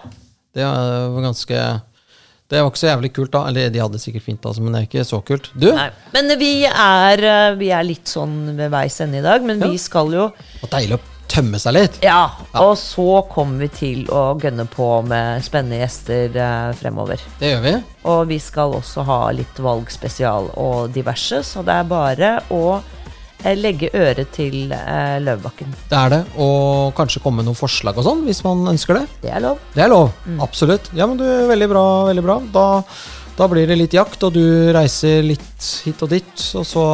Det 0.57 0.65
var 0.67 1.21
ganske 1.23 1.61
Det 2.49 2.63
var 2.63 2.71
ikke 2.73 2.81
så 2.81 2.89
jævlig 2.91 3.13
kult 3.15 3.31
da. 3.37 3.45
Eller 3.51 3.71
de 3.71 3.83
hadde 3.85 4.01
sikkert 4.03 4.27
fint, 4.27 4.49
altså, 4.49 4.65
men 4.65 4.75
det 4.75 4.81
er 4.81 4.89
ikke 4.89 5.07
så 5.07 5.21
kult. 5.23 5.53
Du, 5.55 5.69
Nei. 5.77 5.91
Men 6.17 6.35
vi 6.41 6.53
er, 6.67 7.23
eh, 7.31 7.53
vi 7.61 7.71
er 7.71 7.87
litt 7.87 8.11
sånn 8.11 8.57
ved 8.59 8.75
veis 8.75 8.99
ende 9.05 9.21
i 9.23 9.25
dag, 9.29 9.47
men 9.47 9.63
vi 9.63 9.79
skal 9.79 10.11
jo 10.17 10.27
Og 10.33 10.73
deilig 10.73 10.99
å 10.99 11.03
tømme 11.39 11.61
seg 11.63 11.77
litt. 11.77 11.99
Ja, 12.05 12.27
og 12.59 12.75
så 12.81 13.23
kommer 13.31 13.65
vi 13.67 13.71
til 13.73 14.05
å 14.15 14.33
gønne 14.41 14.67
på 14.71 14.91
med 15.07 15.45
spennende 15.47 15.83
gjester 15.83 16.35
eh, 16.35 16.71
fremover. 16.79 17.23
Det 17.41 17.53
gjør 17.53 17.65
vi. 17.65 17.75
Og 18.11 18.23
vi 18.31 18.39
skal 18.43 18.75
også 18.79 19.05
ha 19.09 19.19
litt 19.35 19.59
valgspesial 19.63 20.53
og 20.59 20.95
diverse, 20.95 21.43
så 21.47 21.65
det 21.67 21.77
er 21.77 21.91
bare 21.91 22.31
å 22.55 22.63
eh, 22.79 23.55
legge 23.59 23.91
øret 23.95 24.33
til 24.35 24.73
eh, 24.75 25.19
Løvebakken. 25.23 25.77
Det 25.91 26.01
er 26.01 26.15
det. 26.17 26.23
Og 26.43 26.95
kanskje 26.99 27.23
komme 27.25 27.43
med 27.43 27.51
noen 27.51 27.59
forslag 27.59 27.99
og 27.99 28.09
sånn, 28.09 28.25
hvis 28.29 28.43
man 28.47 28.67
ønsker 28.75 29.01
det. 29.01 29.05
Det 29.27 29.35
er 29.35 29.45
lov. 29.45 29.63
Det 29.77 29.85
er 29.85 29.93
lov. 29.93 30.11
Mm. 30.27 30.43
Absolutt. 30.49 30.91
Ja, 30.99 31.07
men 31.11 31.21
du, 31.21 31.27
veldig 31.51 31.71
bra. 31.75 31.85
Veldig 32.11 32.27
bra. 32.27 32.41
Da, 32.55 32.67
da 33.39 33.51
blir 33.53 33.71
det 33.71 33.79
litt 33.79 33.95
jakt, 33.97 34.27
og 34.27 34.35
du 34.35 34.43
reiser 34.75 35.23
litt 35.27 35.71
hit 35.85 36.03
og 36.03 36.11
dit, 36.17 36.49
og 36.59 36.67
så 36.67 36.89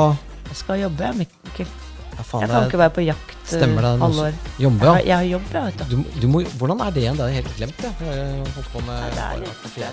Jeg 0.51 0.61
skal 0.61 0.85
jobbe, 0.85 1.17
Mikkel. 1.23 1.73
Ja, 2.17 2.23
faen, 2.23 2.41
Jeg 2.45 2.51
kan 2.51 2.65
ikke 2.69 2.79
være 2.79 2.91
på 2.99 3.03
jakt 3.05 3.31
eh, 3.35 3.39
stemmer 3.59 3.81
det. 3.83 3.91
halvår. 4.01 4.31
som- 4.31 4.39
Jobbe, 4.65 4.85
Jeg 4.85 4.91
har, 4.91 4.99
ja. 4.99 5.05
jeg 5.05 5.17
har 5.17 5.25
jobb, 5.25 5.43
ja. 5.55 5.61
vet 5.65 5.79
du. 5.79 5.85
Du, 5.97 6.03
du 6.21 6.27
må, 6.29 6.41
hvordan 6.59 6.81
er 6.81 6.91
det 6.91 7.01
igjen? 7.03 7.17
Det 7.19 7.23
har 7.25 7.29
jeg 7.29 7.35
helt 7.43 7.57
glemt. 7.57 7.83
Jeg, 7.83 7.93
jeg 8.01 8.09
har 8.15 8.19
holdt 8.55 8.73
på 8.73 8.79
med 8.87 8.95
Det 8.95 9.03
er 9.11 9.15
bare 9.21 9.39
litt 9.41 9.63
på 9.63 9.69
det 9.75 9.85
er. 9.85 9.91